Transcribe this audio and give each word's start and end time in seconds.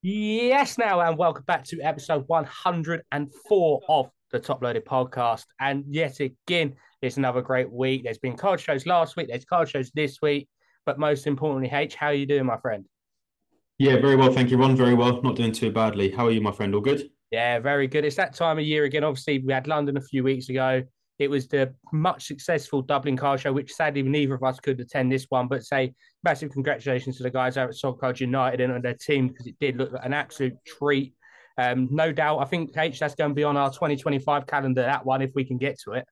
Yes, 0.00 0.78
now, 0.78 1.00
and 1.00 1.18
welcome 1.18 1.42
back 1.44 1.64
to 1.64 1.80
episode 1.80 2.22
104 2.28 3.80
of 3.88 4.10
the 4.30 4.38
Top 4.38 4.62
Loaded 4.62 4.84
Podcast. 4.84 5.46
And 5.58 5.84
yet 5.88 6.20
again, 6.20 6.76
it's 7.02 7.16
another 7.16 7.42
great 7.42 7.68
week. 7.68 8.04
There's 8.04 8.18
been 8.18 8.36
card 8.36 8.60
shows 8.60 8.86
last 8.86 9.16
week, 9.16 9.26
there's 9.28 9.44
card 9.44 9.68
shows 9.68 9.90
this 9.96 10.22
week. 10.22 10.48
But 10.86 11.00
most 11.00 11.26
importantly, 11.26 11.76
H, 11.76 11.96
how 11.96 12.06
are 12.06 12.14
you 12.14 12.26
doing, 12.26 12.46
my 12.46 12.58
friend? 12.58 12.86
Yeah, 13.78 14.00
very 14.00 14.14
well. 14.14 14.32
Thank 14.32 14.52
you, 14.52 14.56
Ron. 14.56 14.76
Very 14.76 14.94
well. 14.94 15.20
Not 15.20 15.34
doing 15.34 15.50
too 15.50 15.72
badly. 15.72 16.12
How 16.12 16.28
are 16.28 16.30
you, 16.30 16.40
my 16.40 16.52
friend? 16.52 16.76
All 16.76 16.80
good? 16.80 17.10
Yeah, 17.32 17.58
very 17.58 17.88
good. 17.88 18.04
It's 18.04 18.16
that 18.16 18.34
time 18.34 18.58
of 18.58 18.64
year 18.64 18.84
again. 18.84 19.02
Obviously, 19.02 19.40
we 19.40 19.52
had 19.52 19.66
London 19.66 19.96
a 19.96 20.00
few 20.00 20.22
weeks 20.22 20.48
ago. 20.48 20.84
It 21.18 21.28
was 21.28 21.48
the 21.48 21.74
much 21.92 22.26
successful 22.26 22.80
Dublin 22.80 23.16
car 23.16 23.38
show, 23.38 23.52
which 23.52 23.72
sadly 23.72 24.02
neither 24.02 24.34
of 24.34 24.44
us 24.44 24.60
could 24.60 24.78
attend 24.80 25.10
this 25.10 25.26
one. 25.28 25.48
But 25.48 25.64
say 25.64 25.94
massive 26.22 26.52
congratulations 26.52 27.16
to 27.16 27.24
the 27.24 27.30
guys 27.30 27.56
over 27.56 27.70
at 27.70 27.74
Soccer 27.74 28.12
United 28.16 28.60
and 28.60 28.84
their 28.84 28.94
team 28.94 29.28
because 29.28 29.46
it 29.46 29.56
did 29.60 29.76
look 29.76 29.92
like 29.92 30.04
an 30.04 30.12
absolute 30.12 30.54
treat. 30.64 31.14
Um, 31.56 31.88
no 31.90 32.12
doubt, 32.12 32.38
I 32.38 32.44
think 32.44 32.76
H 32.76 33.00
that's 33.00 33.16
going 33.16 33.30
to 33.30 33.34
be 33.34 33.42
on 33.42 33.56
our 33.56 33.70
2025 33.70 34.46
calendar. 34.46 34.82
That 34.82 35.04
one, 35.04 35.22
if 35.22 35.32
we 35.34 35.44
can 35.44 35.58
get 35.58 35.78
to 35.80 35.92
it. 35.92 36.04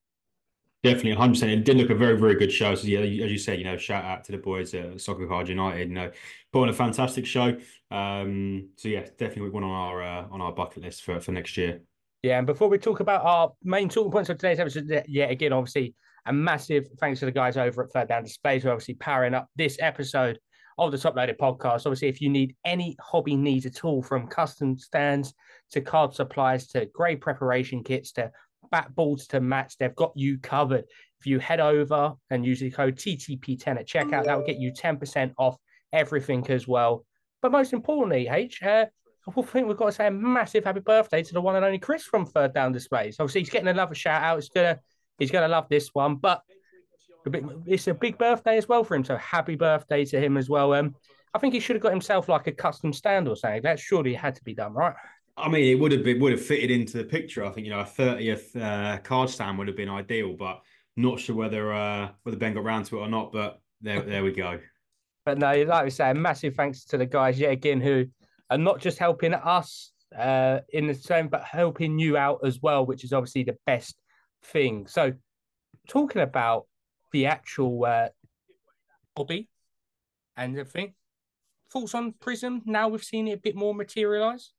Definitely, 0.83 1.13
100. 1.13 1.33
percent 1.33 1.53
It 1.53 1.65
did 1.65 1.77
look 1.77 1.91
a 1.91 1.95
very, 1.95 2.19
very 2.19 2.35
good 2.35 2.53
show. 2.53 2.75
So 2.75 2.87
yeah, 2.87 3.01
as 3.01 3.31
you 3.31 3.39
said, 3.39 3.59
you 3.59 3.65
know, 3.65 3.77
shout 3.77 4.05
out 4.05 4.25
to 4.25 4.33
the 4.33 4.39
boys 4.39 4.75
at 4.75 5.01
Soccer 5.01 5.27
Card 5.27 5.49
United. 5.49 5.89
You 5.89 5.95
know, 5.95 6.11
put 6.53 6.63
on 6.63 6.69
a 6.69 6.73
fantastic 6.73 7.27
show. 7.27 7.57
Um, 7.91 8.71
so 8.77 8.89
yeah, 8.89 9.03
definitely 9.19 9.51
one 9.51 9.65
on 9.65 9.71
our 9.71 10.03
uh, 10.03 10.27
on 10.31 10.41
our 10.41 10.53
bucket 10.53 10.83
list 10.83 11.03
for 11.03 11.21
for 11.21 11.33
next 11.33 11.57
year. 11.57 11.81
Yeah, 12.27 12.39
and 12.39 12.47
before 12.47 12.69
we 12.69 12.77
talk 12.77 12.99
about 12.99 13.25
our 13.25 13.53
main 13.63 13.89
talking 13.89 14.11
points 14.11 14.29
of 14.31 14.37
today's 14.37 14.59
episode, 14.59 15.05
yet 15.07 15.31
again, 15.31 15.53
obviously, 15.53 15.95
a 16.27 16.33
massive 16.33 16.89
thanks 16.99 17.21
to 17.21 17.27
the 17.27 17.31
guys 17.31 17.57
over 17.57 17.85
at 17.85 17.93
Third 17.93 18.09
Down 18.09 18.25
Displays 18.25 18.65
who 18.65 18.69
are 18.69 18.73
obviously 18.73 18.95
powering 18.95 19.33
up 19.33 19.49
this 19.55 19.77
episode 19.81 20.37
of 20.77 20.91
the 20.91 20.99
Top 20.99 21.15
Loaded 21.15 21.39
podcast. 21.39 21.87
Obviously, 21.87 22.09
if 22.09 22.21
you 22.21 22.29
need 22.29 22.57
any 22.65 22.97
hobby 23.01 23.37
needs 23.37 23.65
at 23.65 23.85
all, 23.85 24.03
from 24.03 24.27
custom 24.27 24.77
stands 24.77 25.35
to 25.71 25.81
card 25.81 26.15
supplies 26.15 26.67
to 26.71 26.87
grade 26.87 27.21
preparation 27.21 27.85
kits 27.85 28.11
to 28.15 28.33
bat 28.73 28.93
balls 28.97 29.29
to 29.29 29.41
mats, 29.41 29.77
they've 29.77 29.95
got 29.95 30.11
you 30.17 30.41
covered. 30.41 30.85
If 31.21 31.27
you 31.27 31.39
head 31.39 31.61
over 31.61 32.13
and 32.31 32.45
use 32.45 32.59
the 32.59 32.73
code 32.73 32.97
TTP10 32.97 33.79
at 33.79 33.87
checkout, 33.87 34.25
that 34.25 34.37
will 34.37 34.45
get 34.45 34.59
you 34.59 34.73
10% 34.73 35.33
off 35.39 35.57
everything 35.93 36.45
as 36.51 36.67
well. 36.67 37.07
But 37.41 37.53
most 37.53 37.73
importantly, 37.73 38.27
H, 38.29 38.65
uh, 38.65 38.87
I 39.29 39.43
think 39.43 39.67
we've 39.67 39.77
got 39.77 39.87
to 39.87 39.93
say 39.93 40.07
a 40.07 40.11
massive 40.11 40.65
happy 40.65 40.81
birthday 40.81 41.23
to 41.23 41.33
the 41.33 41.41
one 41.41 41.57
and 41.57 41.65
only 41.65 41.79
Chris 41.79 42.05
from 42.05 42.27
Third 42.27 42.55
Down 42.55 42.73
Displays. 42.73 43.17
Obviously, 43.19 43.41
he's 43.41 43.51
getting 43.51 43.69
another 43.69 43.95
shout 43.95 44.23
out. 44.23 44.37
He's 44.37 44.49
gonna 44.49 44.79
he's 45.19 45.31
gonna 45.31 45.49
love 45.49 45.69
this 45.69 45.91
one, 45.93 46.17
but 46.17 46.43
it's 47.67 47.89
a 47.89 47.95
big 47.95 48.19
birthday 48.19 48.57
as 48.57 48.69
well 48.69 48.85
for 48.85 48.95
him. 48.95 49.05
So 49.05 49.17
happy 49.17 49.57
birthday 49.57 50.05
to 50.07 50.21
him 50.21 50.37
as 50.37 50.49
well. 50.49 50.73
Um, 50.75 50.95
I 51.35 51.39
think 51.39 51.55
he 51.55 51.61
should 51.61 51.77
have 51.77 51.83
got 51.83 51.91
himself 51.93 52.29
like 52.29 52.47
a 52.47 52.53
custom 52.53 52.93
stand 52.93 53.29
or 53.29 53.37
something. 53.37 53.63
That 53.63 53.81
surely 53.81 54.15
had 54.15 54.37
to 54.37 54.45
be 54.45 54.55
done, 54.55 54.73
right? 54.73 54.95
I 55.37 55.49
mean, 55.49 55.65
it 55.65 55.79
would 55.79 55.93
have 55.93 56.05
been 56.05 56.21
would 56.21 56.33
have 56.33 56.45
fitted 56.45 56.71
into 56.71 56.99
the 56.99 57.05
picture. 57.05 57.45
I 57.45 57.51
think 57.51 57.67
you 57.67 57.73
know 57.73 57.81
a 57.81 57.85
thirtieth 57.85 58.55
uh, 58.55 58.99
card 58.99 59.29
stand 59.29 59.59
would 59.59 59.67
have 59.67 59.77
been 59.77 59.91
ideal, 59.91 60.35
but 60.35 60.63
not 60.97 61.19
sure 61.19 61.35
whether 61.35 61.73
uh, 61.73 62.11
whether 62.23 62.39
Ben 62.39 62.55
got 62.55 62.65
round 62.65 62.87
to 62.87 62.99
it 62.99 63.01
or 63.01 63.09
not. 63.09 63.33
But 63.33 63.61
there 63.81 64.03
there 64.03 64.23
we 64.23 64.33
go. 64.33 64.61
But 65.25 65.39
no, 65.39 65.53
like 65.65 65.85
we 65.85 65.91
say, 65.91 66.13
massive 66.13 66.55
thanks 66.55 66.85
to 66.87 66.97
the 66.97 67.07
guys 67.07 67.39
yet 67.41 67.51
again 67.51 67.81
who 67.81 68.07
and 68.51 68.65
not 68.65 68.81
just 68.81 68.99
helping 68.99 69.35
us 69.35 69.93
uh, 70.17 70.61
in 70.71 70.87
the 70.87 70.95
same, 70.95 71.29
but 71.29 71.43
helping 71.43 71.99
you 71.99 72.17
out 72.17 72.41
as 72.45 72.61
well, 72.61 72.87
which 72.87 73.05
is 73.05 73.13
obviously 73.13 73.45
the 73.45 73.57
best 73.67 73.97
thing. 74.45 74.87
So, 74.87 75.13
talking 75.89 76.23
about 76.23 76.67
the 77.13 77.27
actual 77.27 77.85
uh, 77.85 78.09
hobby 79.17 79.49
and 80.37 80.57
everything, 80.59 80.95
thoughts 81.73 81.95
on 81.95 82.13
Prizm 82.13 82.63
now 82.67 82.89
we've 82.89 83.05
seen 83.05 83.29
it 83.29 83.33
a 83.33 83.39
bit 83.39 83.57
more 83.57 83.75
materialize? 83.75 84.53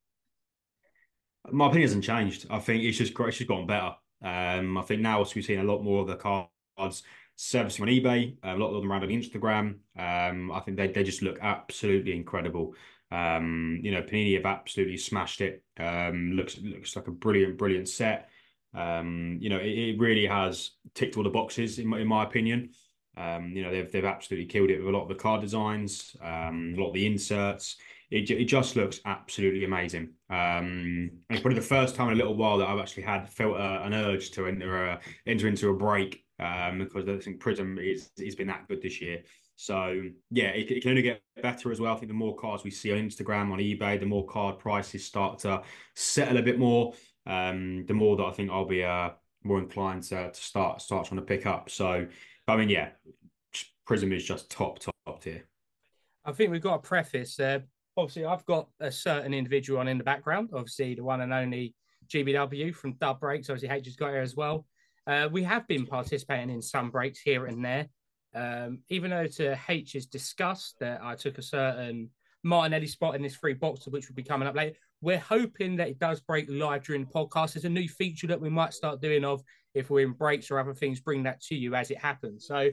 My 1.49 1.67
opinion 1.67 1.87
hasn't 1.87 2.03
changed. 2.03 2.45
I 2.49 2.59
think 2.59 2.83
it's 2.83 2.97
just 2.97 3.13
it's 3.17 3.37
just 3.37 3.47
gotten 3.47 3.67
better. 3.67 3.95
Um, 4.21 4.77
I 4.77 4.81
think 4.81 5.01
now 5.01 5.19
we've 5.19 5.45
seen 5.45 5.59
a 5.59 5.63
lot 5.63 5.83
more 5.83 6.01
of 6.01 6.07
the 6.07 6.15
cards 6.15 7.03
servicing 7.37 7.83
on 7.83 7.89
eBay, 7.89 8.35
a 8.43 8.55
lot 8.55 8.69
of 8.73 8.81
them 8.81 8.91
around 8.91 9.03
on 9.03 9.09
Instagram. 9.09 9.77
Um, 9.97 10.51
I 10.51 10.59
think 10.59 10.75
they, 10.75 10.87
they 10.87 11.03
just 11.03 11.21
look 11.21 11.37
absolutely 11.41 12.13
incredible. 12.13 12.73
Um, 13.11 13.79
you 13.81 13.91
know, 13.91 14.01
Panini 14.01 14.35
have 14.35 14.45
absolutely 14.45 14.97
smashed 14.97 15.41
it. 15.41 15.63
Um, 15.79 16.33
looks 16.33 16.57
looks 16.59 16.95
like 16.95 17.07
a 17.07 17.11
brilliant, 17.11 17.57
brilliant 17.57 17.87
set. 17.87 18.29
Um, 18.73 19.37
you 19.41 19.49
know, 19.49 19.57
it, 19.57 19.69
it, 19.69 19.99
really 19.99 20.27
has 20.27 20.71
ticked 20.93 21.17
all 21.17 21.23
the 21.23 21.29
boxes 21.29 21.79
in 21.79 21.87
my, 21.87 21.99
in 21.99 22.07
my 22.07 22.23
opinion. 22.23 22.71
Um, 23.15 23.53
you 23.55 23.63
know, 23.63 23.71
they've 23.71 23.91
they've 23.91 24.05
absolutely 24.05 24.45
killed 24.45 24.69
it 24.69 24.79
with 24.79 24.93
a 24.93 24.97
lot 24.97 25.03
of 25.03 25.07
the 25.09 25.15
card 25.15 25.41
designs, 25.41 26.15
um, 26.21 26.75
a 26.77 26.81
lot 26.81 26.89
of 26.89 26.93
the 26.93 27.05
inserts. 27.05 27.77
It, 28.09 28.29
it 28.29 28.45
just 28.45 28.75
looks 28.75 29.01
absolutely 29.05 29.65
amazing. 29.65 30.11
Um, 30.29 31.11
it's 31.29 31.41
probably 31.41 31.59
the 31.59 31.65
first 31.65 31.95
time 31.95 32.07
in 32.07 32.13
a 32.13 32.17
little 32.17 32.35
while 32.35 32.57
that 32.57 32.67
I've 32.67 32.79
actually 32.79 33.03
had 33.03 33.27
felt 33.27 33.57
an 33.57 33.93
urge 33.93 34.31
to 34.31 34.47
enter 34.47 34.85
a, 34.85 34.99
enter 35.25 35.47
into 35.47 35.69
a 35.69 35.73
break 35.73 36.23
um, 36.39 36.79
because 36.79 37.07
I 37.07 37.17
think 37.17 37.41
Prizm 37.41 37.79
is 37.83 38.11
has 38.23 38.35
been 38.35 38.47
that 38.47 38.67
good 38.67 38.81
this 38.81 39.01
year. 39.01 39.23
So 39.57 40.03
yeah, 40.29 40.49
it, 40.49 40.69
it, 40.69 40.81
can 40.81 40.91
only 40.91 41.01
get 41.01 41.21
better 41.41 41.71
as 41.71 41.81
well. 41.81 41.93
I 41.93 41.97
think 41.97 42.09
the 42.09 42.13
more 42.13 42.35
cards 42.35 42.63
we 42.63 42.69
see 42.69 42.91
on 42.91 42.99
Instagram, 42.99 43.51
on 43.51 43.57
eBay, 43.57 43.99
the 43.99 44.05
more 44.05 44.25
card 44.25 44.59
prices 44.59 45.03
start 45.03 45.39
to 45.39 45.63
settle 45.95 46.37
a 46.37 46.43
bit 46.43 46.59
more. 46.59 46.93
Um, 47.25 47.83
the 47.87 47.95
more 47.95 48.15
that 48.17 48.23
I 48.23 48.31
think 48.31 48.51
I'll 48.51 48.65
be 48.65 48.83
uh, 48.83 49.09
more 49.43 49.57
inclined 49.57 50.03
to, 50.03 50.31
to 50.31 50.39
start 50.39 50.81
start 50.81 51.07
trying 51.07 51.19
to 51.19 51.25
pick 51.25 51.47
up. 51.47 51.71
So, 51.71 52.05
I 52.47 52.55
mean, 52.55 52.69
yeah, 52.69 52.89
Prizm 53.89 54.15
is 54.15 54.23
just 54.23 54.51
top 54.51 54.77
top 54.79 55.21
tier. 55.21 55.43
I 56.23 56.33
think 56.33 56.51
we've 56.51 56.61
got 56.61 56.75
a 56.75 56.79
preface 56.79 57.35
there. 57.35 57.63
Obviously, 57.97 58.25
I've 58.25 58.45
got 58.45 58.67
a 58.79 58.91
certain 58.91 59.33
individual 59.33 59.79
on 59.79 59.87
in 59.87 59.97
the 59.97 60.03
background. 60.03 60.51
Obviously, 60.53 60.93
the 60.93 61.03
one 61.03 61.21
and 61.21 61.33
only 61.33 61.73
GBW 62.09 62.75
from 62.75 62.93
Dub 62.93 63.19
Breaks. 63.19 63.49
Obviously, 63.49 63.75
H 63.75 63.85
has 63.85 63.95
got 63.95 64.11
here 64.11 64.21
as 64.21 64.35
well. 64.35 64.67
Uh, 65.07 65.29
we 65.31 65.41
have 65.41 65.67
been 65.67 65.87
participating 65.87 66.51
in 66.51 66.61
some 66.61 66.91
breaks 66.91 67.19
here 67.19 67.47
and 67.47 67.65
there. 67.65 67.87
Um, 68.37 68.79
even 68.89 69.09
though 69.09 69.25
to 69.25 69.57
H 69.67 69.95
is 69.95 70.05
discussed 70.05 70.75
that 70.79 71.01
I 71.03 71.15
took 71.15 71.39
a 71.39 71.41
certain 71.41 72.11
Martinelli 72.43 72.85
spot 72.85 73.15
in 73.15 73.23
this 73.23 73.35
free 73.35 73.55
boxer, 73.55 73.89
which 73.89 74.07
will 74.07 74.15
be 74.15 74.23
coming 74.23 74.47
up 74.47 74.55
later, 74.55 74.75
we're 75.01 75.17
hoping 75.17 75.75
that 75.77 75.87
it 75.87 75.99
does 75.99 76.21
break 76.21 76.45
live 76.47 76.83
during 76.83 77.05
the 77.05 77.11
podcast. 77.11 77.53
There's 77.53 77.65
a 77.65 77.69
new 77.69 77.87
feature 77.87 78.27
that 78.27 78.39
we 78.39 78.49
might 78.49 78.73
start 78.73 79.01
doing 79.01 79.25
of 79.25 79.41
if 79.73 79.89
we're 79.89 80.05
in 80.05 80.13
breaks 80.13 80.51
or 80.51 80.59
other 80.59 80.75
things, 80.75 80.99
bring 80.99 81.23
that 81.23 81.41
to 81.43 81.55
you 81.55 81.73
as 81.73 81.89
it 81.89 81.97
happens. 81.97 82.45
So, 82.45 82.69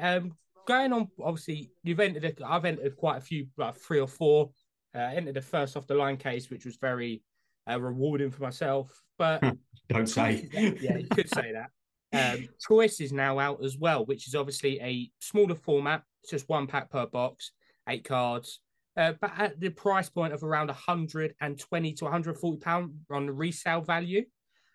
um, 0.00 0.32
going 0.66 0.92
on, 0.92 1.08
obviously, 1.22 1.70
you've 1.82 2.00
entered, 2.00 2.24
a, 2.24 2.46
I've 2.46 2.64
entered 2.64 2.96
quite 2.96 3.18
a 3.18 3.20
few, 3.20 3.48
like 3.58 3.76
three 3.76 4.00
or 4.00 4.08
four. 4.08 4.50
Uh, 4.94 5.10
entered 5.12 5.34
the 5.34 5.42
first 5.42 5.76
off 5.76 5.86
the 5.86 5.94
line 5.94 6.16
case, 6.16 6.50
which 6.50 6.64
was 6.64 6.76
very 6.76 7.22
uh, 7.70 7.80
rewarding 7.80 8.30
for 8.30 8.42
myself. 8.42 9.02
But 9.18 9.42
don't 9.88 10.06
say, 10.06 10.48
yeah, 10.80 10.98
you 10.98 11.08
could 11.08 11.28
say 11.28 11.52
that. 11.52 11.70
Um, 12.14 12.48
Choice 12.66 13.00
is 13.00 13.12
now 13.12 13.38
out 13.38 13.64
as 13.64 13.76
well, 13.76 14.04
which 14.04 14.28
is 14.28 14.34
obviously 14.34 14.80
a 14.80 15.10
smaller 15.20 15.54
format. 15.54 16.02
It's 16.22 16.30
just 16.30 16.48
one 16.48 16.66
pack 16.66 16.90
per 16.90 17.06
box, 17.06 17.52
eight 17.88 18.04
cards, 18.04 18.60
uh, 18.96 19.12
but 19.20 19.32
at 19.36 19.60
the 19.60 19.70
price 19.70 20.08
point 20.08 20.32
of 20.32 20.44
around 20.44 20.68
120 20.68 21.92
to 21.92 22.04
140 22.04 22.58
pound 22.58 22.92
on 23.10 23.26
the 23.26 23.32
resale 23.32 23.80
value. 23.80 24.24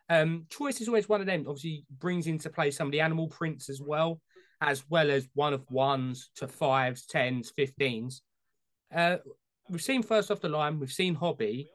Um, 0.09 0.45
Choice 0.49 0.81
is 0.81 0.87
always 0.87 1.07
one 1.07 1.21
of 1.21 1.27
them. 1.27 1.45
Obviously, 1.47 1.85
brings 1.99 2.27
into 2.27 2.49
play 2.49 2.71
some 2.71 2.87
of 2.87 2.91
the 2.91 3.01
animal 3.01 3.27
prints 3.27 3.69
as 3.69 3.81
well, 3.81 4.19
as 4.61 4.83
well 4.89 5.09
as 5.09 5.27
one 5.33 5.53
of 5.53 5.63
ones 5.69 6.31
to 6.35 6.47
fives, 6.47 7.05
tens, 7.05 7.51
fifteens. 7.55 8.21
Uh, 8.93 9.17
we've 9.69 9.81
seen 9.81 10.03
first 10.03 10.31
off 10.31 10.41
the 10.41 10.49
line. 10.49 10.79
We've 10.79 10.91
seen 10.91 11.15
hobby 11.15 11.69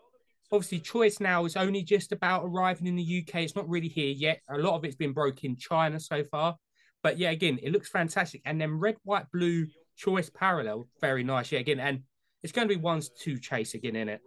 obviously 0.55 0.79
choice 0.79 1.21
now 1.21 1.45
is 1.45 1.57
only 1.57 1.83
just 1.83 2.13
about 2.13 2.45
arriving 2.45 2.87
in 2.87 2.97
the 2.97 3.25
UK. 3.27 3.43
It's 3.43 3.57
not 3.57 3.69
really 3.69 3.89
here 3.89 4.13
yet. 4.13 4.41
A 4.49 4.59
lot 4.59 4.75
of 4.75 4.85
it's 4.85 4.97
been 4.97 5.13
broke 5.13 5.45
in 5.45 5.57
China 5.57 5.99
so 6.01 6.23
far. 6.25 6.57
But 7.03 7.19
yeah, 7.19 7.31
again, 7.31 7.59
it 7.63 7.73
looks 7.73 7.89
fantastic. 7.89 8.41
And 8.45 8.61
then 8.61 8.79
red, 8.79 8.97
white, 9.05 9.31
blue 9.33 9.67
choice 9.97 10.31
parallel, 10.31 10.89
very 11.01 11.25
nice. 11.25 11.53
Yeah, 11.53 11.61
again, 11.61 11.81
and 11.81 12.03
it's 12.43 12.53
going 12.53 12.69
to 12.69 12.75
be 12.75 12.81
ones 12.81 13.11
to 13.23 13.39
chase 13.39 13.75
again 13.75 13.97
in 13.97 14.09
it. 14.09 14.21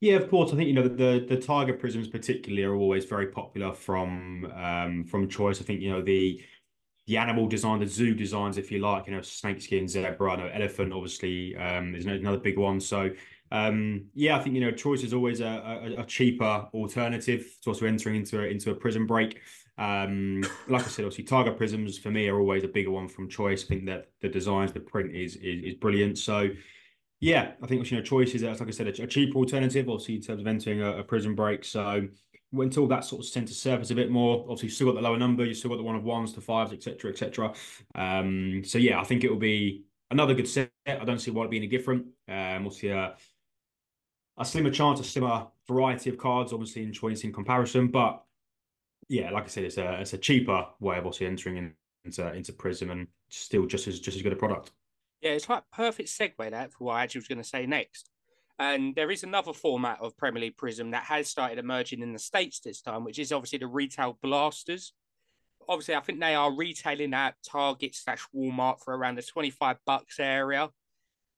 Yeah, 0.00 0.16
of 0.16 0.30
course. 0.30 0.52
I 0.52 0.56
think 0.56 0.68
you 0.68 0.74
know 0.74 0.88
the 0.88 1.26
the 1.28 1.36
tiger 1.36 1.74
prizms 1.74 2.10
particularly 2.10 2.64
are 2.64 2.74
always 2.74 3.04
very 3.04 3.26
popular 3.26 3.74
from 3.74 4.50
um 4.56 5.04
from 5.04 5.28
choice. 5.28 5.60
I 5.60 5.64
think 5.64 5.82
you 5.82 5.90
know 5.90 6.00
the 6.00 6.42
the 7.06 7.16
animal 7.16 7.46
design, 7.46 7.80
the 7.80 7.86
zoo 7.86 8.14
designs, 8.14 8.56
if 8.56 8.70
you 8.70 8.78
like, 8.78 9.06
you 9.06 9.12
know, 9.12 9.20
snake 9.20 9.60
skin, 9.60 9.88
zebra, 9.88 10.36
no, 10.36 10.46
elephant, 10.46 10.92
obviously, 10.92 11.56
um, 11.56 11.94
is 11.94 12.06
another 12.06 12.38
big 12.38 12.56
one. 12.56 12.78
So 12.78 13.10
um, 13.50 14.06
yeah, 14.14 14.36
I 14.36 14.42
think 14.42 14.54
you 14.54 14.60
know 14.60 14.70
choice 14.70 15.02
is 15.02 15.12
always 15.12 15.40
a, 15.40 15.46
a, 15.96 16.02
a 16.02 16.04
cheaper 16.04 16.68
alternative 16.72 17.56
to 17.62 17.70
also 17.70 17.86
entering 17.86 18.16
into 18.16 18.40
a, 18.40 18.44
into 18.44 18.70
a 18.70 18.74
prizm 18.74 19.06
break. 19.06 19.40
Um, 19.76 20.44
like 20.68 20.84
I 20.84 20.88
said, 20.88 21.04
obviously 21.04 21.24
Tiger 21.24 21.52
prizms 21.52 21.98
for 21.98 22.10
me 22.10 22.28
are 22.28 22.38
always 22.38 22.64
a 22.64 22.68
bigger 22.68 22.90
one 22.90 23.08
from 23.08 23.28
choice. 23.28 23.64
I 23.64 23.66
think 23.66 23.86
that 23.86 24.10
the 24.20 24.28
designs, 24.28 24.72
the 24.72 24.80
print 24.80 25.14
is 25.14 25.36
is, 25.36 25.64
is 25.64 25.74
brilliant. 25.74 26.18
So 26.18 26.50
yeah, 27.18 27.52
I 27.62 27.66
think 27.66 27.90
you 27.90 27.96
know 27.96 28.02
choice 28.02 28.34
is 28.34 28.42
like 28.42 28.62
I 28.62 28.70
said 28.70 28.86
a, 28.86 29.06
cheaper 29.06 29.36
alternative, 29.36 29.88
obviously 29.88 30.16
in 30.16 30.22
terms 30.22 30.40
of 30.40 30.46
entering 30.46 30.82
a, 30.82 30.98
a 30.98 31.04
prizm 31.04 31.34
break. 31.34 31.64
So 31.64 32.08
until 32.52 32.86
that 32.88 33.04
sort 33.04 33.20
of 33.20 33.28
center 33.28 33.52
surface 33.52 33.90
a 33.90 33.94
bit 33.94 34.10
more, 34.10 34.42
obviously 34.42 34.68
you 34.68 34.74
still 34.74 34.86
got 34.88 34.96
the 34.96 35.02
lower 35.02 35.18
number, 35.18 35.44
you 35.44 35.54
still 35.54 35.70
got 35.70 35.76
the 35.76 35.82
one 35.82 35.96
of 35.96 36.04
ones 36.04 36.32
to 36.34 36.40
fives, 36.40 36.72
etc., 36.72 37.10
etc. 37.10 37.52
Um, 37.94 38.62
so 38.64 38.78
yeah, 38.78 39.00
I 39.00 39.04
think 39.04 39.24
it 39.24 39.30
will 39.30 39.38
be 39.38 39.84
another 40.10 40.34
good 40.34 40.48
set. 40.48 40.70
I 40.86 41.04
don't 41.04 41.20
see 41.20 41.30
why 41.30 41.44
it 41.44 41.50
being 41.50 41.62
any 41.62 41.70
different. 41.70 42.06
Um, 42.28 42.64
we'll 42.64 42.72
see. 42.72 42.90
Uh, 42.90 43.10
a 44.40 44.44
slimmer 44.44 44.70
chance, 44.70 44.98
a 44.98 45.04
slimmer 45.04 45.46
variety 45.68 46.10
of 46.10 46.18
cards, 46.18 46.52
obviously 46.52 46.82
in 46.82 46.92
choice 46.92 47.22
in 47.24 47.32
comparison. 47.32 47.88
But 47.88 48.22
yeah, 49.08 49.30
like 49.30 49.44
I 49.44 49.48
said, 49.48 49.64
it's 49.64 49.76
a 49.76 50.00
it's 50.00 50.14
a 50.14 50.18
cheaper 50.18 50.66
way 50.80 50.96
of 50.96 51.06
obviously 51.06 51.26
entering 51.26 51.58
in, 51.58 51.74
into 52.04 52.32
into 52.32 52.52
Prizm 52.52 52.90
and 52.90 53.06
still 53.28 53.66
just 53.66 53.86
as 53.86 54.00
just 54.00 54.16
as 54.16 54.22
good 54.22 54.32
a 54.32 54.36
product. 54.36 54.72
Yeah, 55.20 55.32
it's 55.32 55.48
like 55.48 55.64
perfect 55.72 56.08
segue 56.08 56.50
that 56.50 56.72
for 56.72 56.84
what 56.84 56.94
I 56.94 57.02
actually 57.02 57.18
was 57.20 57.28
going 57.28 57.42
to 57.42 57.44
say 57.44 57.66
next. 57.66 58.10
And 58.58 58.94
there 58.94 59.10
is 59.10 59.22
another 59.22 59.52
format 59.52 59.98
of 60.00 60.16
Premier 60.16 60.42
League 60.42 60.56
Prizm 60.56 60.90
that 60.92 61.04
has 61.04 61.28
started 61.28 61.58
emerging 61.58 62.00
in 62.00 62.12
the 62.12 62.18
States 62.18 62.60
this 62.60 62.80
time, 62.80 63.04
which 63.04 63.18
is 63.18 63.32
obviously 63.32 63.58
the 63.58 63.66
retail 63.66 64.18
blasters. 64.22 64.92
Obviously, 65.68 65.94
I 65.94 66.00
think 66.00 66.20
they 66.20 66.34
are 66.34 66.52
retailing 66.54 67.14
at 67.14 67.36
Target 67.42 67.94
slash 67.94 68.26
Walmart 68.34 68.82
for 68.82 68.96
around 68.96 69.16
the 69.16 69.22
25 69.22 69.78
bucks 69.86 70.18
area. 70.18 70.70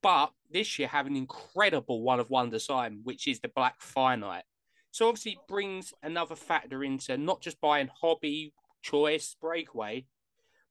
But 0.02 0.32
this 0.52 0.78
year 0.78 0.88
have 0.88 1.06
an 1.06 1.16
incredible 1.16 2.02
one 2.02 2.20
of 2.20 2.30
one 2.30 2.50
design, 2.50 3.00
which 3.02 3.26
is 3.26 3.40
the 3.40 3.48
Black 3.48 3.80
Finite. 3.80 4.44
So 4.90 5.08
obviously 5.08 5.32
it 5.32 5.48
brings 5.48 5.94
another 6.02 6.36
factor 6.36 6.84
into 6.84 7.16
not 7.16 7.40
just 7.40 7.60
buying 7.60 7.88
hobby, 8.00 8.52
choice, 8.82 9.36
breakaway, 9.40 10.06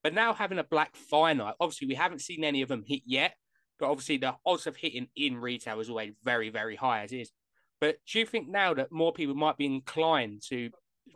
but 0.03 0.13
now 0.13 0.33
having 0.33 0.59
a 0.59 0.63
Black 0.63 0.95
Finite. 0.95 1.55
Obviously, 1.59 1.87
we 1.87 1.95
haven't 1.95 2.21
seen 2.21 2.43
any 2.43 2.61
of 2.61 2.69
them 2.69 2.83
hit 2.85 3.01
yet, 3.05 3.35
but 3.79 3.89
obviously, 3.89 4.17
the 4.17 4.35
odds 4.45 4.67
of 4.67 4.75
hitting 4.75 5.07
in 5.15 5.37
retail 5.37 5.79
is 5.79 5.89
always 5.89 6.13
very, 6.23 6.49
very 6.49 6.75
high 6.75 7.03
as 7.03 7.11
is. 7.11 7.31
But 7.79 7.97
do 8.07 8.19
you 8.19 8.25
think 8.25 8.47
now 8.47 8.73
that 8.75 8.91
more 8.91 9.13
people 9.13 9.35
might 9.35 9.57
be 9.57 9.65
inclined 9.65 10.43
to 10.49 10.69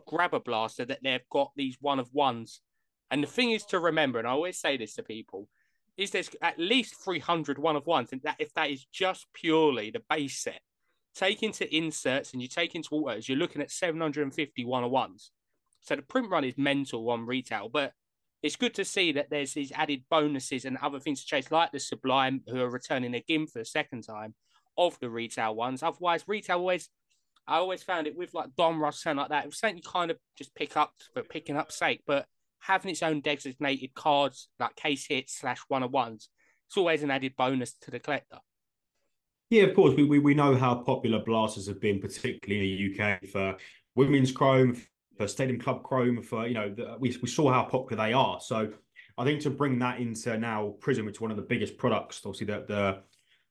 grab 0.06 0.34
a 0.34 0.40
blaster 0.40 0.84
that 0.84 1.00
they've 1.02 1.28
got 1.30 1.52
these 1.56 1.76
one 1.80 2.00
of 2.00 2.12
ones? 2.12 2.60
And 3.10 3.22
the 3.22 3.28
thing 3.28 3.52
is 3.52 3.64
to 3.66 3.78
remember, 3.78 4.18
and 4.18 4.26
I 4.26 4.32
always 4.32 4.58
say 4.58 4.76
this 4.76 4.94
to 4.94 5.02
people, 5.02 5.48
is 5.96 6.10
there's 6.10 6.30
at 6.42 6.58
least 6.58 6.96
300 7.02 7.58
one 7.58 7.76
of 7.76 7.86
ones, 7.86 8.10
and 8.12 8.20
that 8.22 8.36
if 8.38 8.52
that 8.54 8.70
is 8.70 8.86
just 8.92 9.26
purely 9.32 9.90
the 9.90 10.02
base 10.08 10.38
set, 10.38 10.60
take 11.14 11.42
into 11.42 11.74
inserts 11.74 12.32
and 12.32 12.42
you 12.42 12.48
take 12.48 12.74
into 12.74 12.94
autos, 12.94 13.28
you're 13.28 13.38
looking 13.38 13.62
at 13.62 13.70
750 13.70 14.64
one 14.64 14.84
of 14.84 14.90
ones. 14.90 15.30
So 15.80 15.96
the 15.96 16.02
print 16.02 16.30
run 16.30 16.44
is 16.44 16.58
mental 16.58 17.08
on 17.10 17.26
retail, 17.26 17.68
but 17.68 17.92
it's 18.42 18.56
good 18.56 18.74
to 18.74 18.84
see 18.84 19.12
that 19.12 19.30
there's 19.30 19.54
these 19.54 19.72
added 19.72 20.04
bonuses 20.10 20.64
and 20.64 20.76
other 20.78 21.00
things 21.00 21.20
to 21.20 21.26
chase, 21.26 21.50
like 21.50 21.72
the 21.72 21.80
Sublime, 21.80 22.42
who 22.48 22.60
are 22.60 22.70
returning 22.70 23.14
again 23.14 23.46
for 23.46 23.60
the 23.60 23.64
second 23.64 24.02
time 24.02 24.34
of 24.76 24.98
the 25.00 25.08
retail 25.08 25.54
ones. 25.54 25.82
Otherwise, 25.82 26.24
retail 26.26 26.58
always, 26.58 26.90
I 27.48 27.56
always 27.56 27.82
found 27.82 28.06
it 28.06 28.16
with 28.16 28.34
like 28.34 28.50
Donruss, 28.58 28.96
something 28.96 29.18
like 29.18 29.30
that. 29.30 29.44
It 29.44 29.48
was 29.48 29.58
something 29.58 29.78
you 29.78 29.82
kind 29.90 30.10
of 30.10 30.18
just 30.36 30.54
pick 30.54 30.76
up 30.76 30.92
for 31.14 31.22
picking 31.22 31.56
up 31.56 31.72
sake, 31.72 32.02
but 32.06 32.26
having 32.60 32.90
its 32.90 33.02
own 33.02 33.20
designated 33.20 33.94
cards, 33.94 34.48
like 34.58 34.76
case 34.76 35.06
hits 35.06 35.38
slash 35.38 35.60
one 35.68 35.82
of 35.82 35.92
ones, 35.92 36.28
it's 36.68 36.76
always 36.76 37.02
an 37.02 37.10
added 37.10 37.34
bonus 37.36 37.74
to 37.82 37.90
the 37.90 38.00
collector. 38.00 38.38
Yeah, 39.50 39.64
of 39.64 39.76
course. 39.76 39.94
We, 39.94 40.04
we, 40.04 40.18
we 40.18 40.34
know 40.34 40.56
how 40.56 40.74
popular 40.74 41.20
blasters 41.20 41.68
have 41.68 41.80
been, 41.80 42.00
particularly 42.00 42.72
in 42.72 42.96
the 42.96 43.04
UK, 43.04 43.26
for 43.26 43.56
women's 43.94 44.32
chrome, 44.32 44.80
for 45.16 45.28
Stadium 45.28 45.60
Club 45.60 45.82
Chrome, 45.84 46.20
for 46.22 46.46
you 46.46 46.54
know, 46.54 46.74
the, 46.74 46.96
we 46.98 47.16
we 47.22 47.28
saw 47.28 47.52
how 47.52 47.64
popular 47.64 48.04
they 48.04 48.12
are. 48.12 48.40
So 48.40 48.72
I 49.16 49.24
think 49.24 49.40
to 49.42 49.50
bring 49.50 49.78
that 49.78 50.00
into 50.00 50.36
now 50.36 50.74
Prizm, 50.80 51.06
which 51.06 51.16
is 51.16 51.20
one 51.20 51.30
of 51.30 51.36
the 51.36 51.42
biggest 51.42 51.78
products, 51.78 52.20
obviously 52.24 52.48
that 52.48 52.66
the 52.66 52.98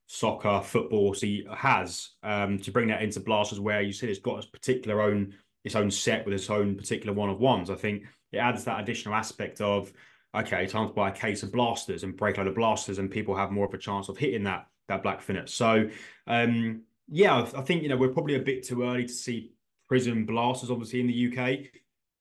soccer 0.07 0.61
football 0.63 1.13
see 1.13 1.47
has, 1.55 2.09
um, 2.23 2.59
to 2.59 2.71
bring 2.71 2.89
that 2.89 3.01
into 3.01 3.19
Blasters, 3.19 3.59
where 3.59 3.81
you 3.81 3.93
said 3.93 4.09
it's 4.09 4.19
got 4.19 4.37
its 4.37 4.47
particular 4.47 5.01
own 5.01 5.33
its 5.63 5.75
own 5.75 5.89
set 5.89 6.23
with 6.25 6.33
its 6.35 6.49
own 6.49 6.75
particular 6.75 7.13
one 7.13 7.29
of 7.29 7.39
ones. 7.39 7.69
I 7.71 7.75
think 7.75 8.03
it 8.31 8.37
adds 8.37 8.63
that 8.65 8.79
additional 8.79 9.15
aspect 9.15 9.61
of 9.61 9.91
okay, 10.35 10.65
time 10.65 10.87
to 10.87 10.93
buy 10.93 11.09
a 11.09 11.13
case 11.13 11.43
of 11.43 11.51
blasters 11.51 12.03
and 12.03 12.17
break 12.17 12.37
load 12.37 12.47
of 12.47 12.55
blasters, 12.55 12.99
and 12.99 13.09
people 13.09 13.35
have 13.35 13.51
more 13.51 13.65
of 13.65 13.73
a 13.73 13.77
chance 13.77 14.09
of 14.09 14.17
hitting 14.17 14.43
that 14.43 14.67
that 14.87 15.03
black 15.03 15.21
finite. 15.21 15.49
So 15.49 15.89
um, 16.27 16.81
yeah, 17.07 17.47
I 17.55 17.61
think 17.61 17.83
you 17.83 17.89
know 17.89 17.97
we're 17.97 18.09
probably 18.09 18.35
a 18.35 18.39
bit 18.39 18.63
too 18.63 18.83
early 18.83 19.05
to 19.05 19.13
see 19.13 19.53
Prizm 19.91 20.25
Blasters, 20.25 20.71
obviously 20.71 21.01
in 21.01 21.07
the 21.07 21.37
UK. 21.37 21.59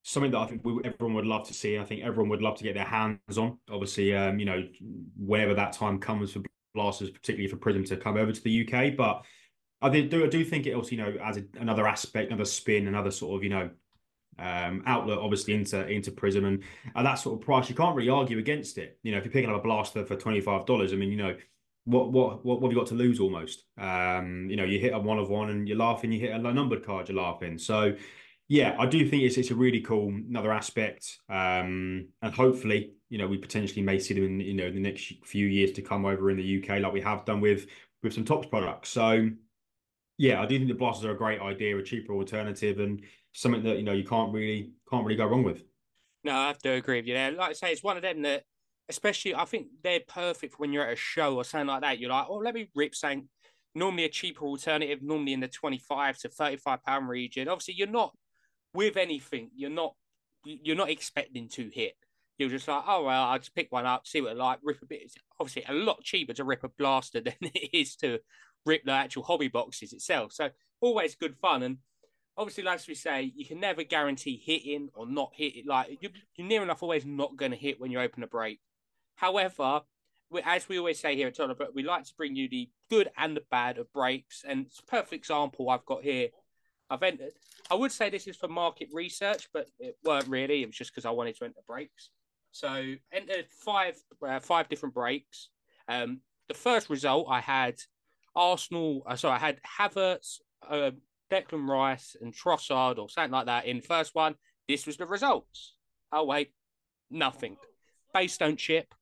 Something 0.03 0.33
that 0.33 0.39
I 0.39 0.47
think 0.47 0.65
we, 0.65 0.81
everyone 0.85 1.15
would 1.15 1.27
love 1.27 1.47
to 1.49 1.55
see. 1.55 1.79
I 1.79 1.85
think 1.85 2.03
everyone 2.03 2.29
would 2.29 2.43
love 2.43 2.59
to 2.59 2.65
get 2.65 2.75
their 2.75 2.85
hands 2.85 3.39
on. 3.39 3.59
Obviously, 3.71 4.15
um, 4.15 4.39
you 4.39 4.45
know, 4.45 4.63
whenever 5.17 5.55
that 5.55 5.73
time 5.73 5.99
comes 5.99 6.33
for 6.33 6.43
Blasters, 6.75 7.11
particularly 7.11 7.49
for 7.49 7.57
Prizm 7.57 7.87
to 7.89 7.97
come 7.97 8.17
over 8.17 8.31
to 8.31 8.43
the 8.43 8.69
UK. 8.69 8.97
But 8.97 9.25
I 9.81 9.89
do, 9.89 10.25
I 10.25 10.29
do 10.29 10.45
think 10.45 10.67
it 10.67 10.75
also, 10.75 10.91
you 10.91 10.99
know, 10.99 11.15
as 11.25 11.39
a, 11.39 11.45
another 11.59 11.87
aspect, 11.87 12.29
another 12.29 12.45
spin, 12.45 12.87
another 12.87 13.11
sort 13.11 13.37
of, 13.39 13.45
you 13.45 13.51
know, 13.51 13.71
um, 14.39 14.83
outlet, 14.87 15.19
obviously 15.19 15.55
into 15.55 15.87
into 15.89 16.11
Prizm, 16.11 16.47
and 16.47 16.63
at 16.97 17.03
that 17.03 17.15
sort 17.15 17.41
of 17.41 17.45
price, 17.45 17.69
you 17.69 17.75
can't 17.75 17.97
really 17.97 18.11
argue 18.11 18.39
against 18.39 18.79
it. 18.79 18.99
You 19.03 19.13
know, 19.13 19.19
if 19.19 19.25
you're 19.25 19.33
picking 19.33 19.51
up 19.51 19.57
a 19.57 19.63
blaster 19.63 20.05
for 20.05 20.17
twenty 20.17 20.41
five 20.41 20.67
dollars, 20.67 20.93
I 20.93 20.97
mean, 20.97 21.11
you 21.11 21.17
know, 21.17 21.37
what 21.85 22.13
what 22.13 22.45
what, 22.45 22.63
have 22.63 22.73
you 22.73 22.79
got 22.79 22.89
to 22.89 22.95
lose 22.95 23.21
almost? 23.21 23.65
Um, 23.79 24.49
you 24.49 24.57
know, 24.57 24.65
you 24.65 24.79
hit 24.79 24.95
a 24.95 24.99
one 24.99 25.19
of 25.19 25.29
one 25.29 25.51
and 25.51 25.69
you're 25.69 25.79
laughing. 25.79 26.13
You 26.13 26.21
hit 26.21 26.35
a 26.35 26.39
low 26.39 26.53
numbered 26.53 26.85
card, 26.85 27.09
you're 27.09 27.19
laughing. 27.19 27.59
So, 27.59 27.95
yeah, 28.49 28.75
I 28.79 28.87
do 28.87 29.09
think 29.09 29.23
it's 29.23 29.37
it's 29.37 29.51
a 29.51 29.55
really 29.55 29.81
cool 29.81 30.09
another 30.09 30.53
aspect, 30.53 31.19
um, 31.29 32.09
and 32.23 32.35
hopefully, 32.35 32.95
you 33.11 33.19
know, 33.19 33.27
we 33.27 33.37
potentially 33.37 33.83
may 33.83 33.99
see 33.99 34.15
them 34.15 34.25
in 34.25 34.41
you 34.41 34.55
know 34.55 34.71
the 34.71 34.81
next 34.81 35.13
few 35.25 35.47
years 35.47 35.73
to 35.73 35.83
come 35.83 36.07
over 36.07 36.31
in 36.31 36.37
the 36.39 36.63
UK, 36.63 36.81
like 36.81 36.93
we 36.93 37.03
have 37.03 37.25
done 37.25 37.41
with 37.41 37.67
with 38.03 38.15
some 38.15 38.25
Topps 38.25 38.49
products. 38.49 38.89
So, 38.89 39.31
yeah, 40.19 40.41
I 40.41 40.47
do 40.47 40.57
think 40.57 40.69
the 40.69 40.75
blasters 40.75 41.05
are 41.05 41.13
a 41.13 41.17
great 41.17 41.41
idea, 41.41 41.77
a 41.77 41.83
cheaper 41.83 42.15
alternative, 42.15 42.79
and 42.81 43.03
something 43.35 43.63
that 43.65 43.77
you 43.77 43.83
know 43.83 43.93
you 43.93 44.05
can't 44.05 44.33
really 44.33 44.71
can't 44.91 45.05
really 45.05 45.17
go 45.17 45.27
wrong 45.27 45.43
with. 45.43 45.63
No, 46.23 46.35
I 46.35 46.47
have 46.49 46.59
to 46.61 46.73
agree 46.73 46.99
with 46.99 47.07
you 47.07 47.15
there. 47.15 47.33
Like 47.33 47.51
I 47.51 47.53
say, 47.53 47.73
it's 47.73 47.83
one 47.83 47.97
of 47.97 48.03
them 48.03 48.23
that 48.23 48.45
especially 48.89 49.35
I 49.35 49.45
think 49.45 49.67
they're 49.83 50.01
perfect 50.07 50.59
when 50.59 50.73
you're 50.73 50.87
at 50.87 50.93
a 50.93 50.97
show 50.97 51.37
or 51.37 51.45
something 51.45 51.67
like 51.67 51.83
that. 51.83 51.99
You're 51.99 52.11
like, 52.11 52.27
oh, 52.29 52.37
let 52.37 52.55
me 52.55 52.71
rip 52.75 52.95
something. 52.95 53.29
Normally 53.75 54.05
a 54.05 54.09
cheaper 54.09 54.45
alternative, 54.45 55.01
normally 55.03 55.33
in 55.33 55.41
the 55.41 55.49
25 55.49 56.19
to 56.19 56.29
35 56.29 56.83
pound 56.85 57.09
region. 57.09 57.49
Obviously, 57.49 57.75
you're 57.75 57.89
not 57.89 58.15
with 58.73 58.97
anything, 58.97 59.51
you're 59.55 59.71
not 59.71 59.95
you're 60.45 60.77
not 60.77 60.91
expecting 60.91 61.49
to 61.49 61.71
hit. 61.73 61.95
You're 62.39 62.51
just 62.51 62.69
like, 62.69 62.85
oh 62.87 63.05
well, 63.05 63.25
I'll 63.25 63.39
just 63.39 63.55
pick 63.55 63.71
one 63.71 63.87
up, 63.87 64.07
see 64.07 64.21
what 64.21 64.37
like, 64.37 64.59
rip 64.63 64.83
a 64.83 64.87
bit. 64.87 65.03
It's 65.03 65.15
obviously 65.41 65.65
a 65.69 65.73
lot 65.73 66.03
cheaper 66.03 66.33
to 66.35 66.45
rip 66.45 66.65
a 66.65 66.69
blaster 66.69 67.21
than 67.23 67.35
it 67.41 67.71
is 67.73 67.97
to 67.97 68.19
rip 68.67 68.85
the 68.85 68.93
actual 68.93 69.25
hobby 69.25 69.49
boxes 69.49 69.93
itself. 69.93 70.33
So 70.33 70.51
always 70.81 71.17
good 71.17 71.37
fun. 71.37 71.63
And 71.63 71.79
obviously, 72.37 72.65
like 72.65 72.81
we 72.89 72.95
say, 72.95 73.33
you 73.35 73.47
can 73.47 73.61
never 73.61 73.83
guarantee 73.83 74.41
hitting 74.45 74.91
or 74.95 75.07
not 75.07 75.33
hitting. 75.35 75.67
Like 75.67 75.99
you're, 76.01 76.13
you're 76.37 76.47
near 76.47 76.63
enough 76.63 76.83
always 76.83 77.05
not 77.07 77.37
going 77.37 77.53
to 77.53 77.57
hit 77.57 77.81
when 77.81 77.91
you 77.91 78.01
open 78.01 78.23
a 78.23 78.27
break. 78.27 78.61
However, 79.17 79.83
we, 80.31 80.43
as 80.45 80.69
we 80.69 80.79
always 80.79 80.99
say 80.99 81.15
here 81.15 81.29
at 81.29 81.37
Tottenham, 81.37 81.69
we 81.75 81.83
like 81.83 82.05
to 82.05 82.15
bring 82.17 82.35
you 82.35 82.49
the 82.49 82.69
good 82.91 83.11
and 83.17 83.37
the 83.37 83.45
bad 83.51 83.79
of 83.79 83.93
breaks. 83.93 84.45
And 84.47 84.67
it's 84.67 84.81
a 84.81 84.85
perfect 84.85 85.13
example 85.13 85.71
I've 85.71 85.87
got 85.87 86.03
here. 86.03 86.29
I've 86.91 87.03
entered. 87.03 87.33
I 87.71 87.75
would 87.75 87.93
say 87.93 88.11
this 88.11 88.27
is 88.27 88.37
for 88.37 88.49
market 88.49 88.89
research, 88.93 89.49
but 89.53 89.69
it 89.79 89.97
weren't 90.05 90.29
really. 90.29 90.63
It 90.63 90.67
was 90.67 90.77
just 90.77 90.93
because 90.93 91.07
I 91.07 91.11
wanted 91.11 91.37
to 91.37 91.45
enter 91.45 91.61
breaks. 91.67 92.11
So 92.53 92.95
entered 93.13 93.47
five 93.51 93.97
uh, 94.27 94.41
five 94.41 94.69
different 94.69 94.95
breaks. 94.95 95.49
Um, 95.89 96.21
the 96.49 96.55
first 96.55 96.91
result 96.91 97.27
I 97.29 97.41
had 97.41 97.77
Arsenal. 98.37 99.03
Uh, 99.07 99.17
sorry, 99.17 99.37
I 99.37 99.39
had 99.39 99.61
Havertz, 99.79 100.41
uh, 100.69 100.91
Declan 101.35 101.69
Rice, 101.69 102.17
and 102.21 102.33
Trossard 102.33 102.99
or 102.99 103.09
something 103.09 103.33
like 103.33 103.47
that 103.47 103.67
in 103.67 103.81
first 103.81 104.15
one. 104.15 104.35
This 104.69 104.87
was 104.87 104.97
the 104.97 105.07
results. 105.07 105.75
Oh 106.13 106.25
wait, 106.25 106.53
nothing. 107.11 107.57
Base 108.13 108.39
don't 108.39 108.59
chip. 108.59 108.95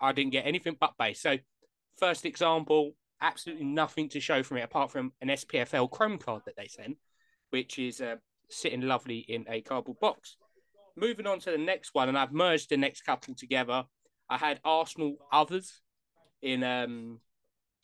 I 0.00 0.12
didn't 0.12 0.32
get 0.32 0.46
anything 0.46 0.76
but 0.80 0.94
base. 0.98 1.20
So, 1.20 1.36
first 1.98 2.24
example, 2.24 2.92
absolutely 3.20 3.66
nothing 3.66 4.08
to 4.10 4.20
show 4.20 4.42
from 4.42 4.56
it 4.56 4.62
apart 4.62 4.90
from 4.90 5.12
an 5.20 5.28
SPFL 5.28 5.90
Chrome 5.90 6.18
card 6.18 6.42
that 6.46 6.56
they 6.56 6.66
sent, 6.66 6.96
which 7.50 7.78
is 7.78 8.00
uh, 8.00 8.16
sitting 8.48 8.80
lovely 8.80 9.18
in 9.18 9.44
a 9.48 9.60
cardboard 9.60 10.00
box. 10.00 10.36
Moving 10.96 11.26
on 11.26 11.38
to 11.40 11.50
the 11.50 11.58
next 11.58 11.94
one, 11.94 12.08
and 12.08 12.18
I've 12.18 12.32
merged 12.32 12.70
the 12.70 12.78
next 12.78 13.02
couple 13.02 13.34
together. 13.34 13.84
I 14.30 14.38
had 14.38 14.60
Arsenal 14.64 15.16
others 15.30 15.80
in 16.40 16.64
um, 16.64 17.20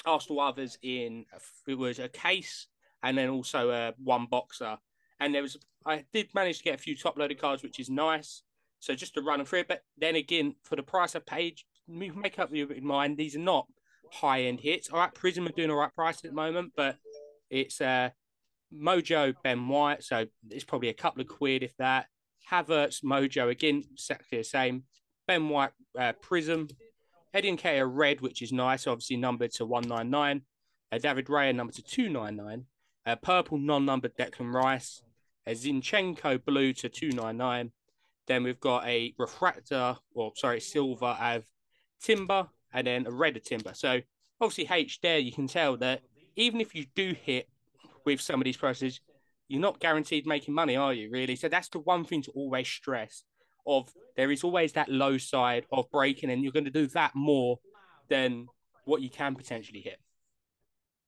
Arsenal 0.06 0.40
others 0.40 0.78
in 0.82 1.26
it 1.66 1.74
was 1.74 1.98
a 1.98 2.08
case 2.08 2.68
and 3.06 3.16
then 3.16 3.28
also 3.28 3.70
uh, 3.70 3.92
one 4.02 4.26
boxer. 4.26 4.78
And 5.20 5.34
there 5.34 5.42
was 5.42 5.56
I 5.86 6.04
did 6.12 6.34
manage 6.34 6.58
to 6.58 6.64
get 6.64 6.74
a 6.74 6.78
few 6.78 6.96
top 6.96 7.16
loaded 7.16 7.40
cards, 7.40 7.62
which 7.62 7.78
is 7.78 7.88
nice. 7.88 8.42
So 8.80 8.94
just 8.94 9.14
to 9.14 9.22
run 9.22 9.38
them 9.38 9.46
through, 9.46 9.64
but 9.68 9.82
then 9.96 10.16
again, 10.16 10.56
for 10.64 10.76
the 10.76 10.82
price 10.82 11.14
I 11.14 11.20
paid, 11.20 11.60
make 11.88 12.38
up 12.38 12.50
your 12.52 12.68
mind. 12.82 13.16
These 13.16 13.36
are 13.36 13.40
not 13.40 13.66
high 14.12 14.42
end 14.42 14.60
hits. 14.60 14.90
All 14.90 14.98
right, 14.98 15.14
Prism 15.14 15.46
are 15.46 15.52
doing 15.52 15.70
all 15.70 15.76
right 15.76 15.94
price 15.94 16.16
at 16.16 16.30
the 16.30 16.32
moment, 16.32 16.72
but 16.76 16.96
it's 17.48 17.80
uh 17.80 18.10
Mojo 18.74 19.34
Ben 19.44 19.68
White, 19.68 20.02
so 20.02 20.26
it's 20.50 20.64
probably 20.64 20.88
a 20.88 20.94
couple 20.94 21.22
of 21.22 21.28
quid 21.28 21.62
if 21.62 21.76
that. 21.76 22.06
Havertz 22.50 23.02
Mojo 23.02 23.48
again, 23.48 23.84
exactly 23.92 24.38
the 24.38 24.44
same. 24.44 24.84
Ben 25.28 25.48
White 25.48 25.70
uh, 25.98 26.12
Prism, 26.20 26.68
Eddie 27.32 27.56
Nketiah 27.56 27.88
Red, 27.88 28.20
which 28.20 28.42
is 28.42 28.52
nice, 28.52 28.86
obviously 28.86 29.16
numbered 29.16 29.52
to 29.52 29.64
one 29.64 29.86
nine 29.88 30.10
nine. 30.10 30.42
Uh, 30.90 30.98
David 30.98 31.26
Raya 31.26 31.54
numbered 31.54 31.76
to 31.76 31.82
two 31.82 32.08
nine 32.08 32.36
nine. 32.36 32.66
Uh, 33.06 33.14
purple 33.16 33.56
non 33.56 33.84
numbered 33.84 34.16
Declan 34.16 34.52
Rice. 34.52 35.02
Uh, 35.46 35.52
Zinchenko 35.52 36.44
blue 36.44 36.72
to 36.74 36.88
two 36.88 37.10
nine 37.10 37.36
nine. 37.36 37.70
Then 38.26 38.42
we've 38.42 38.58
got 38.58 38.84
a 38.84 39.14
refractor, 39.18 39.96
or 40.12 40.32
sorry, 40.34 40.60
silver 40.60 41.16
of 41.20 41.44
timber, 42.02 42.48
and 42.72 42.86
then 42.86 43.06
a 43.06 43.12
red 43.12 43.36
of 43.36 43.44
timber. 43.44 43.72
So 43.74 44.00
obviously 44.40 44.68
H 44.74 45.00
there, 45.00 45.18
you 45.18 45.32
can 45.32 45.46
tell 45.46 45.76
that 45.76 46.02
even 46.34 46.60
if 46.60 46.74
you 46.74 46.86
do 46.94 47.14
hit 47.14 47.48
with 48.04 48.20
some 48.20 48.40
of 48.40 48.44
these 48.44 48.56
prices, 48.56 49.00
you're 49.48 49.60
not 49.60 49.78
guaranteed 49.78 50.26
making 50.26 50.54
money, 50.54 50.76
are 50.76 50.92
you? 50.92 51.08
Really? 51.10 51.36
So 51.36 51.48
that's 51.48 51.68
the 51.68 51.78
one 51.78 52.04
thing 52.04 52.22
to 52.22 52.32
always 52.32 52.68
stress. 52.68 53.22
Of 53.68 53.92
there 54.16 54.30
is 54.30 54.44
always 54.44 54.72
that 54.72 54.88
low 54.88 55.18
side 55.18 55.66
of 55.72 55.90
breaking, 55.90 56.30
and 56.30 56.42
you're 56.42 56.52
going 56.52 56.66
to 56.66 56.70
do 56.70 56.86
that 56.88 57.14
more 57.14 57.58
than 58.08 58.46
what 58.84 59.02
you 59.02 59.10
can 59.10 59.34
potentially 59.34 59.80
hit. 59.80 59.98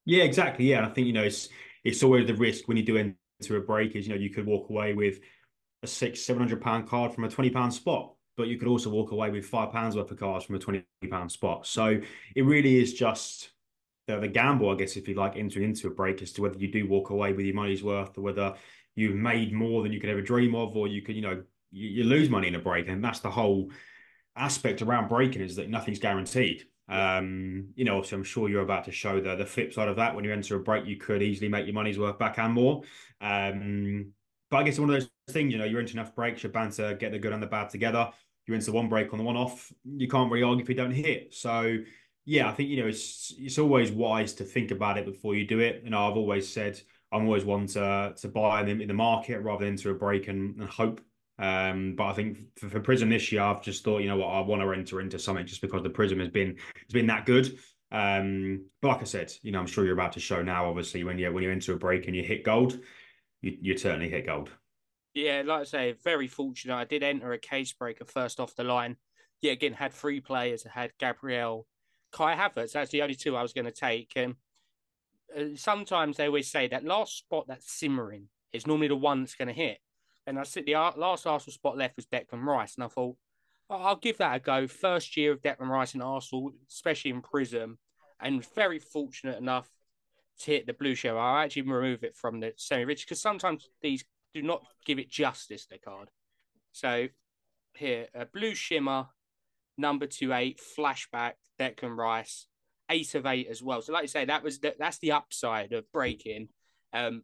Yeah, 0.05 0.25
exactly. 0.25 0.65
Yeah, 0.65 0.87
I 0.87 0.91
think 0.91 1.07
you 1.07 1.13
know 1.13 1.23
it's 1.23 1.49
it's 1.85 2.03
always 2.03 2.27
the 2.27 2.35
risk 2.35 2.69
when 2.69 2.77
you 2.77 2.83
do 2.83 2.97
into 2.97 3.57
a 3.57 3.61
break 3.61 3.95
is 3.95 4.07
you 4.07 4.15
know 4.15 4.21
you 4.21 4.31
could 4.31 4.47
walk 4.47 4.71
away 4.71 4.95
with 4.95 5.21
a 5.83 5.87
six 5.87 6.23
seven 6.23 6.41
hundred 6.41 6.61
pound 6.61 6.89
card 6.89 7.15
from 7.15 7.25
a 7.25 7.29
twenty 7.29 7.51
pound 7.51 7.73
spot, 7.73 8.15
but 8.37 8.49
you 8.49 8.59
could 8.59 8.69
also 8.69 8.91
walk 8.91 9.13
away 9.13 9.31
with 9.31 9.47
five 9.47 9.71
pounds 9.73 9.97
worth 9.97 10.11
of 10.11 10.19
cards 10.19 10.45
from 10.45 10.57
a 10.57 10.59
twenty 10.59 10.85
pound 11.11 11.31
spot. 11.31 11.67
So 11.67 12.01
it 12.35 12.43
really 12.43 12.79
is 12.81 12.95
just 12.95 13.51
the, 14.09 14.19
the 14.19 14.29
gamble, 14.29 14.71
I 14.71 14.75
guess, 14.75 14.97
if 14.97 15.07
you 15.07 15.15
like, 15.15 15.37
entering 15.37 15.67
into 15.67 15.87
a 15.87 15.91
break 15.91 16.23
as 16.23 16.33
to 16.33 16.43
whether 16.43 16.59
you 16.59 16.73
do 16.73 16.89
walk 16.89 17.11
away 17.11 17.33
with 17.33 17.47
your 17.47 17.55
money's 17.55 17.85
worth 17.85 18.19
or 18.19 18.23
whether 18.23 18.55
you've 18.97 19.15
made 19.15 19.53
more 19.53 19.83
than 19.83 19.93
you 19.93 20.01
could 20.01 20.11
ever 20.11 20.23
dream 20.23 20.55
of, 20.55 20.77
or 20.77 20.89
you 20.89 21.03
could, 21.03 21.15
you 21.15 21.23
know, 21.23 21.43
you, 21.71 21.89
you 21.89 22.05
lose 22.05 22.29
money 22.29 22.49
in 22.49 22.55
a 22.57 22.59
break. 22.59 22.89
And 22.89 23.05
that's 23.05 23.21
the 23.21 23.31
whole 23.31 23.71
aspect 24.35 24.83
around 24.83 25.09
breaking 25.09 25.43
is 25.43 25.57
that 25.57 25.69
nothing's 25.69 25.99
guaranteed. 25.99 26.65
Um, 26.89 27.69
you 27.75 27.85
know, 27.85 27.97
obviously, 27.97 28.17
I'm 28.17 28.25
sure 28.25 28.49
you're 28.49 28.63
about 28.63 28.85
to 28.85 28.93
show 28.93 29.21
the 29.21 29.37
the 29.37 29.47
flip 29.47 29.73
side 29.73 29.89
of 29.89 29.97
that. 29.97 30.15
When 30.15 30.25
you 30.25 30.33
enter 30.33 30.57
a 30.57 30.61
break, 30.61 30.87
you 30.87 30.97
could 30.97 31.23
easily 31.23 31.49
make 31.49 31.67
your 31.67 31.75
money's 31.75 31.99
worth 31.99 32.19
back 32.19 32.39
and 32.39 32.55
more. 32.55 32.83
Um, 33.21 34.13
but 34.51 34.59
I 34.59 34.63
guess 34.63 34.79
one 34.79 34.91
of 34.91 34.95
those 34.95 35.11
things, 35.31 35.53
you 35.53 35.59
know, 35.59 35.65
you're 35.65 35.81
into 35.81 35.93
enough 35.93 36.15
breaks, 36.15 36.43
you're 36.43 36.53
bound 36.53 36.73
to 36.75 36.97
get 36.99 37.13
the 37.13 37.19
good 37.19 37.33
and 37.33 37.43
the 37.43 37.47
bad 37.47 37.69
together. 37.69 38.11
You're 38.47 38.57
into 38.57 38.73
one 38.73 38.89
break 38.89 39.13
on 39.13 39.19
the 39.19 39.25
one 39.25 39.37
off, 39.37 39.71
you 39.85 40.09
can't 40.09 40.31
really 40.33 40.43
argue 40.43 40.63
if 40.63 40.69
you 40.71 40.75
don't 40.75 40.91
hit. 40.91 41.35
So 41.35 41.77
yeah, 42.25 42.49
I 42.49 42.53
think 42.53 42.69
you 42.69 42.83
know 42.83 42.89
it's 42.89 43.35
it's 43.39 43.59
always 43.59 43.91
wise 43.91 44.35
to 44.35 44.45
think 44.45 44.71
about 44.71 44.99
it 44.99 45.07
before 45.07 45.35
you 45.35 45.47
do 45.47 45.61
it. 45.61 45.85
Know, 45.85 46.11
I've 46.11 46.17
always 46.17 46.49
said 46.49 46.81
I'm 47.13 47.25
always 47.25 47.45
one 47.45 47.67
to 47.69 48.15
to 48.17 48.29
buy 48.29 48.63
them 48.65 48.81
in 48.81 48.89
the 48.89 48.95
market 48.95 49.41
rather 49.41 49.65
than 49.65 49.77
to 49.77 49.91
a 49.91 49.95
break 49.95 50.29
and, 50.29 50.61
and 50.61 50.69
hope. 50.69 51.01
Um, 51.39 51.95
but 51.97 52.07
I 52.07 52.13
think 52.15 52.39
for, 52.57 52.69
for, 52.69 52.81
Prizm 52.81 53.11
this 53.11 53.31
year, 53.31 53.43
I've 53.43 53.63
just 53.63 53.85
thought, 53.85 53.99
you 53.99 54.09
know 54.09 54.17
what, 54.17 54.29
I 54.29 54.41
want 54.41 54.61
to 54.61 54.73
enter 54.73 55.01
into 55.01 55.19
something 55.19 55.47
just 55.47 55.61
because 55.61 55.83
the 55.83 55.91
Prizm 55.91 56.19
has 56.19 56.29
been 56.29 56.57
has 56.75 56.93
been 56.93 57.07
that 57.07 57.27
good. 57.27 57.59
Um, 57.93 58.65
but 58.83 58.89
like 58.89 59.01
I 59.01 59.05
said, 59.05 59.33
you 59.43 59.53
know, 59.53 59.61
I'm 59.61 59.67
sure 59.67 59.85
you're 59.85 59.95
about 59.95 60.13
to 60.13 60.21
show 60.21 60.43
now. 60.43 60.69
Obviously, 60.69 61.05
when 61.05 61.19
you 61.19 61.33
when 61.33 61.45
you 61.45 61.51
enter 61.51 61.75
a 61.75 61.79
break 61.79 62.07
and 62.07 62.17
you 62.17 62.23
hit 62.23 62.45
gold, 62.45 62.79
you 63.41 63.57
you 63.61 63.79
certainly 63.79 64.09
hit 64.09 64.27
gold. 64.27 64.51
Yeah, 65.15 65.43
like 65.45 65.61
I 65.61 65.65
say, 65.65 65.93
very 66.05 66.29
fortunate. 66.29 66.77
I 66.77 66.85
did 66.85 67.03
enter 67.03 67.33
a 67.33 67.39
case 67.39 67.73
breaker 67.73 68.05
first 68.05 68.41
off 68.41 68.55
the 68.55 68.65
line. 68.65 68.97
Yeah, 69.41 69.53
again, 69.53 69.73
had 69.73 69.93
three 69.93 70.21
players. 70.21 70.67
I 70.67 70.81
had 70.81 70.93
Gabriel, 70.99 71.67
Kai 72.13 72.35
Havertz. 72.35 72.73
That's 72.73 72.91
the 72.91 73.03
only 73.03 73.15
two 73.15 73.37
I 73.37 73.43
was 73.43 73.53
going 73.53 73.65
to 73.65 73.73
take. 73.73 74.13
And 74.17 74.35
uh, 75.37 75.57
sometimes 75.57 76.17
they 76.17 76.27
always 76.27 76.51
say 76.51 76.69
that 76.69 76.85
last 76.85 77.19
spot 77.19 77.47
that's 77.49 77.73
simmering 77.73 78.29
is 78.53 78.67
normally 78.67 78.89
the 78.89 78.97
one 78.97 79.21
that's 79.21 79.35
going 79.35 79.49
to 79.49 79.55
hit. 79.55 79.79
And 80.29 80.39
I 80.39 80.43
said 80.43 80.67
the 80.67 80.75
last 80.75 81.27
Arsenal 81.27 81.55
spot 81.55 81.79
left 81.79 81.97
was 81.97 82.05
Declan 82.05 82.45
Rice, 82.45 82.75
and 82.75 82.85
I 82.85 82.89
thought 82.89 83.17
I'll 83.71 83.97
give 83.97 84.19
that 84.19 84.37
a 84.37 84.41
go. 84.41 84.67
First 84.67 85.17
year 85.17 85.33
of 85.33 85.41
Declan 85.41 85.71
Rice 85.71 85.95
in 85.95 86.03
Arsenal, 86.03 86.53
especially 86.71 87.13
in 87.13 87.23
Prizm, 87.23 87.79
and 88.21 88.47
very 88.55 88.79
fortunate 88.79 89.39
enough 89.39 89.71
to 90.41 90.51
hit 90.51 90.67
the 90.67 90.75
blue 90.75 90.95
shell. 90.95 91.19
I'll 91.19 91.43
actually 91.43 91.63
remove 91.63 92.05
it 92.05 92.15
from 92.15 92.41
the 92.41 92.53
semi-rigid 92.57 93.07
because 93.07 93.23
sometimes 93.23 93.71
these 93.81 94.05
do 94.35 94.43
not 94.43 94.67
give 94.85 94.99
it 94.99 95.09
justice. 95.09 95.65
The 95.65 95.79
card. 95.79 96.11
So 96.73 97.09
here, 97.73 98.09
a 98.15 98.27
blue 98.27 98.55
shimmer, 98.55 99.07
number 99.79 100.07
two 100.07 100.35
eight 100.35 100.61
flashback 100.79 101.33
Declan 101.59 101.97
Rice, 101.97 102.49
eight 102.91 103.15
of 103.15 103.25
eight 103.25 103.49
as 103.49 103.63
well. 103.63 103.81
So, 103.81 103.95
like 103.95 104.03
you 104.03 104.09
say, 104.09 104.27
that 104.27 104.43
was 104.45 104.59
the, 104.59 104.75
that's 104.79 104.99
the 104.99 105.13
upside 105.13 105.73
of 105.73 105.91
breaking. 105.91 106.49
Um, 106.93 107.23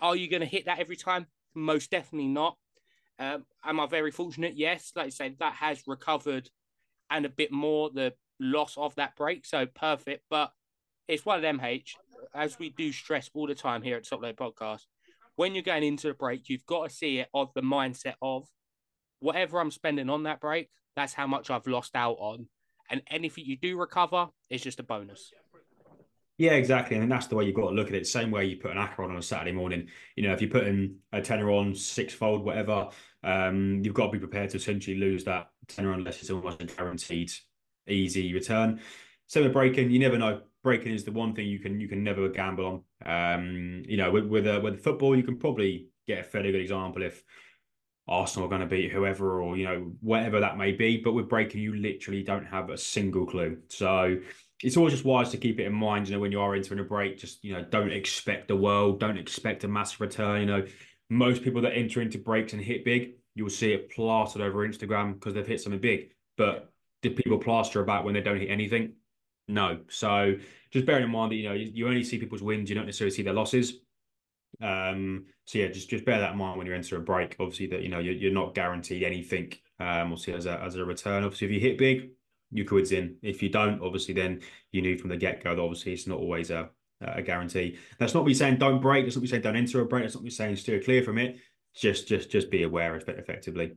are 0.00 0.16
you 0.16 0.30
going 0.30 0.40
to 0.40 0.46
hit 0.46 0.64
that 0.64 0.78
every 0.78 0.96
time? 0.96 1.26
Most 1.54 1.90
definitely 1.90 2.28
not. 2.28 2.56
Um, 3.18 3.44
am 3.64 3.80
I 3.80 3.86
very 3.86 4.10
fortunate? 4.10 4.54
Yes. 4.56 4.92
Like 4.96 5.06
I 5.06 5.10
say, 5.10 5.36
that 5.38 5.54
has 5.54 5.82
recovered 5.86 6.48
and 7.10 7.26
a 7.26 7.30
bit 7.30 7.52
more 7.52 7.90
the 7.90 8.14
loss 8.40 8.76
of 8.76 8.94
that 8.96 9.16
break. 9.16 9.46
So 9.46 9.66
perfect. 9.66 10.24
But 10.30 10.50
it's 11.08 11.24
one 11.24 11.36
of 11.36 11.42
them, 11.42 11.60
H, 11.62 11.96
as 12.34 12.58
we 12.58 12.70
do 12.70 12.92
stress 12.92 13.30
all 13.34 13.46
the 13.46 13.54
time 13.54 13.82
here 13.82 13.96
at 13.96 14.08
Top 14.08 14.22
Load 14.22 14.36
Podcast. 14.36 14.82
When 15.36 15.54
you're 15.54 15.62
going 15.62 15.84
into 15.84 16.08
the 16.08 16.14
break, 16.14 16.48
you've 16.48 16.66
got 16.66 16.88
to 16.88 16.94
see 16.94 17.18
it 17.18 17.28
of 17.32 17.50
the 17.54 17.62
mindset 17.62 18.14
of 18.20 18.46
whatever 19.20 19.60
I'm 19.60 19.70
spending 19.70 20.10
on 20.10 20.24
that 20.24 20.40
break, 20.40 20.68
that's 20.96 21.14
how 21.14 21.26
much 21.26 21.50
I've 21.50 21.66
lost 21.66 21.94
out 21.94 22.16
on 22.18 22.48
and 22.92 23.02
anything 23.10 23.44
you 23.46 23.56
do 23.56 23.78
recover 23.78 24.28
is 24.50 24.62
just 24.62 24.78
a 24.78 24.82
bonus. 24.82 25.32
Yeah, 26.42 26.54
exactly. 26.54 26.96
And 26.96 27.08
that's 27.08 27.28
the 27.28 27.36
way 27.36 27.44
you've 27.44 27.54
got 27.54 27.68
to 27.68 27.76
look 27.76 27.86
at 27.86 27.94
it. 27.94 28.04
Same 28.04 28.32
way 28.32 28.46
you 28.46 28.56
put 28.56 28.72
an 28.72 28.76
acca 28.76 28.98
on 28.98 29.12
on 29.12 29.16
a 29.16 29.22
Saturday 29.22 29.52
morning. 29.52 29.86
You 30.16 30.26
know, 30.26 30.32
if 30.32 30.40
you're 30.40 30.50
putting 30.50 30.96
a 31.12 31.22
tenner 31.22 31.52
on 31.52 31.72
six-fold, 31.72 32.44
whatever, 32.44 32.88
um, 33.22 33.80
you've 33.84 33.94
got 33.94 34.06
to 34.06 34.10
be 34.10 34.18
prepared 34.18 34.50
to 34.50 34.56
essentially 34.56 34.96
lose 34.96 35.22
that 35.22 35.50
tenner 35.68 35.92
unless 35.92 36.20
it's 36.20 36.30
almost 36.30 36.60
a 36.60 36.64
guaranteed 36.64 37.30
easy 37.86 38.34
return. 38.34 38.80
Same 39.28 39.44
with 39.44 39.52
breaking, 39.52 39.92
you 39.92 40.00
never 40.00 40.18
know. 40.18 40.40
Breaking 40.64 40.92
is 40.92 41.04
the 41.04 41.12
one 41.12 41.32
thing 41.32 41.46
you 41.46 41.60
can 41.60 41.78
you 41.80 41.86
can 41.86 42.02
never 42.02 42.28
gamble 42.28 42.82
on. 43.06 43.36
Um, 43.36 43.84
you 43.86 43.96
know, 43.96 44.10
with 44.10 44.24
with, 44.26 44.44
uh, 44.48 44.58
with 44.60 44.82
football, 44.82 45.16
you 45.16 45.22
can 45.22 45.38
probably 45.38 45.90
get 46.08 46.18
a 46.18 46.24
fairly 46.24 46.50
good 46.50 46.60
example 46.60 47.04
if 47.04 47.22
Arsenal 48.08 48.46
are 48.46 48.50
going 48.50 48.62
to 48.62 48.66
beat 48.66 48.90
whoever 48.90 49.40
or 49.40 49.56
you 49.56 49.64
know 49.64 49.92
whatever 50.00 50.40
that 50.40 50.58
may 50.58 50.72
be. 50.72 50.96
But 50.96 51.12
with 51.12 51.28
breaking, 51.28 51.60
you 51.60 51.76
literally 51.76 52.24
don't 52.24 52.46
have 52.46 52.70
a 52.70 52.76
single 52.76 53.26
clue. 53.26 53.58
So 53.68 54.18
it's 54.62 54.76
always 54.76 54.92
just 54.92 55.04
wise 55.04 55.30
to 55.30 55.36
keep 55.36 55.58
it 55.58 55.66
in 55.66 55.72
mind. 55.72 56.08
You 56.08 56.14
know, 56.14 56.20
when 56.20 56.32
you 56.32 56.40
are 56.40 56.54
entering 56.54 56.80
a 56.80 56.84
break, 56.84 57.18
just 57.18 57.44
you 57.44 57.52
know, 57.52 57.62
don't 57.62 57.92
expect 57.92 58.48
the 58.48 58.56
world, 58.56 59.00
don't 59.00 59.18
expect 59.18 59.64
a 59.64 59.68
massive 59.68 60.00
return. 60.00 60.40
You 60.40 60.46
know, 60.46 60.66
most 61.10 61.42
people 61.42 61.62
that 61.62 61.76
enter 61.76 62.00
into 62.00 62.18
breaks 62.18 62.52
and 62.52 62.62
hit 62.62 62.84
big, 62.84 63.14
you 63.34 63.44
will 63.44 63.50
see 63.50 63.72
it 63.72 63.90
plastered 63.90 64.42
over 64.42 64.66
Instagram 64.66 65.14
because 65.14 65.34
they've 65.34 65.46
hit 65.46 65.60
something 65.60 65.80
big. 65.80 66.12
But 66.36 66.72
do 67.02 67.10
people 67.10 67.38
plaster 67.38 67.80
about 67.80 68.04
when 68.04 68.14
they 68.14 68.20
don't 68.20 68.38
hit 68.38 68.50
anything? 68.50 68.94
No. 69.48 69.80
So 69.88 70.36
just 70.70 70.86
bearing 70.86 71.04
in 71.04 71.10
mind 71.10 71.32
that 71.32 71.36
you 71.36 71.48
know 71.48 71.54
you, 71.54 71.70
you 71.72 71.88
only 71.88 72.04
see 72.04 72.18
people's 72.18 72.42
wins, 72.42 72.70
you 72.70 72.76
don't 72.76 72.86
necessarily 72.86 73.14
see 73.14 73.22
their 73.22 73.34
losses. 73.34 73.74
Um, 74.60 75.26
so 75.44 75.58
yeah, 75.58 75.68
just 75.68 75.90
just 75.90 76.04
bear 76.04 76.20
that 76.20 76.32
in 76.32 76.38
mind 76.38 76.58
when 76.58 76.66
you 76.66 76.74
enter 76.74 76.96
a 76.96 77.00
break. 77.00 77.36
Obviously, 77.40 77.66
that 77.68 77.82
you 77.82 77.88
know 77.88 77.98
you're, 77.98 78.14
you're 78.14 78.32
not 78.32 78.54
guaranteed 78.54 79.02
anything. 79.02 79.52
Um, 79.80 80.12
obviously 80.12 80.34
as 80.34 80.46
a 80.46 80.60
as 80.60 80.76
a 80.76 80.84
return. 80.84 81.24
Obviously, 81.24 81.48
if 81.48 81.52
you 81.52 81.60
hit 81.60 81.78
big, 81.78 82.10
your 82.52 82.66
quid's 82.66 82.92
in. 82.92 83.16
If 83.22 83.42
you 83.42 83.48
don't, 83.48 83.82
obviously, 83.82 84.14
then 84.14 84.40
you 84.70 84.82
knew 84.82 84.98
from 84.98 85.10
the 85.10 85.16
get 85.16 85.42
go 85.42 85.54
that 85.54 85.62
obviously 85.62 85.92
it's 85.92 86.06
not 86.06 86.18
always 86.18 86.50
a 86.50 86.70
a 87.00 87.22
guarantee. 87.22 87.78
That's 87.98 88.14
not 88.14 88.24
me 88.24 88.34
saying 88.34 88.58
don't 88.58 88.80
break. 88.80 89.04
That's 89.04 89.16
not 89.16 89.22
me 89.22 89.28
saying 89.28 89.42
don't 89.42 89.56
enter 89.56 89.80
a 89.80 89.86
break. 89.86 90.04
That's 90.04 90.14
not 90.14 90.24
me 90.24 90.30
saying 90.30 90.56
steer 90.56 90.80
clear 90.80 91.02
from 91.02 91.18
it. 91.18 91.38
Just 91.74 92.06
just 92.06 92.30
just 92.30 92.50
be 92.50 92.62
aware 92.62 92.94
of 92.94 93.08
it 93.08 93.18
effectively. 93.18 93.72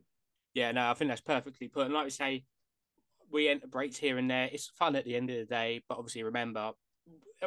Yeah, 0.53 0.71
no, 0.71 0.89
I 0.89 0.93
think 0.93 1.09
that's 1.09 1.21
perfectly 1.21 1.67
put. 1.67 1.85
And 1.85 1.93
like 1.93 2.05
we 2.05 2.09
say, 2.11 2.45
we 3.31 3.49
enter 3.49 3.67
breaks 3.67 3.97
here 3.97 4.17
and 4.17 4.29
there. 4.29 4.49
It's 4.51 4.67
fun 4.67 4.95
at 4.95 5.05
the 5.05 5.15
end 5.15 5.29
of 5.29 5.37
the 5.37 5.45
day, 5.45 5.81
but 5.89 5.97
obviously 5.97 6.23
remember 6.23 6.71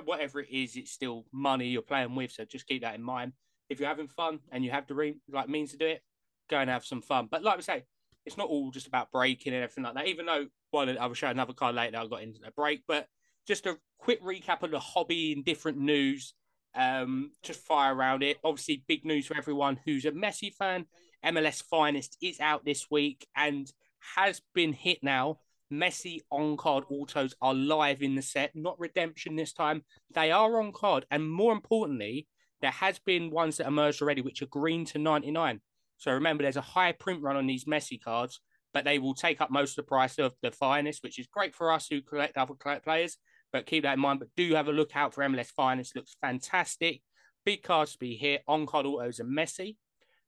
whatever 0.04 0.40
it 0.40 0.50
is, 0.50 0.76
it's 0.76 0.92
still 0.92 1.24
money 1.32 1.68
you're 1.68 1.82
playing 1.82 2.14
with. 2.14 2.32
So 2.32 2.44
just 2.44 2.66
keep 2.66 2.82
that 2.82 2.94
in 2.94 3.02
mind. 3.02 3.32
If 3.68 3.80
you're 3.80 3.88
having 3.88 4.08
fun 4.08 4.40
and 4.50 4.64
you 4.64 4.70
have 4.70 4.86
the 4.86 4.94
re- 4.94 5.20
like 5.30 5.48
means 5.48 5.72
to 5.72 5.78
do 5.78 5.86
it, 5.86 6.02
go 6.50 6.58
and 6.58 6.70
have 6.70 6.84
some 6.84 7.02
fun. 7.02 7.28
But 7.30 7.42
like 7.42 7.56
we 7.56 7.62
say, 7.62 7.84
it's 8.24 8.36
not 8.36 8.48
all 8.48 8.70
just 8.70 8.86
about 8.86 9.10
breaking 9.10 9.54
and 9.54 9.62
everything 9.62 9.84
like 9.84 9.94
that. 9.94 10.08
Even 10.08 10.26
though 10.26 10.46
one, 10.70 10.96
I 10.96 11.06
will 11.06 11.14
show 11.14 11.28
another 11.28 11.52
card 11.52 11.74
later. 11.74 11.98
I 11.98 12.06
got 12.06 12.22
into 12.22 12.40
a 12.46 12.50
break, 12.52 12.82
but 12.86 13.06
just 13.46 13.66
a 13.66 13.78
quick 13.98 14.22
recap 14.22 14.62
of 14.62 14.70
the 14.70 14.80
hobby 14.80 15.32
and 15.32 15.44
different 15.44 15.78
news. 15.78 16.34
Um, 16.74 17.32
just 17.42 17.60
fire 17.60 17.94
around 17.94 18.22
it. 18.22 18.38
Obviously, 18.44 18.84
big 18.86 19.04
news 19.04 19.26
for 19.26 19.36
everyone 19.36 19.80
who's 19.84 20.04
a 20.04 20.12
Messi 20.12 20.52
fan. 20.52 20.86
MLS 21.24 21.62
Finest 21.62 22.16
is 22.22 22.38
out 22.40 22.64
this 22.64 22.90
week 22.90 23.26
and 23.34 23.72
has 24.16 24.40
been 24.54 24.72
hit 24.72 25.02
now 25.02 25.38
Messi 25.72 26.20
on 26.30 26.56
card 26.56 26.84
autos 26.90 27.34
are 27.42 27.54
live 27.54 28.02
in 28.02 28.14
the 28.14 28.22
set, 28.22 28.54
not 28.54 28.78
redemption 28.78 29.36
this 29.36 29.52
time. 29.52 29.82
They 30.14 30.30
are 30.30 30.60
on 30.60 30.72
card. 30.72 31.06
And 31.10 31.30
more 31.30 31.52
importantly, 31.52 32.26
there 32.60 32.70
has 32.70 32.98
been 32.98 33.30
ones 33.30 33.58
that 33.58 33.66
emerged 33.66 34.02
already, 34.02 34.22
which 34.22 34.42
are 34.42 34.46
green 34.46 34.84
to 34.86 34.98
99. 34.98 35.60
So 35.98 36.12
remember, 36.12 36.42
there's 36.42 36.56
a 36.56 36.62
high 36.62 36.92
print 36.92 37.22
run 37.22 37.36
on 37.36 37.46
these 37.46 37.64
Messi 37.64 38.00
cards, 38.00 38.40
but 38.72 38.84
they 38.84 38.98
will 38.98 39.14
take 39.14 39.40
up 39.40 39.50
most 39.50 39.72
of 39.72 39.84
the 39.84 39.88
price 39.88 40.18
of 40.18 40.34
the 40.42 40.50
finest, 40.50 41.02
which 41.02 41.18
is 41.18 41.26
great 41.26 41.54
for 41.54 41.72
us 41.72 41.88
who 41.88 42.02
collect 42.02 42.36
other 42.36 42.54
players. 42.54 43.16
But 43.52 43.66
keep 43.66 43.84
that 43.84 43.94
in 43.94 44.00
mind. 44.00 44.20
But 44.20 44.28
do 44.36 44.54
have 44.54 44.68
a 44.68 44.72
look 44.72 44.94
out 44.94 45.14
for 45.14 45.24
MLS 45.24 45.46
finest. 45.46 45.96
Looks 45.96 46.16
fantastic. 46.20 47.02
Big 47.44 47.62
cards 47.62 47.92
to 47.92 47.98
be 47.98 48.14
here. 48.14 48.40
On 48.46 48.66
card 48.66 48.84
autos 48.84 49.20
and 49.20 49.36
Messi. 49.36 49.76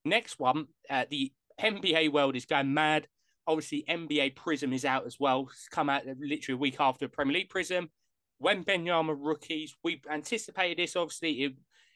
Next 0.04 0.38
one, 0.38 0.68
uh, 0.88 1.04
the 1.11 1.32
NBA 1.61 2.12
world 2.12 2.35
is 2.35 2.47
going 2.47 2.73
mad 2.73 3.06
obviously 3.50 3.85
NBA 3.88 4.35
Prizm 4.35 4.73
is 4.75 4.85
out 4.85 5.06
as 5.06 5.18
well. 5.18 5.49
It's 5.50 5.68
come 5.68 5.90
out 5.90 6.04
literally 6.06 6.54
a 6.54 6.56
week 6.56 6.76
after 6.78 7.09
Premier 7.09 7.35
League 7.35 7.50
Prizm. 7.50 7.88
Wembanyama 8.42 9.16
rookies, 9.18 9.76
we 9.85 10.00
anticipated 10.11 10.78
this. 10.78 10.97
Obviously, 10.97 11.32
it 11.42 11.52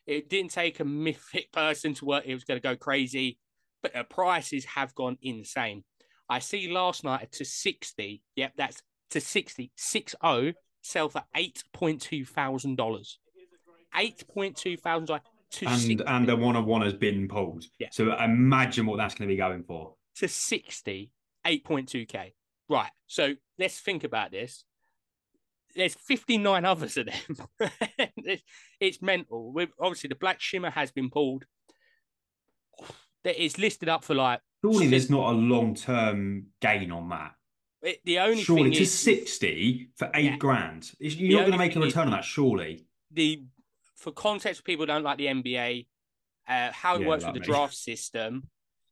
it 0.07 0.29
didn't 0.29 0.51
take 0.51 0.81
a 0.81 0.85
mythic 1.05 1.51
person 1.53 1.95
to 1.95 2.05
work. 2.05 2.25
It 2.27 2.35
was 2.35 2.45
going 2.45 2.61
to 2.61 2.69
go 2.69 2.77
crazy, 2.77 3.39
but 3.83 3.95
the 3.95 4.05
prices 4.05 4.65
have 4.67 4.95
gone 4.95 5.17
insane. 5.23 5.85
I 6.29 6.39
see 6.39 6.71
last 6.71 7.05
night 7.05 7.33
to 7.33 7.45
60. 7.45 8.23
Yep, 8.37 8.53
that's 8.57 8.83
to 9.11 9.21
60, 9.21 9.71
6 9.77 10.15
0, 10.25 10.53
sell 10.83 11.09
for 11.09 11.25
$8.2 11.37 12.27
thousand. 12.27 12.79
8.2 12.79 14.81
thousand 14.81 15.21
to 15.51 15.67
and 15.67 15.81
60, 15.81 16.05
and 16.07 16.29
the 16.29 16.37
one 16.37 16.57
on 16.57 16.67
one 16.67 16.83
has 16.83 16.95
been 16.95 17.29
pulled. 17.29 17.65
Yeah. 17.79 17.89
So 17.93 18.17
imagine 18.17 18.87
what 18.87 18.97
that's 18.97 19.15
going 19.15 19.29
to 19.29 19.33
be 19.33 19.39
going 19.39 19.63
for. 19.63 19.95
to 20.17 20.29
60, 20.29 21.13
8.2k. 21.47 22.33
Right. 22.69 22.91
So 23.07 23.35
let's 23.59 23.79
think 23.79 24.05
about 24.05 24.33
this. 24.33 24.65
There's 25.77 25.95
59 25.95 26.65
others 26.65 26.97
of 26.97 27.07
them. 27.07 27.37
it's, 28.17 28.43
it's 28.81 29.03
mental. 29.03 29.53
With 29.53 29.71
obviously 29.81 30.09
the 30.09 30.15
black 30.15 30.41
shimmer 30.41 30.71
has 30.71 30.93
been 30.93 31.11
pulled. 31.11 31.45
That 33.25 33.43
is 33.43 33.59
listed 33.59 33.89
up 33.89 34.05
for 34.05 34.15
like 34.15 34.41
Surely 34.65 34.89
there's 34.89 35.11
not 35.11 35.31
a 35.33 35.37
long 35.37 35.75
term 35.75 36.47
gain 36.61 36.91
on 36.91 37.09
that. 37.11 37.35
it, 37.83 38.01
the 38.05 38.19
only 38.19 38.43
Surely 38.43 38.63
thing 38.65 38.73
to 38.73 38.83
is 38.83 38.95
sixty 38.99 39.91
for 39.97 40.11
eight 40.15 40.25
Yeah. 40.25 40.37
grand. 40.39 40.91
You're 40.99 41.39
not 41.41 41.47
going 41.47 41.53
to 41.53 41.59
make 41.59 41.73
a 41.73 41.75
thing 41.75 41.83
is- 41.83 41.89
return 41.89 42.07
on 42.07 42.13
that, 42.13 42.25
surely. 42.25 42.87
the 43.11 43.45
for 43.97 44.11
context 44.13 44.65
people 44.65 44.87
don't 44.87 45.03
like 45.03 45.19
the 45.19 45.27
NBA, 45.29 45.87
uh, 46.49 46.73
how 46.73 46.97
it 46.97 47.03
Yeah, 47.03 47.09
works 47.09 47.25
with 47.25 47.35
the 47.35 47.41
me. 47.41 47.47
draft 47.47 47.75
system. 47.75 48.49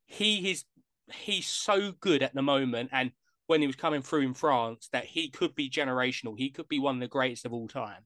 He 0.07 0.51
is 0.51 0.65
he's 1.13 1.47
so 1.47 1.93
good 1.93 2.23
at 2.23 2.35
the 2.35 2.43
moment, 2.43 2.91
and 2.93 3.13
when 3.47 3.61
he 3.61 3.67
was 3.67 3.77
coming 3.77 4.03
through 4.03 4.21
in 4.23 4.35
France, 4.35 4.89
that 4.93 5.05
he 5.07 5.29
could 5.31 5.55
be 5.55 5.69
generational. 5.71 6.39
He 6.39 6.51
could 6.51 6.69
be 6.69 6.79
one 6.79 6.97
of 6.97 7.01
the 7.01 7.09
greatest 7.09 7.45
of 7.45 7.53
all 7.53 7.69
time. 7.69 8.05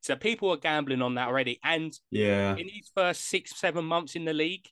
So 0.00 0.14
people 0.16 0.50
are 0.50 0.56
gambling 0.56 1.00
on 1.00 1.14
that 1.14 1.28
already, 1.28 1.58
and 1.62 1.98
Yeah. 2.10 2.56
in 2.56 2.68
his 2.68 2.90
first 2.94 3.22
six, 3.22 3.56
seven 3.56 3.84
months 3.86 4.14
in 4.16 4.24
the 4.26 4.34
league, 4.34 4.68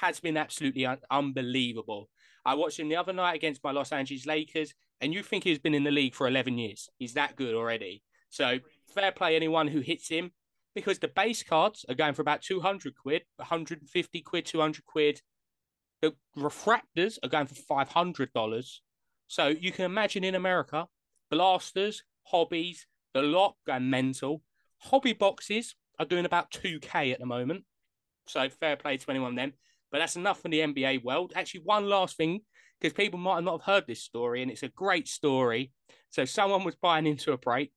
has 0.00 0.20
been 0.20 0.36
absolutely 0.36 0.86
un- 0.86 0.98
unbelievable. 1.10 2.08
I 2.44 2.54
watched 2.54 2.78
him 2.78 2.88
the 2.88 2.96
other 2.96 3.12
night 3.12 3.34
against 3.34 3.64
my 3.64 3.72
Los 3.72 3.92
Angeles 3.92 4.26
Lakers, 4.26 4.72
and 5.00 5.12
you 5.12 5.22
think 5.22 5.44
he's 5.44 5.58
been 5.58 5.74
in 5.74 5.84
the 5.84 5.90
league 5.90 6.14
for 6.14 6.28
11 6.28 6.58
years. 6.58 6.88
He's 6.98 7.14
that 7.14 7.36
good 7.36 7.54
already. 7.54 8.02
So 8.30 8.58
fair 8.94 9.12
play 9.12 9.36
anyone 9.36 9.68
who 9.68 9.80
hits 9.80 10.08
him 10.08 10.32
because 10.74 10.98
the 10.98 11.08
base 11.08 11.42
cards 11.42 11.84
are 11.88 11.94
going 11.94 12.14
for 12.14 12.22
about 12.22 12.42
200 12.42 12.94
quid, 12.96 13.22
150 13.36 14.22
quid, 14.22 14.46
200 14.46 14.84
quid. 14.84 15.20
The 16.02 16.14
refractors 16.36 17.18
are 17.22 17.28
going 17.28 17.46
for 17.46 17.54
$500. 17.54 18.80
So 19.28 19.48
you 19.48 19.72
can 19.72 19.86
imagine 19.86 20.22
in 20.22 20.34
America, 20.34 20.86
blasters, 21.30 22.04
hobbies, 22.24 22.86
the 23.14 23.22
lot 23.22 23.56
going 23.66 23.88
mental. 23.88 24.42
Hobby 24.78 25.14
boxes 25.14 25.74
are 25.98 26.04
doing 26.04 26.26
about 26.26 26.50
2K 26.50 27.12
at 27.12 27.18
the 27.18 27.26
moment. 27.26 27.64
So 28.26 28.48
fair 28.48 28.76
play 28.76 28.98
to 28.98 29.10
anyone 29.10 29.34
then. 29.34 29.54
But 29.96 30.00
that's 30.00 30.16
enough 30.16 30.42
for 30.42 30.50
the 30.50 30.58
NBA 30.60 31.04
world. 31.04 31.32
Actually, 31.34 31.62
one 31.64 31.88
last 31.88 32.18
thing, 32.18 32.40
because 32.78 32.92
people 32.92 33.18
might 33.18 33.42
not 33.42 33.62
have 33.62 33.74
heard 33.74 33.86
this 33.86 34.02
story, 34.02 34.42
and 34.42 34.50
it's 34.50 34.62
a 34.62 34.68
great 34.68 35.08
story. 35.08 35.72
So 36.10 36.26
someone 36.26 36.64
was 36.64 36.74
buying 36.74 37.06
into 37.06 37.32
a 37.32 37.38
break, 37.38 37.72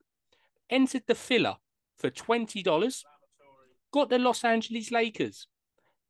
entered 0.70 1.04
the 1.08 1.16
filler 1.16 1.56
for 1.98 2.10
twenty 2.10 2.62
dollars, 2.62 3.06
got 3.94 4.10
the 4.10 4.20
Los 4.20 4.44
Angeles 4.44 4.92
Lakers, 4.92 5.48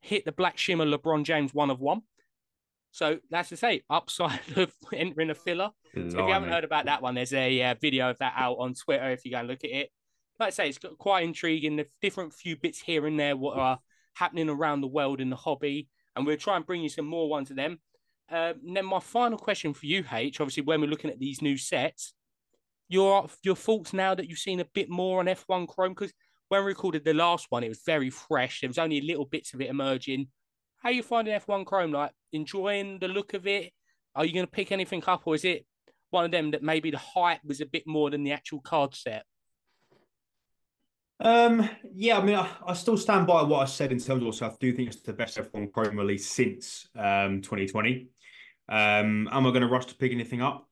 hit 0.01 0.25
the 0.25 0.31
Black 0.31 0.57
Shimmer 0.57 0.87
LeBron 0.87 1.25
James 1.25 1.53
one 1.53 1.69
of 1.69 1.79
one. 1.79 2.01
So 2.89 3.19
that's 3.29 3.49
to 3.49 3.57
say, 3.57 3.83
upside 3.87 4.39
of 4.57 4.73
entering 4.91 5.29
a 5.29 5.35
filler. 5.35 5.69
So 5.93 6.01
if 6.01 6.13
you 6.25 6.33
haven't 6.33 6.49
heard 6.49 6.63
about 6.63 6.85
that 6.85 7.03
one, 7.03 7.13
there's 7.13 7.33
a 7.33 7.61
uh, 7.61 7.75
video 7.79 8.09
of 8.09 8.17
that 8.17 8.33
out 8.35 8.55
on 8.55 8.73
Twitter 8.73 9.11
if 9.11 9.25
you 9.25 9.29
go 9.29 9.37
and 9.37 9.47
look 9.47 9.63
at 9.63 9.69
it. 9.69 9.91
Like 10.39 10.47
I 10.47 10.49
say, 10.49 10.69
it's 10.69 10.79
got 10.79 10.97
quite 10.97 11.23
intriguing. 11.23 11.75
The 11.75 11.85
different 12.01 12.33
few 12.33 12.57
bits 12.57 12.81
here 12.81 13.05
and 13.05 13.19
there 13.19 13.37
what 13.37 13.59
are 13.59 13.77
happening 14.15 14.49
around 14.49 14.81
the 14.81 14.87
world 14.87 15.21
in 15.21 15.29
the 15.29 15.35
hobby, 15.35 15.87
and 16.15 16.25
we'll 16.25 16.37
try 16.37 16.55
and 16.55 16.65
bring 16.65 16.81
you 16.81 16.89
some 16.89 17.05
more 17.05 17.29
ones 17.29 17.49
of 17.49 17.55
them. 17.55 17.79
Uh, 18.31 18.53
and 18.65 18.75
then 18.75 18.85
my 18.85 18.99
final 18.99 19.37
question 19.37 19.73
for 19.73 19.85
you, 19.85 20.03
H, 20.11 20.39
obviously 20.39 20.63
when 20.63 20.81
we're 20.81 20.89
looking 20.89 21.09
at 21.09 21.19
these 21.19 21.41
new 21.41 21.57
sets, 21.57 22.13
your 22.87 23.27
your 23.43 23.55
thoughts 23.55 23.93
now 23.93 24.15
that 24.15 24.27
you've 24.27 24.39
seen 24.39 24.59
a 24.59 24.65
bit 24.73 24.89
more 24.89 25.19
on 25.19 25.27
F1 25.27 25.67
Chrome 25.67 25.93
because 25.93 26.11
when 26.49 26.61
we 26.61 26.67
recorded 26.67 27.05
the 27.05 27.13
last 27.13 27.47
one, 27.49 27.63
it 27.63 27.69
was 27.69 27.81
very 27.85 28.09
fresh. 28.09 28.61
There 28.61 28.67
was 28.67 28.79
only 28.79 29.01
little 29.01 29.25
bits 29.25 29.53
of 29.53 29.61
it 29.61 29.69
emerging. 29.69 30.27
How 30.77 30.89
you 30.89 31.03
finding 31.03 31.39
F1 31.39 31.65
Chrome? 31.65 31.91
Like 31.91 32.11
enjoying 32.33 32.99
the 32.99 33.07
look 33.07 33.33
of 33.33 33.45
it? 33.47 33.71
Are 34.15 34.25
you 34.25 34.33
going 34.33 34.45
to 34.45 34.51
pick 34.51 34.71
anything 34.71 35.03
up, 35.05 35.21
or 35.25 35.35
is 35.35 35.45
it 35.45 35.65
one 36.09 36.25
of 36.25 36.31
them 36.31 36.51
that 36.51 36.63
maybe 36.63 36.89
the 36.89 36.97
hype 36.97 37.43
was 37.45 37.61
a 37.61 37.65
bit 37.65 37.83
more 37.85 38.09
than 38.09 38.23
the 38.23 38.31
actual 38.31 38.59
card 38.59 38.95
set? 38.95 39.23
Um, 41.21 41.69
yeah, 41.93 42.17
I 42.17 42.23
mean, 42.23 42.35
I, 42.35 42.49
I 42.65 42.73
still 42.73 42.97
stand 42.97 43.27
by 43.27 43.43
what 43.43 43.61
I 43.61 43.65
said 43.65 43.91
in 43.91 43.99
terms 43.99 44.21
of 44.21 44.27
also, 44.27 44.47
I 44.47 44.53
do 44.59 44.71
think 44.71 44.87
it's 44.89 45.01
the 45.01 45.13
best 45.13 45.37
F1 45.37 45.71
Chrome 45.71 45.97
release 45.97 46.27
since 46.27 46.87
um 46.95 47.41
2020. 47.41 48.07
Um, 48.69 49.27
am 49.31 49.47
I 49.47 49.49
going 49.49 49.61
to 49.61 49.67
rush 49.67 49.85
to 49.87 49.95
pick 49.95 50.11
anything 50.11 50.41
up? 50.41 50.67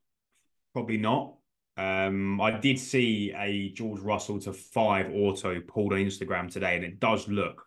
Probably 0.74 0.98
not. 0.98 1.34
Um, 1.76 2.40
I 2.42 2.52
did 2.52 2.80
see 2.80 3.34
a 3.36 3.70
George 3.70 4.00
Russell 4.00 4.40
to 4.42 4.54
five 4.54 5.12
auto 5.14 5.60
pulled 5.62 5.94
on 5.94 6.00
Instagram 6.00 6.52
today, 6.52 6.76
and 6.76 6.86
it 6.86 7.00
does 7.00 7.28
look 7.28 7.64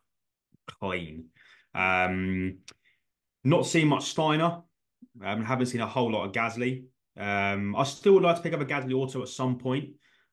clean. 0.80 1.26
Um, 1.74 2.58
not 3.44 3.66
seeing 3.66 3.88
much 3.88 4.04
Steiner. 4.04 4.62
Um, 5.24 5.44
haven't 5.44 5.66
seen 5.66 5.80
a 5.80 5.86
whole 5.86 6.10
lot 6.10 6.24
of 6.24 6.32
Gasly. 6.32 6.84
Um, 7.16 7.76
I 7.76 7.84
still 7.84 8.14
would 8.14 8.22
like 8.22 8.36
to 8.36 8.42
pick 8.42 8.52
up 8.52 8.60
a 8.60 8.64
Gasly 8.64 8.94
auto 8.94 9.22
at 9.22 9.28
some 9.28 9.58
point. 9.58 9.90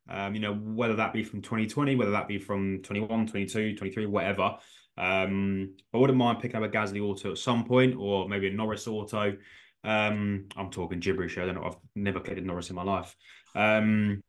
Um, 0.09 0.33
you 0.35 0.39
know, 0.41 0.53
whether 0.55 0.95
that 0.95 1.13
be 1.13 1.23
from 1.23 1.41
2020, 1.41 1.95
whether 1.95 2.11
that 2.11 2.27
be 2.27 2.37
from 2.39 2.81
21, 2.83 3.27
22, 3.27 3.75
23, 3.75 4.05
whatever. 4.05 4.57
Um, 4.97 5.75
I 5.93 5.97
wouldn't 5.97 6.17
mind 6.17 6.39
picking 6.39 6.55
up 6.55 6.63
a 6.63 6.69
Gasly 6.69 7.01
auto 7.01 7.31
at 7.31 7.37
some 7.37 7.65
point, 7.65 7.95
or 7.97 8.27
maybe 8.27 8.47
a 8.47 8.51
Norris 8.51 8.87
auto. 8.87 9.35
Um, 9.83 10.45
I'm 10.55 10.69
talking 10.71 10.99
gibberish. 10.99 11.35
here. 11.35 11.43
I 11.43 11.45
don't 11.47 11.55
know. 11.55 11.63
I've 11.65 11.77
never 11.95 12.19
played 12.19 12.37
a 12.37 12.41
Norris 12.41 12.69
in 12.69 12.75
my 12.75 12.83
life. 12.83 13.15
Um, 13.55 14.21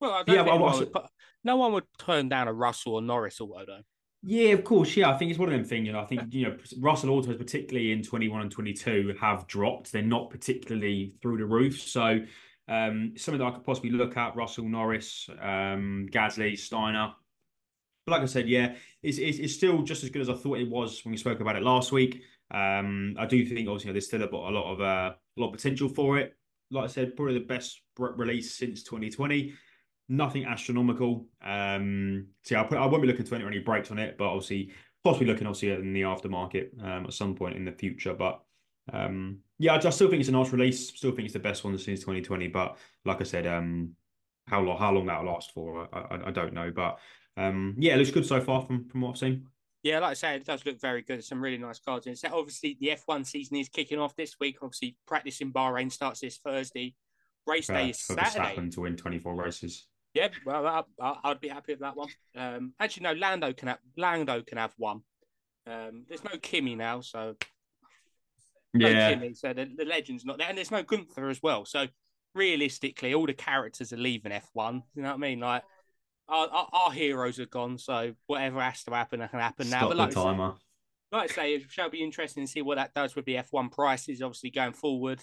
Well, 0.00 0.10
I 0.12 0.22
don't 0.24 0.34
Yeah, 0.34 0.42
think 0.42 0.48
I 0.52 0.54
anyone 0.56 0.70
was- 0.72 0.80
would 0.80 0.92
no 1.44 1.56
one 1.56 1.72
would 1.72 1.84
turn 1.98 2.28
down 2.28 2.48
a 2.48 2.52
Russell 2.52 2.94
or 2.94 3.02
Norris 3.02 3.40
auto 3.40 3.64
though. 3.66 3.80
Yeah, 4.22 4.50
of 4.52 4.64
course. 4.64 4.96
Yeah, 4.96 5.10
I 5.10 5.16
think 5.18 5.30
it's 5.30 5.38
one 5.38 5.48
of 5.50 5.54
them 5.54 5.64
things. 5.64 5.86
You 5.86 5.92
know, 5.92 6.00
I 6.00 6.06
think 6.06 6.32
you 6.32 6.48
know 6.48 6.56
Russell 6.78 7.10
autos, 7.10 7.36
particularly 7.36 7.92
in 7.92 8.02
twenty 8.02 8.28
one 8.28 8.40
and 8.42 8.50
twenty 8.50 8.72
two, 8.72 9.14
have 9.20 9.46
dropped. 9.46 9.92
They're 9.92 10.02
not 10.02 10.30
particularly 10.30 11.14
through 11.22 11.38
the 11.38 11.46
roof. 11.46 11.80
So, 11.80 12.20
um, 12.68 13.12
something 13.16 13.38
that 13.38 13.46
I 13.46 13.50
could 13.52 13.64
possibly 13.64 13.90
look 13.90 14.16
at: 14.16 14.36
Russell, 14.36 14.68
Norris, 14.68 15.28
um, 15.40 16.08
Gasly, 16.10 16.58
Steiner. 16.58 17.12
But 18.06 18.12
like 18.12 18.22
I 18.22 18.26
said, 18.26 18.48
yeah, 18.48 18.74
it's, 19.02 19.18
it's 19.18 19.38
it's 19.38 19.54
still 19.54 19.82
just 19.82 20.04
as 20.04 20.10
good 20.10 20.22
as 20.22 20.28
I 20.28 20.34
thought 20.34 20.58
it 20.58 20.68
was 20.68 21.04
when 21.04 21.12
we 21.12 21.18
spoke 21.18 21.40
about 21.40 21.56
it 21.56 21.62
last 21.62 21.92
week. 21.92 22.22
Um, 22.50 23.16
I 23.18 23.26
do 23.26 23.44
think 23.46 23.68
obviously 23.68 23.92
there's 23.92 24.06
still 24.06 24.22
a, 24.22 24.28
a 24.28 24.52
lot 24.52 24.72
of 24.72 24.80
uh, 24.80 25.14
a 25.14 25.40
lot 25.40 25.48
of 25.48 25.52
potential 25.52 25.88
for 25.88 26.18
it. 26.18 26.36
Like 26.70 26.84
I 26.84 26.88
said, 26.88 27.16
probably 27.16 27.34
the 27.34 27.44
best 27.44 27.80
re- 27.98 28.12
release 28.16 28.54
since 28.54 28.82
2020 28.82 29.54
nothing 30.08 30.44
astronomical. 30.44 31.26
Um, 31.42 32.26
so 32.42 32.54
yeah, 32.54 32.62
I, 32.62 32.64
put, 32.64 32.78
I 32.78 32.86
won't 32.86 33.02
be 33.02 33.08
looking 33.08 33.24
to 33.24 33.34
any 33.34 33.58
breaks 33.58 33.90
on 33.90 33.98
it, 33.98 34.18
but 34.18 34.26
obviously 34.26 34.72
possibly 35.02 35.26
looking 35.26 35.46
obviously 35.46 35.70
in 35.70 35.92
the 35.92 36.02
aftermarket 36.02 36.82
um, 36.82 37.06
at 37.06 37.12
some 37.12 37.34
point 37.34 37.56
in 37.56 37.64
the 37.64 37.72
future. 37.72 38.14
But 38.14 38.42
um, 38.92 39.38
yeah, 39.58 39.74
I 39.74 39.78
just 39.78 39.96
still 39.96 40.08
think 40.08 40.20
it's 40.20 40.28
a 40.28 40.32
nice 40.32 40.52
release. 40.52 40.88
Still 40.88 41.12
think 41.12 41.26
it's 41.26 41.32
the 41.32 41.38
best 41.40 41.64
one 41.64 41.76
since 41.78 42.00
2020. 42.00 42.48
But 42.48 42.76
like 43.04 43.20
I 43.20 43.24
said, 43.24 43.46
um, 43.46 43.92
how 44.46 44.60
long 44.60 44.78
how 44.78 44.92
long 44.92 45.06
that'll 45.06 45.26
last 45.26 45.52
for, 45.52 45.88
I, 45.92 45.98
I, 46.16 46.28
I 46.28 46.30
don't 46.30 46.52
know. 46.52 46.70
But 46.74 46.98
um, 47.36 47.74
yeah, 47.78 47.94
it 47.94 47.98
looks 47.98 48.10
good 48.10 48.26
so 48.26 48.40
far 48.40 48.62
from 48.62 48.88
from 48.88 49.00
what 49.02 49.10
I've 49.10 49.18
seen. 49.18 49.46
Yeah, 49.82 49.98
like 49.98 50.12
I 50.12 50.14
say, 50.14 50.36
it 50.36 50.46
does 50.46 50.64
look 50.64 50.80
very 50.80 51.02
good. 51.02 51.22
Some 51.22 51.42
really 51.42 51.58
nice 51.58 51.78
cards 51.78 52.06
in. 52.06 52.16
So 52.16 52.28
obviously, 52.32 52.78
the 52.80 52.96
F1 53.06 53.26
season 53.26 53.58
is 53.58 53.68
kicking 53.68 53.98
off 53.98 54.16
this 54.16 54.36
week. 54.40 54.56
Obviously, 54.62 54.96
practice 55.06 55.42
in 55.42 55.52
Bahrain 55.52 55.92
starts 55.92 56.20
this 56.20 56.38
Thursday. 56.38 56.94
Race 57.46 57.66
day 57.66 57.84
Uh, 57.84 57.88
is 57.88 58.00
Saturday. 58.00 58.70
To 58.70 58.80
win 58.80 58.96
24 58.96 59.34
races. 59.34 59.86
Yeah, 60.14 60.28
well, 60.46 60.86
I, 60.98 61.16
I'd 61.24 61.40
be 61.40 61.48
happy 61.48 61.72
with 61.72 61.80
that 61.80 61.96
one. 61.96 62.08
Um, 62.34 62.72
actually, 62.80 63.02
no, 63.02 63.12
Lando 63.12 63.52
can 63.52 63.68
have 63.68 63.78
Lando 63.98 64.40
can 64.42 64.56
have 64.56 64.72
one. 64.78 65.02
Um, 65.66 66.04
there's 66.08 66.24
no 66.24 66.38
Kimi 66.40 66.76
now, 66.76 67.02
so 67.02 67.36
Yeah, 68.74 69.20
so 69.34 69.52
the, 69.52 69.70
the 69.76 69.84
legend's 69.84 70.24
not 70.24 70.38
there, 70.38 70.48
and 70.48 70.58
there's 70.58 70.70
no 70.70 70.82
Gunther 70.82 71.28
as 71.28 71.42
well. 71.42 71.64
So 71.64 71.86
realistically, 72.34 73.14
all 73.14 73.26
the 73.26 73.32
characters 73.34 73.92
are 73.92 73.96
leaving 73.96 74.32
F1. 74.32 74.82
You 74.94 75.02
know 75.02 75.08
what 75.08 75.14
I 75.14 75.18
mean? 75.18 75.40
Like 75.40 75.62
our, 76.28 76.48
our, 76.48 76.68
our 76.72 76.90
heroes 76.92 77.38
are 77.38 77.46
gone, 77.46 77.78
so 77.78 78.14
whatever 78.26 78.60
has 78.60 78.82
to 78.84 78.90
happen, 78.94 79.20
can 79.20 79.40
happen 79.40 79.70
now. 79.70 79.78
stop 79.78 79.88
But 79.90 79.94
the 79.94 80.00
like, 80.02 80.08
I 80.10 80.14
say- 80.14 80.22
timer. 80.22 80.54
like 81.12 81.30
I 81.30 81.34
say, 81.34 81.54
it 81.54 81.62
shall 81.70 81.90
be 81.90 82.02
interesting 82.02 82.44
to 82.44 82.50
see 82.50 82.62
what 82.62 82.76
that 82.76 82.94
does 82.94 83.14
with 83.14 83.24
the 83.24 83.36
F1 83.36 83.70
prices, 83.70 84.20
obviously 84.22 84.50
going 84.50 84.72
forward, 84.72 85.20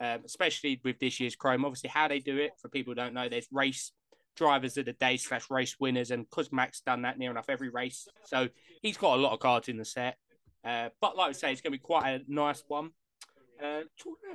um, 0.00 0.20
especially 0.24 0.80
with 0.84 0.98
this 1.00 1.18
year's 1.20 1.34
Chrome. 1.36 1.64
Obviously, 1.64 1.90
how 1.90 2.06
they 2.08 2.20
do 2.20 2.36
it, 2.38 2.52
for 2.60 2.68
people 2.68 2.92
who 2.92 2.94
don't 2.96 3.14
know, 3.14 3.28
there's 3.28 3.48
race 3.50 3.92
drivers 4.36 4.78
of 4.78 4.86
the 4.86 4.92
day 4.94 5.16
slash 5.16 5.50
race 5.50 5.76
winners, 5.78 6.10
and 6.10 6.24
because 6.30 6.52
Max 6.52 6.80
done 6.80 7.02
that 7.02 7.18
near 7.18 7.30
enough 7.30 7.46
every 7.48 7.68
race, 7.68 8.06
so 8.24 8.48
he's 8.80 8.96
got 8.96 9.18
a 9.18 9.20
lot 9.20 9.32
of 9.32 9.40
cards 9.40 9.68
in 9.68 9.76
the 9.76 9.84
set. 9.84 10.16
Uh, 10.64 10.90
but 11.00 11.16
like 11.16 11.30
I 11.30 11.32
say, 11.32 11.52
it's 11.52 11.60
going 11.60 11.72
to 11.72 11.78
be 11.78 11.82
quite 11.82 12.08
a 12.08 12.20
nice 12.28 12.62
one. 12.68 12.90
Uh, 13.62 13.82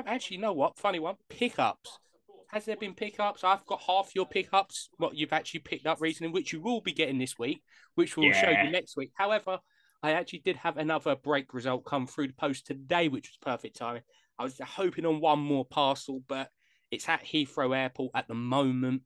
actually, 0.05 0.37
you 0.37 0.41
know 0.41 0.53
what? 0.53 0.77
Funny 0.77 0.99
one. 0.99 1.15
Pickups. 1.29 1.99
Has 2.49 2.65
there 2.65 2.77
been 2.77 2.93
pickups? 2.93 3.43
I've 3.43 3.65
got 3.65 3.81
half 3.81 4.11
your 4.15 4.25
pickups, 4.25 4.89
what 4.97 5.15
you've 5.15 5.33
actually 5.33 5.59
picked 5.61 5.85
up 5.85 5.99
recently, 5.99 6.31
which 6.31 6.53
you 6.53 6.61
will 6.61 6.79
be 6.79 6.93
getting 6.93 7.17
this 7.17 7.37
week, 7.37 7.61
which 7.95 8.15
we'll 8.15 8.31
show 8.31 8.49
you 8.49 8.71
next 8.71 8.95
week. 8.95 9.11
However, 9.15 9.59
I 10.01 10.11
actually 10.11 10.39
did 10.39 10.55
have 10.57 10.77
another 10.77 11.15
break 11.15 11.53
result 11.53 11.83
come 11.83 12.07
through 12.07 12.27
the 12.27 12.33
post 12.33 12.65
today, 12.65 13.09
which 13.09 13.29
was 13.29 13.37
perfect 13.41 13.77
timing. 13.77 14.03
I 14.39 14.43
was 14.43 14.59
hoping 14.63 15.05
on 15.05 15.19
one 15.19 15.39
more 15.39 15.65
parcel, 15.65 16.21
but 16.27 16.49
it's 16.89 17.09
at 17.09 17.25
Heathrow 17.25 17.75
Airport 17.75 18.11
at 18.15 18.27
the 18.27 18.35
moment. 18.35 19.01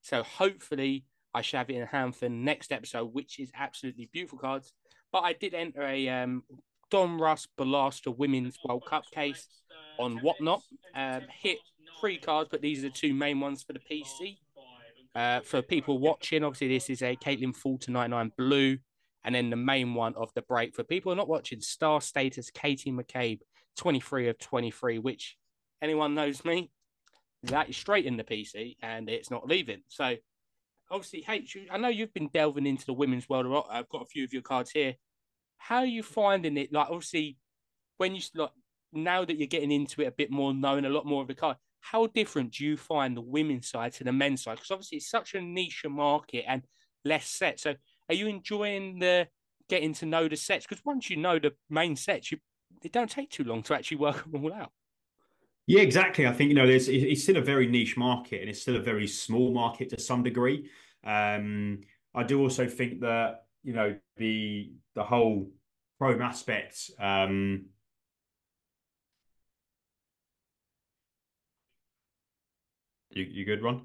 So 0.00 0.22
hopefully 0.22 1.04
I 1.34 1.42
shall 1.42 1.58
have 1.58 1.70
it 1.70 1.76
in 1.76 1.86
hand 1.86 2.16
for 2.16 2.28
next 2.30 2.72
episode, 2.72 3.12
which 3.12 3.38
is 3.38 3.50
absolutely 3.54 4.08
beautiful 4.10 4.38
cards. 4.38 4.72
But 5.16 5.24
I 5.24 5.32
did 5.32 5.54
enter 5.54 5.82
a 5.82 6.10
um, 6.10 6.42
Donruss 6.92 7.46
Ballastra 7.58 8.14
Women's 8.14 8.58
World 8.62 8.84
Cup 8.84 9.10
case 9.10 9.48
on 9.98 10.18
whatnot. 10.18 10.60
Um, 10.94 11.22
hit 11.40 11.56
three 11.98 12.18
cards, 12.18 12.50
but 12.52 12.60
these 12.60 12.80
are 12.80 12.88
the 12.88 12.90
two 12.90 13.14
main 13.14 13.40
ones 13.40 13.62
for 13.62 13.72
the 13.72 13.78
PC. 13.78 14.36
Uh, 15.14 15.40
for 15.40 15.62
people 15.62 15.98
watching, 15.98 16.44
obviously, 16.44 16.68
this 16.68 16.90
is 16.90 17.00
a 17.00 17.16
Caitlin 17.16 17.56
Fulton 17.56 17.94
99 17.94 18.32
Blue. 18.36 18.76
And 19.24 19.34
then 19.34 19.48
the 19.48 19.56
main 19.56 19.94
one 19.94 20.12
of 20.16 20.34
the 20.34 20.42
break 20.42 20.74
for 20.74 20.84
people 20.84 21.14
not 21.14 21.28
watching, 21.28 21.62
star 21.62 22.02
status 22.02 22.50
Katie 22.50 22.92
McCabe, 22.92 23.40
23 23.78 24.28
of 24.28 24.38
23, 24.38 24.98
which 24.98 25.38
anyone 25.80 26.14
knows 26.14 26.44
me, 26.44 26.70
that 27.44 27.70
is 27.70 27.76
straight 27.78 28.04
in 28.04 28.18
the 28.18 28.24
PC 28.24 28.76
and 28.82 29.08
it's 29.08 29.30
not 29.30 29.48
leaving. 29.48 29.80
So 29.88 30.16
obviously, 30.90 31.24
H, 31.26 31.56
I 31.70 31.78
know 31.78 31.88
you've 31.88 32.12
been 32.12 32.28
delving 32.34 32.66
into 32.66 32.84
the 32.84 32.92
women's 32.92 33.30
world 33.30 33.46
a 33.46 33.48
lot. 33.48 33.68
I've 33.70 33.88
got 33.88 34.02
a 34.02 34.06
few 34.06 34.22
of 34.22 34.34
your 34.34 34.42
cards 34.42 34.70
here. 34.70 34.94
How 35.58 35.78
are 35.78 35.86
you 35.86 36.02
finding 36.02 36.56
it? 36.56 36.72
Like, 36.72 36.88
obviously, 36.88 37.38
when 37.98 38.14
you 38.14 38.22
like 38.34 38.50
now 38.92 39.24
that 39.24 39.36
you're 39.36 39.46
getting 39.46 39.72
into 39.72 40.02
it 40.02 40.06
a 40.06 40.12
bit 40.12 40.30
more, 40.30 40.54
knowing 40.54 40.84
a 40.84 40.90
lot 40.90 41.06
more 41.06 41.22
of 41.22 41.28
the 41.28 41.34
card, 41.34 41.56
how 41.80 42.06
different 42.06 42.52
do 42.54 42.64
you 42.64 42.76
find 42.76 43.16
the 43.16 43.20
women's 43.20 43.68
side 43.68 43.92
to 43.94 44.04
the 44.04 44.12
men's 44.12 44.42
side? 44.42 44.56
Because 44.56 44.70
obviously, 44.70 44.98
it's 44.98 45.10
such 45.10 45.34
a 45.34 45.40
niche 45.40 45.84
market 45.88 46.44
and 46.46 46.62
less 47.04 47.28
set. 47.28 47.60
So 47.60 47.74
are 48.08 48.14
you 48.14 48.26
enjoying 48.26 48.98
the 48.98 49.28
getting 49.68 49.94
to 49.94 50.06
know 50.06 50.28
the 50.28 50.36
sets? 50.36 50.66
Because 50.66 50.84
once 50.84 51.10
you 51.10 51.16
know 51.16 51.38
the 51.38 51.52
main 51.70 51.96
sets, 51.96 52.32
you 52.32 52.38
it 52.82 52.92
don't 52.92 53.10
take 53.10 53.30
too 53.30 53.44
long 53.44 53.62
to 53.64 53.74
actually 53.74 53.96
work 53.98 54.30
them 54.30 54.44
all 54.44 54.52
out. 54.52 54.70
Yeah, 55.66 55.80
exactly. 55.80 56.26
I 56.26 56.32
think 56.32 56.48
you 56.48 56.54
know, 56.54 56.66
there's 56.66 56.88
it's 56.88 57.24
still 57.24 57.38
a 57.38 57.42
very 57.42 57.66
niche 57.66 57.96
market, 57.96 58.40
and 58.40 58.48
it's 58.48 58.62
still 58.62 58.76
a 58.76 58.80
very 58.80 59.08
small 59.08 59.52
market 59.52 59.90
to 59.90 60.00
some 60.00 60.22
degree. 60.22 60.70
Um, 61.04 61.80
I 62.14 62.22
do 62.22 62.40
also 62.40 62.66
think 62.68 63.00
that 63.00 63.45
you 63.66 63.72
know 63.72 63.96
the 64.16 64.70
the 64.94 65.02
whole 65.02 65.50
chrome 65.98 66.22
aspect. 66.22 66.90
Um, 67.00 67.66
you 73.10 73.24
you 73.24 73.44
good, 73.44 73.62
Ron? 73.62 73.82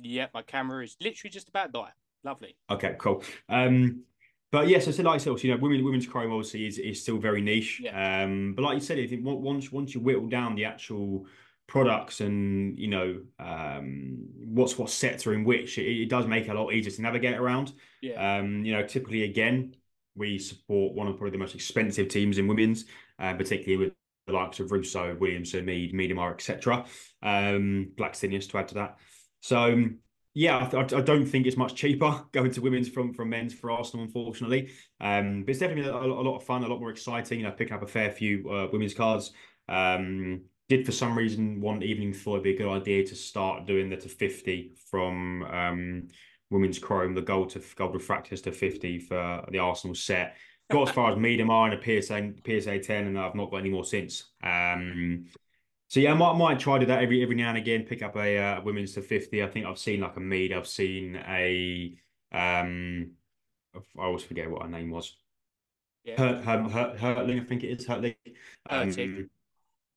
Yeah, 0.00 0.28
my 0.32 0.42
camera 0.42 0.82
is 0.82 0.96
literally 1.00 1.30
just 1.30 1.50
about 1.50 1.70
die. 1.70 1.90
Lovely. 2.24 2.56
Okay, 2.70 2.96
cool. 2.98 3.22
Um, 3.50 4.04
but 4.50 4.68
yes, 4.68 4.88
I 4.88 4.92
said 4.92 5.04
like 5.04 5.20
so, 5.20 5.36
you 5.36 5.50
know, 5.50 5.60
women 5.60 5.84
women's 5.84 6.06
chrome 6.06 6.32
obviously 6.32 6.66
is, 6.66 6.78
is 6.78 7.02
still 7.02 7.18
very 7.18 7.42
niche. 7.42 7.82
Yeah. 7.84 8.24
Um, 8.24 8.54
but 8.56 8.62
like 8.62 8.76
you 8.76 8.80
said, 8.80 8.98
I 8.98 9.06
think 9.06 9.20
once 9.22 9.70
once 9.70 9.94
you 9.94 10.00
whittle 10.00 10.28
down 10.28 10.54
the 10.54 10.64
actual 10.64 11.26
products 11.66 12.20
and 12.20 12.78
you 12.78 12.88
know 12.88 13.20
um, 13.38 14.18
what's 14.44 14.78
what 14.78 14.90
sets 14.90 15.26
are 15.26 15.34
in 15.34 15.44
which, 15.44 15.78
it, 15.78 16.02
it, 16.02 16.08
does 16.08 16.26
make 16.26 16.46
it 16.46 16.50
a 16.54 16.60
lot 16.60 16.72
easier 16.72 16.92
to 16.92 17.02
navigate 17.02 17.36
around. 17.36 17.72
Yeah. 18.02 18.38
Um, 18.38 18.64
you 18.64 18.72
know, 18.72 18.86
typically 18.86 19.24
again, 19.24 19.74
we 20.14 20.38
support 20.38 20.94
one 20.94 21.06
of 21.06 21.16
probably 21.16 21.32
the 21.32 21.38
most 21.38 21.54
expensive 21.54 22.08
teams 22.08 22.38
in 22.38 22.46
women's, 22.46 22.84
uh, 23.18 23.34
particularly 23.34 23.84
with 23.84 23.94
the 24.26 24.32
likes 24.32 24.60
of 24.60 24.72
Russo, 24.72 25.16
Williamson, 25.18 25.64
Mead, 25.64 25.92
Miedema, 25.92 26.32
etc. 26.32 26.84
Um, 27.22 27.92
Blackstenius 27.96 28.48
to 28.50 28.58
add 28.58 28.68
to 28.68 28.74
that. 28.74 28.98
So 29.40 29.88
yeah, 30.34 30.68
I, 30.72 30.80
I, 30.80 31.00
don't 31.00 31.26
think 31.26 31.46
it's 31.46 31.56
much 31.56 31.76
cheaper 31.76 32.24
going 32.32 32.50
to 32.52 32.60
women's 32.60 32.88
from 32.88 33.14
from 33.14 33.30
men's 33.30 33.54
for 33.54 33.70
Arsenal, 33.70 34.04
unfortunately. 34.04 34.70
Um, 35.00 35.42
but 35.42 35.50
it's 35.50 35.60
definitely 35.60 35.90
a, 35.90 35.94
a, 35.94 36.06
lot 36.06 36.36
of 36.36 36.44
fun, 36.44 36.64
a 36.64 36.68
lot 36.68 36.80
more 36.80 36.90
exciting. 36.90 37.40
You 37.40 37.46
know, 37.46 37.52
pick 37.52 37.72
up 37.72 37.82
a 37.82 37.86
fair 37.86 38.10
few 38.10 38.50
uh, 38.50 38.68
women's 38.72 38.94
cards. 38.94 39.32
Um, 39.68 40.42
did 40.68 40.86
for 40.86 40.92
some 40.92 41.16
reason 41.16 41.60
one 41.60 41.82
evening 41.82 42.12
thought 42.12 42.34
it'd 42.34 42.44
be 42.44 42.54
a 42.54 42.58
good 42.58 42.72
idea 42.72 43.04
to 43.06 43.14
start 43.14 43.66
doing 43.66 43.90
the 43.90 43.96
to 43.96 44.08
fifty 44.08 44.72
from 44.90 45.42
um, 45.44 46.08
women's 46.50 46.78
chrome, 46.78 47.14
the 47.14 47.22
gold 47.22 47.50
to 47.50 47.62
gold 47.76 47.94
refractors 47.94 48.42
to 48.44 48.52
fifty 48.52 48.98
for 48.98 49.44
the 49.50 49.58
Arsenal 49.58 49.94
set. 49.94 50.36
Got 50.70 50.88
as 50.88 50.94
far 50.94 51.12
as 51.12 51.18
Miedema 51.18 51.64
iron, 51.64 51.78
a 51.78 52.02
PSA 52.02 52.32
PSA 52.46 52.78
ten, 52.78 53.06
and 53.06 53.18
I've 53.18 53.34
not 53.34 53.50
got 53.50 53.58
any 53.58 53.70
more 53.70 53.84
since. 53.84 54.30
Um, 54.42 55.26
so 55.88 56.00
yeah, 56.00 56.12
I 56.12 56.14
might, 56.14 56.32
might 56.34 56.58
try 56.58 56.78
to 56.78 56.86
do 56.86 56.86
that 56.86 57.02
every 57.02 57.22
every 57.22 57.36
now 57.36 57.50
and 57.50 57.58
again. 57.58 57.82
Pick 57.82 58.02
up 58.02 58.16
a 58.16 58.38
uh, 58.38 58.60
women's 58.62 58.94
to 58.94 59.02
fifty. 59.02 59.42
I 59.42 59.46
think 59.46 59.66
I've 59.66 59.78
seen 59.78 60.00
like 60.00 60.16
a 60.16 60.20
Mead. 60.20 60.52
I've 60.52 60.66
seen 60.66 61.16
a 61.16 61.94
um, 62.32 63.12
I 63.74 64.02
always 64.02 64.22
forget 64.22 64.50
what 64.50 64.62
her 64.62 64.68
name 64.68 64.90
was. 64.90 65.16
Yeah. 66.04 66.16
Hurt, 66.18 66.44
her, 66.44 66.62
her, 66.62 66.96
Hertling, 66.98 67.40
I 67.40 67.44
think 67.44 67.64
it 67.64 67.80
is 67.80 67.86
Hertling. 67.86 68.16
Um, 68.68 69.30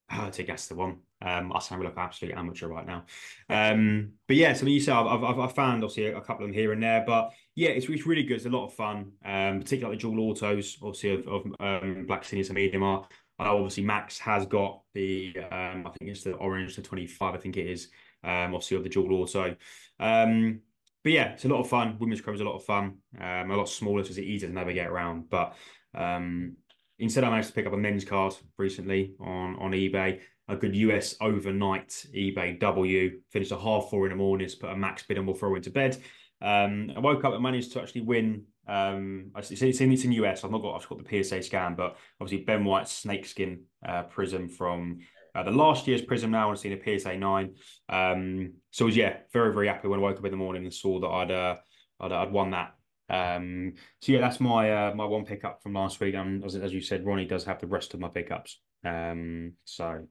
Hurtig. 0.10 0.28
Hurtig, 0.28 0.48
that's 0.48 0.67
the 0.67 0.76
one. 0.76 1.00
Um, 1.22 1.52
I 1.54 1.60
sound 1.60 1.84
like 1.84 1.93
an 1.93 2.00
absolute 2.00 2.36
amateur 2.36 2.67
right 2.67 2.86
now. 2.86 3.06
Um, 3.50 4.13
but 4.28 4.36
yeah, 4.36 4.54
so 4.54 4.65
you 4.65 4.80
say 4.80 4.91
I've, 4.91 5.24
I've, 5.24 5.39
I've 5.39 5.56
found 5.56 5.84
obviously 5.84 6.08
a 6.08 6.22
couple 6.22 6.46
of 6.46 6.50
them 6.50 6.54
here 6.54 6.72
and 6.74 6.82
there, 6.82 7.04
but 7.06 7.34
yeah, 7.56 7.70
it's, 7.70 7.89
it's 7.89 8.06
really 8.06 8.24
good. 8.24 8.36
It's 8.36 8.46
a 8.46 8.50
lot 8.50 8.65
of 8.65 8.74
fun, 8.74 9.13
um, 9.26 9.60
particularly 9.60 9.98
the 9.98 10.02
dual 10.02 10.30
autos, 10.30 10.78
obviously 10.82 11.15
of, 11.15 11.28
of 11.28 11.46
um, 11.60 12.06
Blackstenius 12.08 12.50
and 12.50 12.58
Miedema. 12.58 13.06
Uh, 13.39 13.56
obviously, 13.56 13.84
Max 13.84 14.17
has 14.20 14.46
got 14.46 14.82
the, 14.93 15.36
um, 15.52 15.86
I 15.86 15.91
think 15.98 16.12
it's 16.12 16.24
the 16.24 16.34
orange 16.34 16.76
the 16.76 16.82
25, 16.82 17.36
I 17.36 17.38
think 17.38 17.58
it 17.58 17.67
is, 17.67 17.89
um, 18.24 18.54
obviously 18.56 18.78
of 18.78 18.84
the 18.84 18.89
dual 18.89 19.22
auto. 19.22 19.56
Um, 20.00 20.62
but 21.04 21.13
yeah, 21.13 21.34
it's 21.34 21.46
a 21.46 21.48
lot 21.48 21.62
of 21.62 21.70
fun. 21.70 21.98
Women's 22.00 22.22
Chrome 22.22 22.36
is 22.36 22.41
a 22.41 22.46
lot 22.46 22.56
of 22.56 22.65
fun. 22.65 22.98
Um, 23.20 23.52
a 23.52 23.56
lot 23.56 23.70
smaller, 23.70 24.04
so 24.04 24.10
it's 24.10 24.20
easier 24.20 24.50
to 24.50 24.54
navigate 24.54 24.88
around. 24.88 25.30
But 25.30 25.56
um, 25.93 26.58
instead, 27.00 27.24
I 27.24 27.30
managed 27.30 27.50
to 27.50 27.54
pick 27.54 27.66
up 27.66 27.74
a 27.74 27.78
men's 27.78 28.06
card 28.06 28.34
recently 28.58 29.16
on, 29.20 29.56
on 29.58 29.72
eBay. 29.72 30.20
A 30.50 30.56
good 30.56 30.76
US 30.76 31.16
overnight 31.20 31.90
eBay 32.16 32.60
W. 32.60 33.20
Finished 33.32 33.52
a 33.52 33.60
half 33.60 33.90
four 33.90 34.06
in 34.06 34.12
the 34.12 34.16
morning, 34.16 34.50
put 34.60 34.70
a 34.70 34.76
max 34.76 35.04
bid 35.04 35.18
and 35.18 35.28
we'll 35.28 35.36
throw 35.36 35.56
into 35.56 35.70
bed. 35.70 35.98
Um, 36.42 36.92
I 36.96 37.00
woke 37.00 37.26
up 37.26 37.34
and 37.34 37.44
managed 37.44 37.74
to 37.74 37.82
actually 37.82 38.02
win 38.02 38.46
um, 38.68 39.32
it's, 39.38 39.52
it's 39.52 39.82
in 39.82 39.92
it's 39.92 40.04
in 40.04 40.12
US. 40.14 40.44
I've 40.44 40.52
not 40.52 40.62
got 40.62 40.76
I've 40.76 40.90
got 40.90 41.04
the 41.04 41.24
PSA 41.24 41.42
scan, 41.44 41.76
but 41.76 41.98
obviously 42.20 42.46
Ben 42.46 42.66
White's 42.66 42.92
snakeskin 42.92 43.62
uh, 43.88 44.04
prizm 44.04 44.52
from 44.52 45.00
uh, 45.34 45.44
the 45.44 45.52
last 45.52 45.88
year's 45.88 46.02
prizm. 46.02 46.30
Now 46.30 46.52
I've 46.52 46.60
seen 46.60 46.74
a 46.74 47.00
PSA 47.00 47.18
nine. 47.18 47.56
Um, 47.90 48.54
so 48.72 48.86
I 48.86 48.88
was 48.88 48.98
yeah 48.98 49.18
very 49.32 49.54
very 49.54 49.68
happy 49.68 49.88
when 49.88 50.00
I 50.00 50.04
woke 50.04 50.18
up 50.18 50.26
in 50.26 50.32
the 50.32 50.38
morning 50.38 50.64
and 50.64 50.74
saw 50.74 51.00
that 51.00 51.08
I'd 51.08 51.32
uh, 51.32 51.56
I'd, 52.02 52.12
I'd 52.12 52.32
won 52.32 52.52
that. 52.52 52.74
Um, 53.10 53.74
so 54.02 54.12
yeah, 54.12 54.22
that's 54.22 54.39
my 54.39 54.72
uh, 54.72 54.96
my 54.96 55.06
one 55.06 55.26
pickup 55.26 55.62
from 55.63 55.74
last 55.74 56.00
week. 56.00 56.15
And 56.15 56.43
as, 56.43 56.56
as 56.56 56.74
you 56.74 56.82
said, 56.82 57.06
Ronnie 57.06 57.26
does 57.26 57.46
have 57.46 57.60
the 57.60 57.67
rest 57.67 57.93
of 57.93 58.00
my 58.00 58.10
pickups. 58.10 58.60
Um, 58.86 59.54
so 59.65 60.08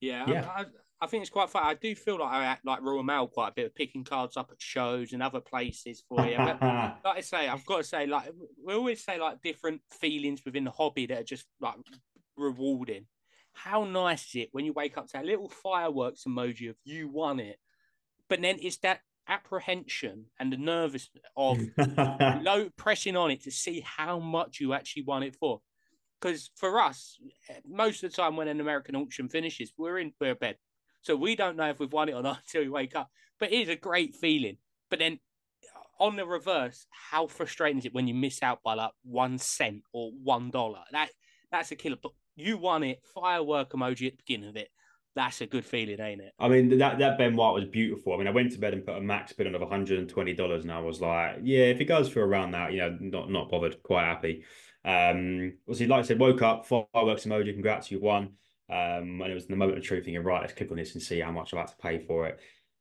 yeah, 0.00 0.24
yeah. 0.28 0.48
I, 0.48 0.64
I 1.00 1.06
think 1.06 1.22
it's 1.22 1.30
quite 1.30 1.50
fun. 1.50 1.64
I 1.64 1.74
do 1.74 1.94
feel 1.94 2.18
like 2.18 2.32
I 2.32 2.44
act 2.44 2.64
like 2.64 2.82
Royal 2.82 3.02
Mail 3.02 3.26
quite 3.26 3.48
a 3.48 3.54
bit 3.54 3.66
of 3.66 3.74
picking 3.74 4.04
cards 4.04 4.36
up 4.36 4.50
at 4.50 4.60
shows 4.60 5.12
and 5.12 5.22
other 5.22 5.40
places 5.40 6.02
for 6.08 6.24
you. 6.24 6.36
But 6.36 6.62
like 7.04 7.16
I 7.16 7.20
say, 7.20 7.48
I've 7.48 7.66
got 7.66 7.78
to 7.78 7.84
say, 7.84 8.06
like 8.06 8.30
we 8.64 8.74
always 8.74 9.04
say, 9.04 9.18
like 9.18 9.42
different 9.42 9.82
feelings 10.00 10.42
within 10.44 10.64
the 10.64 10.70
hobby 10.70 11.06
that 11.06 11.20
are 11.20 11.24
just 11.24 11.46
like 11.60 11.74
rewarding. 12.36 13.06
How 13.52 13.84
nice 13.84 14.28
is 14.28 14.42
it 14.42 14.48
when 14.52 14.64
you 14.64 14.72
wake 14.72 14.96
up 14.96 15.08
to 15.08 15.20
a 15.20 15.22
little 15.22 15.48
fireworks 15.48 16.24
emoji 16.26 16.70
of 16.70 16.76
you 16.84 17.08
won 17.08 17.38
it, 17.38 17.58
but 18.28 18.40
then 18.40 18.58
it's 18.60 18.78
that 18.78 19.00
apprehension 19.28 20.26
and 20.38 20.52
the 20.52 20.56
nervousness 20.56 21.24
of 21.36 21.58
low 22.42 22.68
pressing 22.76 23.16
on 23.16 23.30
it 23.30 23.42
to 23.42 23.50
see 23.50 23.80
how 23.80 24.18
much 24.18 24.60
you 24.60 24.72
actually 24.72 25.02
won 25.02 25.22
it 25.22 25.34
for. 25.36 25.60
Because 26.20 26.50
for 26.54 26.80
us, 26.80 27.18
eh, 27.50 27.60
most 27.68 28.02
of 28.02 28.10
the 28.10 28.16
time 28.16 28.36
when 28.36 28.48
an 28.48 28.60
American 28.60 28.96
auction 28.96 29.28
finishes, 29.28 29.72
we're 29.76 29.98
in 29.98 30.12
we're 30.20 30.34
bed. 30.34 30.56
So 31.02 31.16
we 31.16 31.36
don't 31.36 31.56
know 31.56 31.68
if 31.68 31.78
we've 31.78 31.92
won 31.92 32.08
it 32.08 32.14
or 32.14 32.22
not 32.22 32.38
until 32.46 32.62
we 32.62 32.70
wake 32.70 32.96
up. 32.96 33.10
But 33.38 33.52
it 33.52 33.62
is 33.62 33.68
a 33.68 33.76
great 33.76 34.14
feeling. 34.16 34.58
But 34.90 35.00
then 35.00 35.18
on 35.98 36.16
the 36.16 36.26
reverse, 36.26 36.86
how 36.90 37.26
frustrating 37.26 37.78
is 37.78 37.86
it 37.86 37.94
when 37.94 38.08
you 38.08 38.14
miss 38.14 38.42
out 38.42 38.62
by 38.62 38.74
like 38.74 38.92
one 39.02 39.38
cent 39.38 39.82
or 39.92 40.10
one 40.22 40.50
dollar? 40.50 40.80
That 40.92 41.10
that's 41.50 41.70
a 41.72 41.76
killer. 41.76 41.96
But 42.02 42.12
you 42.36 42.58
won 42.58 42.82
it, 42.82 43.00
firework 43.14 43.70
emoji 43.70 44.06
at 44.08 44.12
the 44.14 44.22
beginning 44.26 44.48
of 44.48 44.56
it. 44.56 44.68
That's 45.16 45.40
a 45.40 45.46
good 45.46 45.64
feeling, 45.64 46.00
ain't 46.00 46.20
it? 46.20 46.32
I 46.38 46.48
mean, 46.48 46.76
that 46.78 46.98
that 46.98 47.18
Ben 47.18 47.36
White 47.36 47.52
was 47.54 47.64
beautiful. 47.64 48.14
I 48.14 48.16
mean, 48.16 48.26
I 48.26 48.32
went 48.32 48.50
to 48.52 48.58
bed 48.58 48.74
and 48.74 48.84
put 48.84 48.96
a 48.96 49.00
max 49.00 49.32
bid 49.32 49.46
on 49.46 49.54
of 49.54 49.60
one 49.60 49.70
hundred 49.70 50.00
and 50.00 50.08
twenty 50.08 50.34
dollars, 50.34 50.64
and 50.64 50.72
I 50.72 50.80
was 50.80 51.00
like, 51.00 51.38
yeah, 51.42 51.64
if 51.64 51.80
it 51.80 51.84
goes 51.84 52.08
for 52.08 52.24
around 52.24 52.50
that, 52.52 52.72
you 52.72 52.78
know, 52.78 52.96
not 53.00 53.30
not 53.30 53.50
bothered, 53.50 53.82
quite 53.82 54.04
happy. 54.04 54.44
Um, 54.84 55.54
obviously, 55.66 55.86
like 55.86 56.00
I 56.00 56.02
said, 56.02 56.18
woke 56.18 56.42
up, 56.42 56.66
fireworks 56.66 57.24
emoji, 57.24 57.52
congrats, 57.52 57.90
you 57.90 58.00
won. 58.00 58.34
Um, 58.68 59.20
and 59.20 59.30
it 59.30 59.34
was 59.34 59.46
the 59.46 59.56
moment 59.56 59.78
of 59.78 59.84
truth 59.84 60.04
thinking, 60.04 60.22
right, 60.22 60.40
let's 60.40 60.52
click 60.52 60.70
on 60.70 60.76
this 60.76 60.94
and 60.94 61.02
see 61.02 61.20
how 61.20 61.30
much 61.30 61.52
I've 61.52 61.60
had 61.60 61.68
to 61.68 61.76
pay 61.76 61.98
for 61.98 62.26
it. 62.26 62.40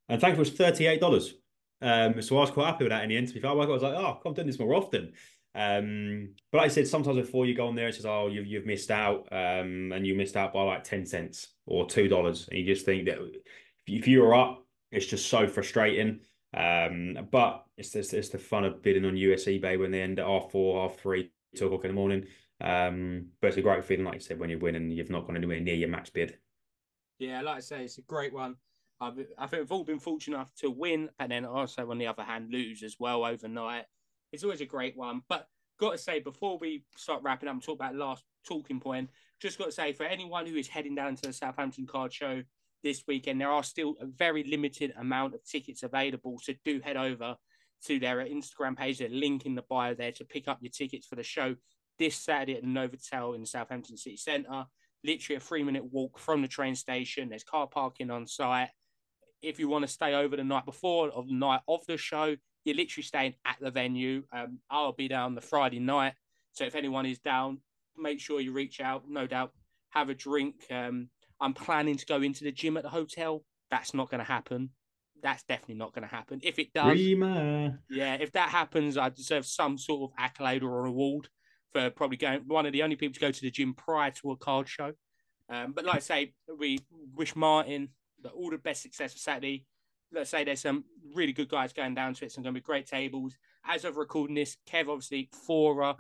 And 0.09 0.19
thankfully, 0.19 0.49
it 0.49 0.59
was 0.59 0.79
$38. 1.01 1.33
Um, 1.81 2.21
so 2.21 2.37
I 2.37 2.41
was 2.41 2.51
quite 2.51 2.67
happy 2.67 2.85
with 2.85 2.91
that 2.91 3.03
in 3.03 3.09
the 3.09 3.17
end. 3.17 3.27
To 3.27 3.33
be 3.33 3.39
fair, 3.41 3.51
I 3.51 3.53
was 3.53 3.81
like, 3.83 3.93
oh, 3.93 4.19
I'm 4.25 4.33
doing 4.33 4.47
this 4.47 4.59
more 4.59 4.73
often. 4.73 5.13
Um, 5.55 6.33
but 6.51 6.59
like 6.59 6.71
I 6.71 6.73
said, 6.73 6.87
sometimes 6.87 7.17
before 7.17 7.45
you 7.45 7.55
go 7.55 7.67
on 7.67 7.75
there, 7.75 7.87
it 7.87 7.95
says, 7.95 8.05
oh, 8.05 8.27
you've, 8.27 8.47
you've 8.47 8.65
missed 8.65 8.91
out. 8.91 9.27
Um, 9.31 9.91
and 9.93 10.05
you 10.05 10.15
missed 10.15 10.35
out 10.35 10.53
by 10.53 10.63
like 10.63 10.83
10 10.83 11.05
cents 11.05 11.49
or 11.65 11.85
$2. 11.85 12.47
And 12.47 12.57
you 12.57 12.65
just 12.65 12.85
think 12.85 13.05
that 13.05 13.19
if 13.87 14.07
you 14.07 14.21
were 14.21 14.35
up, 14.35 14.65
it's 14.91 15.05
just 15.05 15.27
so 15.27 15.47
frustrating. 15.47 16.19
Um, 16.55 17.17
but 17.31 17.65
it's, 17.77 17.95
it's 17.95 18.29
the 18.29 18.37
fun 18.37 18.63
of 18.63 18.81
bidding 18.81 19.05
on 19.05 19.17
US 19.17 19.45
eBay 19.45 19.79
when 19.79 19.91
they 19.91 20.01
end 20.01 20.19
at 20.19 20.27
half 20.27 20.51
four, 20.51 20.87
half 20.87 20.99
three, 20.99 21.31
two 21.55 21.67
o'clock 21.67 21.83
in 21.85 21.89
the 21.89 21.95
morning. 21.95 22.25
Um, 22.61 23.27
but 23.41 23.47
it's 23.47 23.57
a 23.57 23.61
great 23.61 23.83
feeling, 23.83 24.05
like 24.05 24.15
you 24.15 24.19
said, 24.21 24.39
when 24.39 24.49
you 24.49 24.59
win 24.59 24.75
and 24.75 24.93
you've 24.93 25.09
not 25.09 25.25
gone 25.25 25.35
anywhere 25.35 25.59
near 25.59 25.75
your 25.75 25.89
max 25.89 26.09
bid. 26.09 26.37
Yeah, 27.19 27.41
like 27.41 27.57
I 27.57 27.59
say, 27.59 27.83
it's 27.83 27.97
a 27.97 28.03
great 28.03 28.33
one. 28.33 28.55
I've, 29.01 29.19
I 29.37 29.47
think 29.47 29.61
we've 29.61 29.71
all 29.71 29.83
been 29.83 29.99
fortunate 29.99 30.37
enough 30.37 30.53
to 30.59 30.69
win, 30.69 31.09
and 31.19 31.31
then 31.31 31.45
also 31.45 31.89
on 31.89 31.97
the 31.97 32.07
other 32.07 32.23
hand 32.23 32.51
lose 32.51 32.83
as 32.83 32.95
well 32.99 33.25
overnight. 33.25 33.85
It's 34.33 34.43
always 34.43 34.61
a 34.61 34.65
great 34.65 34.97
one. 34.97 35.21
But 35.29 35.47
got 35.79 35.91
to 35.91 35.97
say 35.97 36.19
before 36.19 36.57
we 36.57 36.83
start 36.97 37.21
wrapping 37.23 37.47
up 37.47 37.53
and 37.53 37.63
talk 37.63 37.75
about 37.75 37.95
last 37.95 38.23
talking 38.45 38.79
point, 38.79 39.09
just 39.39 39.57
got 39.57 39.65
to 39.65 39.71
say 39.71 39.93
for 39.93 40.05
anyone 40.05 40.45
who 40.47 40.55
is 40.55 40.67
heading 40.67 40.95
down 40.95 41.15
to 41.15 41.21
the 41.21 41.33
Southampton 41.33 41.85
Card 41.85 42.11
Show 42.11 42.41
this 42.83 43.03
weekend, 43.07 43.39
there 43.39 43.51
are 43.51 43.63
still 43.63 43.95
a 44.01 44.05
very 44.05 44.43
limited 44.43 44.91
amount 44.97 45.35
of 45.35 45.45
tickets 45.45 45.83
available. 45.83 46.39
So 46.41 46.53
do 46.65 46.81
head 46.83 46.97
over 46.97 47.35
to 47.85 47.99
their 47.99 48.17
Instagram 48.25 48.75
page, 48.75 48.99
their 48.99 49.09
link 49.09 49.45
in 49.45 49.55
the 49.55 49.63
bio 49.69 49.93
there 49.93 50.11
to 50.13 50.25
pick 50.25 50.47
up 50.47 50.59
your 50.61 50.71
tickets 50.71 51.05
for 51.05 51.15
the 51.15 51.23
show 51.23 51.55
this 51.99 52.15
Saturday 52.15 52.57
at 52.57 52.63
Novotel 52.63 53.35
in 53.35 53.45
Southampton 53.45 53.97
City 53.97 54.17
Centre. 54.17 54.65
Literally 55.03 55.37
a 55.37 55.39
three 55.39 55.63
minute 55.63 55.83
walk 55.91 56.17
from 56.17 56.41
the 56.41 56.47
train 56.47 56.75
station. 56.75 57.29
There's 57.29 57.43
car 57.43 57.67
parking 57.67 58.09
on 58.09 58.25
site. 58.25 58.69
If 59.41 59.59
you 59.59 59.67
want 59.67 59.83
to 59.83 59.91
stay 59.91 60.13
over 60.13 60.37
the 60.37 60.43
night 60.43 60.65
before 60.65 61.09
or 61.09 61.23
the 61.23 61.33
night 61.33 61.59
of 61.67 61.85
the 61.85 61.97
show, 61.97 62.37
you're 62.63 62.75
literally 62.75 63.03
staying 63.03 63.35
at 63.45 63.57
the 63.59 63.71
venue. 63.71 64.23
Um, 64.31 64.59
I'll 64.69 64.93
be 64.93 65.07
down 65.07 65.35
the 65.35 65.41
Friday 65.41 65.79
night. 65.79 66.13
So 66.53 66.65
if 66.65 66.75
anyone 66.75 67.05
is 67.05 67.19
down, 67.19 67.59
make 67.97 68.19
sure 68.19 68.39
you 68.39 68.53
reach 68.53 68.79
out. 68.79 69.03
No 69.09 69.27
doubt, 69.27 69.51
have 69.89 70.09
a 70.09 70.13
drink. 70.15 70.55
Um, 70.71 71.09
I'm 71.41 71.53
planning 71.53 71.97
to 71.97 72.05
go 72.05 72.21
into 72.21 72.43
the 72.43 72.51
gym 72.51 72.77
at 72.77 72.83
the 72.83 72.89
hotel. 72.89 73.43
That's 73.71 73.93
not 73.93 74.09
going 74.09 74.19
to 74.19 74.25
happen. 74.25 74.69
That's 75.21 75.43
definitely 75.43 75.75
not 75.75 75.93
going 75.93 76.07
to 76.07 76.13
happen. 76.13 76.39
If 76.43 76.59
it 76.59 76.73
does, 76.73 77.09
yeah, 77.89 78.15
if 78.15 78.31
that 78.33 78.49
happens, 78.49 78.97
I 78.97 79.09
deserve 79.09 79.45
some 79.45 79.77
sort 79.77 80.11
of 80.11 80.15
accolade 80.17 80.63
or 80.63 80.85
award 80.85 81.29
for 81.71 81.89
probably 81.89 82.17
going 82.17 82.41
one 82.47 82.65
of 82.65 82.73
the 82.73 82.83
only 82.83 82.95
people 82.95 83.13
to 83.13 83.19
go 83.19 83.31
to 83.31 83.41
the 83.41 83.51
gym 83.51 83.73
prior 83.73 84.11
to 84.11 84.31
a 84.31 84.37
card 84.37 84.67
show. 84.69 84.93
Um, 85.49 85.73
but 85.73 85.85
like 85.85 85.97
I 85.97 85.99
say, 85.99 86.33
we 86.57 86.79
wish 87.15 87.35
Martin 87.35 87.89
all 88.35 88.49
the 88.51 88.57
best 88.57 88.81
success 88.81 89.13
for 89.13 89.19
Saturday. 89.19 89.65
Let's 90.13 90.29
say 90.29 90.43
there's 90.43 90.61
some 90.61 90.83
really 91.13 91.33
good 91.33 91.49
guys 91.49 91.73
going 91.73 91.95
down 91.95 92.13
to 92.15 92.25
it. 92.25 92.31
Some 92.31 92.43
going 92.43 92.53
to 92.53 92.59
be 92.59 92.63
great 92.63 92.85
tables. 92.85 93.35
As 93.65 93.83
of 93.83 93.97
recording 93.97 94.35
this, 94.35 94.57
Kev 94.69 94.89
obviously 94.89 95.29
Fora 95.31 95.95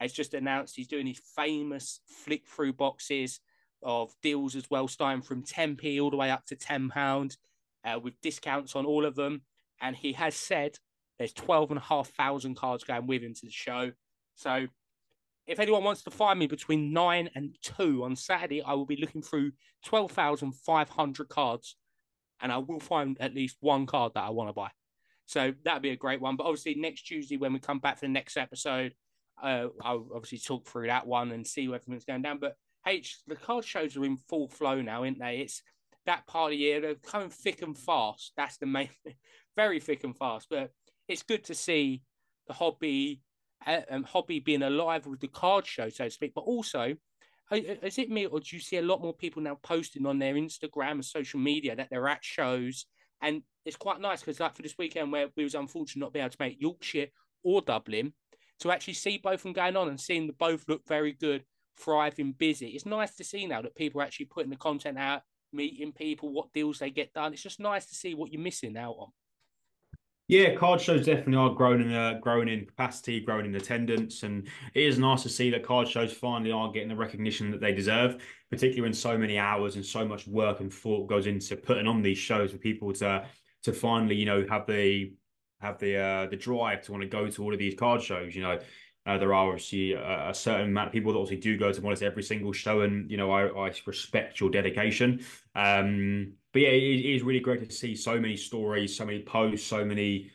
has 0.00 0.12
just 0.12 0.34
announced 0.34 0.76
he's 0.76 0.88
doing 0.88 1.06
his 1.06 1.20
famous 1.36 2.00
flick 2.06 2.46
through 2.46 2.72
boxes 2.72 3.40
of 3.82 4.14
deals 4.22 4.54
as 4.54 4.70
well, 4.70 4.88
starting 4.88 5.22
from 5.22 5.42
10p 5.42 6.00
all 6.00 6.10
the 6.10 6.16
way 6.16 6.30
up 6.30 6.46
to 6.46 6.56
10 6.56 6.88
pounds 6.88 7.38
uh, 7.84 7.98
with 8.02 8.20
discounts 8.20 8.74
on 8.74 8.86
all 8.86 9.04
of 9.04 9.16
them. 9.16 9.42
And 9.80 9.96
he 9.96 10.12
has 10.14 10.34
said 10.34 10.78
there's 11.18 11.32
12,500 11.32 12.56
cards 12.56 12.84
going 12.84 13.06
with 13.06 13.22
him 13.22 13.34
to 13.34 13.46
the 13.46 13.50
show. 13.50 13.92
So 14.34 14.66
if 15.46 15.58
anyone 15.58 15.84
wants 15.84 16.02
to 16.02 16.10
find 16.10 16.38
me 16.38 16.46
between 16.46 16.92
nine 16.92 17.30
and 17.34 17.56
two 17.62 18.04
on 18.04 18.16
Saturday, 18.16 18.62
I 18.62 18.74
will 18.74 18.86
be 18.86 18.98
looking 19.00 19.22
through 19.22 19.52
12,500 19.84 21.28
cards 21.28 21.76
and 22.40 22.52
I 22.52 22.58
will 22.58 22.80
find 22.80 23.16
at 23.20 23.34
least 23.34 23.56
one 23.60 23.86
card 23.86 24.12
that 24.14 24.24
I 24.24 24.30
want 24.30 24.48
to 24.48 24.54
buy. 24.54 24.70
So 25.26 25.52
that'd 25.64 25.82
be 25.82 25.90
a 25.90 25.96
great 25.96 26.20
one. 26.20 26.36
But 26.36 26.44
obviously, 26.44 26.74
next 26.74 27.02
Tuesday, 27.02 27.36
when 27.36 27.52
we 27.52 27.58
come 27.58 27.80
back 27.80 27.98
for 27.98 28.06
the 28.06 28.12
next 28.12 28.36
episode, 28.36 28.94
uh, 29.42 29.66
I'll 29.82 30.08
obviously 30.14 30.38
talk 30.38 30.66
through 30.66 30.86
that 30.86 31.06
one 31.06 31.32
and 31.32 31.46
see 31.46 31.68
where 31.68 31.76
everything's 31.76 32.04
going 32.04 32.22
down. 32.22 32.38
But 32.38 32.56
H, 32.86 33.18
the 33.26 33.36
card 33.36 33.64
shows 33.64 33.96
are 33.96 34.04
in 34.04 34.16
full 34.28 34.48
flow 34.48 34.80
now, 34.80 35.02
aren't 35.02 35.18
they? 35.18 35.38
It's 35.38 35.62
that 36.06 36.26
part 36.26 36.52
of 36.52 36.58
the 36.58 36.64
year, 36.64 36.80
they're 36.80 36.94
coming 36.94 37.28
thick 37.28 37.62
and 37.62 37.76
fast. 37.76 38.32
That's 38.36 38.56
the 38.56 38.66
main, 38.66 38.88
very 39.56 39.80
thick 39.80 40.04
and 40.04 40.16
fast. 40.16 40.48
But 40.50 40.70
it's 41.06 41.22
good 41.22 41.44
to 41.44 41.54
see 41.54 42.02
the 42.46 42.54
hobby, 42.54 43.20
uh, 43.66 43.82
um, 43.90 44.04
hobby 44.04 44.40
being 44.40 44.62
alive 44.62 45.06
with 45.06 45.20
the 45.20 45.28
card 45.28 45.66
show, 45.66 45.90
so 45.90 46.04
to 46.04 46.10
speak. 46.10 46.32
But 46.34 46.42
also, 46.42 46.96
is 47.50 47.98
it 47.98 48.10
me 48.10 48.26
or 48.26 48.40
do 48.40 48.56
you 48.56 48.60
see 48.60 48.76
a 48.76 48.82
lot 48.82 49.00
more 49.00 49.14
people 49.14 49.42
now 49.42 49.58
posting 49.62 50.06
on 50.06 50.18
their 50.18 50.34
Instagram 50.34 50.92
and 50.92 51.04
social 51.04 51.40
media 51.40 51.74
that 51.76 51.88
they're 51.90 52.08
at 52.08 52.24
shows? 52.24 52.86
And 53.22 53.42
it's 53.64 53.76
quite 53.76 54.00
nice 54.00 54.20
because, 54.20 54.40
like 54.40 54.54
for 54.54 54.62
this 54.62 54.78
weekend, 54.78 55.12
where 55.12 55.28
we 55.36 55.44
was 55.44 55.54
unfortunate 55.54 56.00
not 56.00 56.12
be 56.12 56.20
able 56.20 56.30
to 56.30 56.36
make 56.40 56.60
Yorkshire 56.60 57.08
or 57.42 57.62
Dublin, 57.62 58.12
to 58.60 58.70
actually 58.70 58.94
see 58.94 59.18
both 59.18 59.34
of 59.34 59.42
them 59.42 59.52
going 59.52 59.76
on 59.76 59.88
and 59.88 60.00
seeing 60.00 60.26
them 60.26 60.36
both 60.38 60.64
look 60.68 60.82
very 60.86 61.12
good, 61.12 61.44
thriving, 61.78 62.32
busy. 62.32 62.68
It's 62.68 62.86
nice 62.86 63.14
to 63.16 63.24
see 63.24 63.46
now 63.46 63.62
that 63.62 63.76
people 63.76 64.00
are 64.00 64.04
actually 64.04 64.26
putting 64.26 64.50
the 64.50 64.56
content 64.56 64.98
out, 64.98 65.22
meeting 65.52 65.92
people, 65.92 66.32
what 66.32 66.52
deals 66.52 66.78
they 66.78 66.90
get 66.90 67.12
done. 67.12 67.32
It's 67.32 67.42
just 67.42 67.60
nice 67.60 67.86
to 67.86 67.94
see 67.94 68.14
what 68.14 68.32
you're 68.32 68.42
missing 68.42 68.76
out 68.76 68.96
on. 68.98 69.08
Yeah, 70.28 70.54
card 70.54 70.78
shows 70.82 71.06
definitely 71.06 71.36
are 71.36 71.54
growing 71.54 71.80
in 71.80 71.92
uh, 71.92 72.18
growing 72.20 72.48
in 72.48 72.66
capacity, 72.66 73.18
growing 73.18 73.46
in 73.46 73.54
attendance, 73.54 74.24
and 74.24 74.46
it 74.74 74.82
is 74.82 74.98
nice 74.98 75.22
to 75.22 75.30
see 75.30 75.48
that 75.50 75.62
card 75.62 75.88
shows 75.88 76.12
finally 76.12 76.52
are 76.52 76.70
getting 76.70 76.90
the 76.90 76.96
recognition 76.96 77.50
that 77.50 77.62
they 77.62 77.72
deserve. 77.72 78.22
Particularly 78.50 78.82
when 78.82 78.92
so 78.92 79.16
many 79.16 79.38
hours 79.38 79.76
and 79.76 79.84
so 79.84 80.06
much 80.06 80.26
work 80.26 80.60
and 80.60 80.72
thought 80.72 81.08
goes 81.08 81.26
into 81.26 81.56
putting 81.56 81.86
on 81.86 82.02
these 82.02 82.18
shows 82.18 82.52
for 82.52 82.58
people 82.58 82.92
to 82.94 83.26
to 83.62 83.72
finally, 83.72 84.16
you 84.16 84.26
know, 84.26 84.44
have 84.50 84.66
the 84.66 85.14
have 85.60 85.78
the 85.78 85.96
uh, 85.96 86.26
the 86.26 86.36
drive 86.36 86.82
to 86.82 86.92
want 86.92 87.02
to 87.02 87.08
go 87.08 87.28
to 87.28 87.42
all 87.42 87.52
of 87.54 87.58
these 87.58 87.74
card 87.74 88.02
shows. 88.02 88.36
You 88.36 88.42
know, 88.42 88.58
uh, 89.06 89.16
there 89.16 89.32
are 89.32 89.48
obviously 89.48 89.94
a, 89.94 90.28
a, 90.28 90.34
certain 90.34 90.68
amount 90.68 90.88
of 90.88 90.92
people 90.92 91.10
that 91.10 91.18
obviously 91.18 91.40
do 91.40 91.56
go 91.56 91.72
to 91.72 91.82
almost 91.82 92.02
every 92.02 92.22
single 92.22 92.52
show, 92.52 92.82
and 92.82 93.10
you 93.10 93.16
know, 93.16 93.30
I, 93.30 93.68
I 93.68 93.72
respect 93.86 94.40
your 94.40 94.50
dedication. 94.50 95.24
Um, 95.54 96.34
but 96.58 96.62
yeah, 96.62 96.70
it, 96.70 97.04
is 97.04 97.22
really 97.22 97.38
great 97.38 97.64
to 97.64 97.72
see 97.72 97.94
so 97.94 98.18
many 98.18 98.36
stories, 98.36 98.96
so 98.96 99.06
many 99.06 99.22
posts, 99.22 99.64
so 99.64 99.84
many 99.84 100.28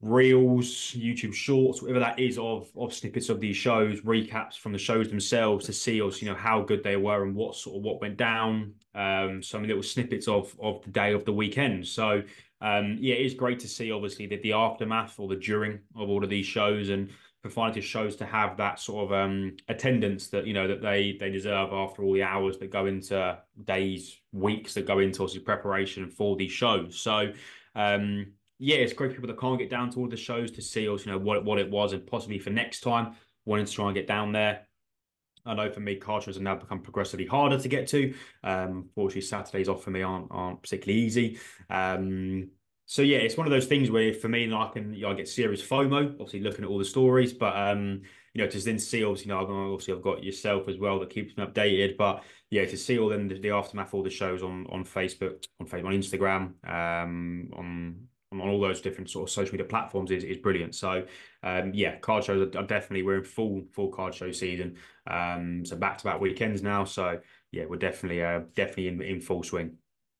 reels, 0.00 0.66
YouTube 0.96 1.34
shorts, 1.34 1.82
whatever 1.82 1.98
that 1.98 2.18
is 2.18 2.38
of 2.38 2.70
of 2.78 2.94
snippets 2.94 3.28
of 3.28 3.38
these 3.38 3.54
shows, 3.54 4.00
recaps 4.00 4.56
from 4.56 4.72
the 4.72 4.78
shows 4.78 5.10
themselves 5.10 5.66
to 5.66 5.72
see 5.74 6.00
us, 6.00 6.22
you 6.22 6.30
know, 6.30 6.34
how 6.34 6.62
good 6.62 6.82
they 6.82 6.96
were 6.96 7.24
and 7.24 7.34
what 7.34 7.56
sort 7.56 7.76
of 7.76 7.82
what 7.82 8.00
went 8.00 8.16
down. 8.16 8.72
Um, 8.94 9.42
some 9.42 9.64
little 9.64 9.82
snippets 9.82 10.28
of 10.28 10.56
of 10.62 10.82
the 10.82 10.90
day 10.90 11.12
of 11.12 11.26
the 11.26 11.32
weekend. 11.34 11.86
So 11.86 12.22
um, 12.62 12.96
yeah, 12.98 13.16
it 13.16 13.26
is 13.26 13.34
great 13.34 13.60
to 13.60 13.68
see 13.68 13.92
obviously 13.92 14.26
that 14.28 14.40
the 14.40 14.54
aftermath 14.54 15.20
or 15.20 15.28
the 15.28 15.36
during 15.36 15.80
of 15.94 16.08
all 16.08 16.24
of 16.24 16.30
these 16.30 16.46
shows 16.46 16.88
and 16.88 17.10
finally 17.48 17.80
shows 17.80 18.16
to 18.16 18.26
have 18.26 18.56
that 18.56 18.80
sort 18.80 19.04
of 19.04 19.12
um, 19.12 19.56
attendance 19.68 20.28
that 20.28 20.46
you 20.46 20.52
know 20.52 20.66
that 20.66 20.82
they 20.82 21.16
they 21.18 21.30
deserve 21.30 21.72
after 21.72 22.02
all 22.02 22.12
the 22.12 22.22
hours 22.22 22.58
that 22.58 22.70
go 22.70 22.86
into 22.86 23.38
days, 23.64 24.20
weeks 24.32 24.74
that 24.74 24.86
go 24.86 24.98
into 24.98 25.22
obviously 25.22 25.40
preparation 25.40 26.10
for 26.10 26.36
these 26.36 26.52
shows. 26.52 26.98
So 26.98 27.32
um, 27.74 28.32
yeah, 28.58 28.76
it's 28.78 28.92
great 28.92 29.12
people 29.12 29.28
that 29.28 29.38
can't 29.38 29.58
get 29.58 29.70
down 29.70 29.90
to 29.90 30.00
all 30.00 30.08
the 30.08 30.16
shows 30.16 30.50
to 30.52 30.62
see 30.62 30.88
us, 30.88 31.06
you 31.06 31.12
know, 31.12 31.18
what 31.18 31.44
what 31.44 31.58
it 31.58 31.70
was 31.70 31.92
and 31.92 32.06
possibly 32.06 32.38
for 32.38 32.50
next 32.50 32.80
time 32.80 33.14
wanting 33.44 33.66
to 33.66 33.72
try 33.72 33.86
and 33.86 33.94
get 33.94 34.06
down 34.06 34.32
there. 34.32 34.66
I 35.46 35.54
know 35.54 35.70
for 35.70 35.80
me, 35.80 35.96
car 35.96 36.20
shows 36.20 36.34
have 36.34 36.42
now 36.42 36.56
become 36.56 36.80
progressively 36.80 37.24
harder 37.24 37.58
to 37.58 37.68
get 37.68 37.86
to. 37.88 38.14
Um, 38.44 38.90
fortunately, 38.94 39.22
Saturdays 39.22 39.68
off 39.68 39.82
for 39.82 39.90
me 39.90 40.02
aren't 40.02 40.26
aren't 40.30 40.62
particularly 40.62 41.00
easy. 41.02 41.38
Um, 41.70 42.50
so 42.90 43.02
yeah, 43.02 43.18
it's 43.18 43.36
one 43.36 43.46
of 43.46 43.50
those 43.50 43.66
things 43.66 43.90
where 43.90 44.14
for 44.14 44.30
me, 44.30 44.50
I 44.50 44.70
can 44.72 44.94
you 44.94 45.02
know, 45.02 45.10
I 45.10 45.14
get 45.14 45.28
serious 45.28 45.60
FOMO, 45.60 46.12
obviously 46.12 46.40
looking 46.40 46.64
at 46.64 46.70
all 46.70 46.78
the 46.78 46.86
stories, 46.86 47.34
but 47.34 47.54
um, 47.54 48.00
you 48.32 48.42
know, 48.42 48.48
to 48.48 48.58
then 48.64 48.78
see 48.78 49.04
obviously, 49.04 49.28
you 49.28 49.34
know, 49.34 49.72
obviously 49.74 49.92
I've 49.92 50.00
got 50.00 50.24
yourself 50.24 50.68
as 50.68 50.78
well 50.78 50.98
that 51.00 51.10
keeps 51.10 51.36
me 51.36 51.44
updated, 51.44 51.98
but 51.98 52.24
yeah, 52.48 52.64
to 52.64 52.78
see 52.78 52.98
all 52.98 53.10
then 53.10 53.28
the, 53.28 53.38
the 53.38 53.50
aftermath, 53.50 53.92
all 53.92 54.02
the 54.02 54.08
shows 54.08 54.42
on 54.42 54.66
on 54.70 54.86
Facebook, 54.86 55.44
on 55.60 55.66
Facebook, 55.66 55.84
on 55.84 55.92
Instagram, 55.92 57.02
um, 57.02 57.50
on 57.52 58.08
on 58.32 58.40
all 58.40 58.58
those 58.58 58.80
different 58.80 59.10
sort 59.10 59.28
of 59.28 59.34
social 59.34 59.52
media 59.52 59.66
platforms 59.66 60.10
is, 60.10 60.24
is 60.24 60.38
brilliant. 60.38 60.74
So 60.74 61.04
um, 61.42 61.72
yeah, 61.74 61.96
card 61.96 62.24
shows 62.24 62.54
are, 62.56 62.62
definitely 62.62 63.02
we're 63.02 63.18
in 63.18 63.24
full 63.24 63.64
full 63.70 63.90
card 63.90 64.14
show 64.14 64.32
season. 64.32 64.76
Um, 65.06 65.62
so 65.66 65.76
back 65.76 65.98
to 65.98 66.04
back 66.04 66.22
weekends 66.22 66.62
now. 66.62 66.84
So 66.84 67.20
yeah, 67.52 67.66
we're 67.68 67.76
definitely 67.76 68.22
uh, 68.22 68.40
definitely 68.54 68.88
in, 68.88 69.02
in 69.02 69.20
full 69.20 69.42
swing. 69.42 69.76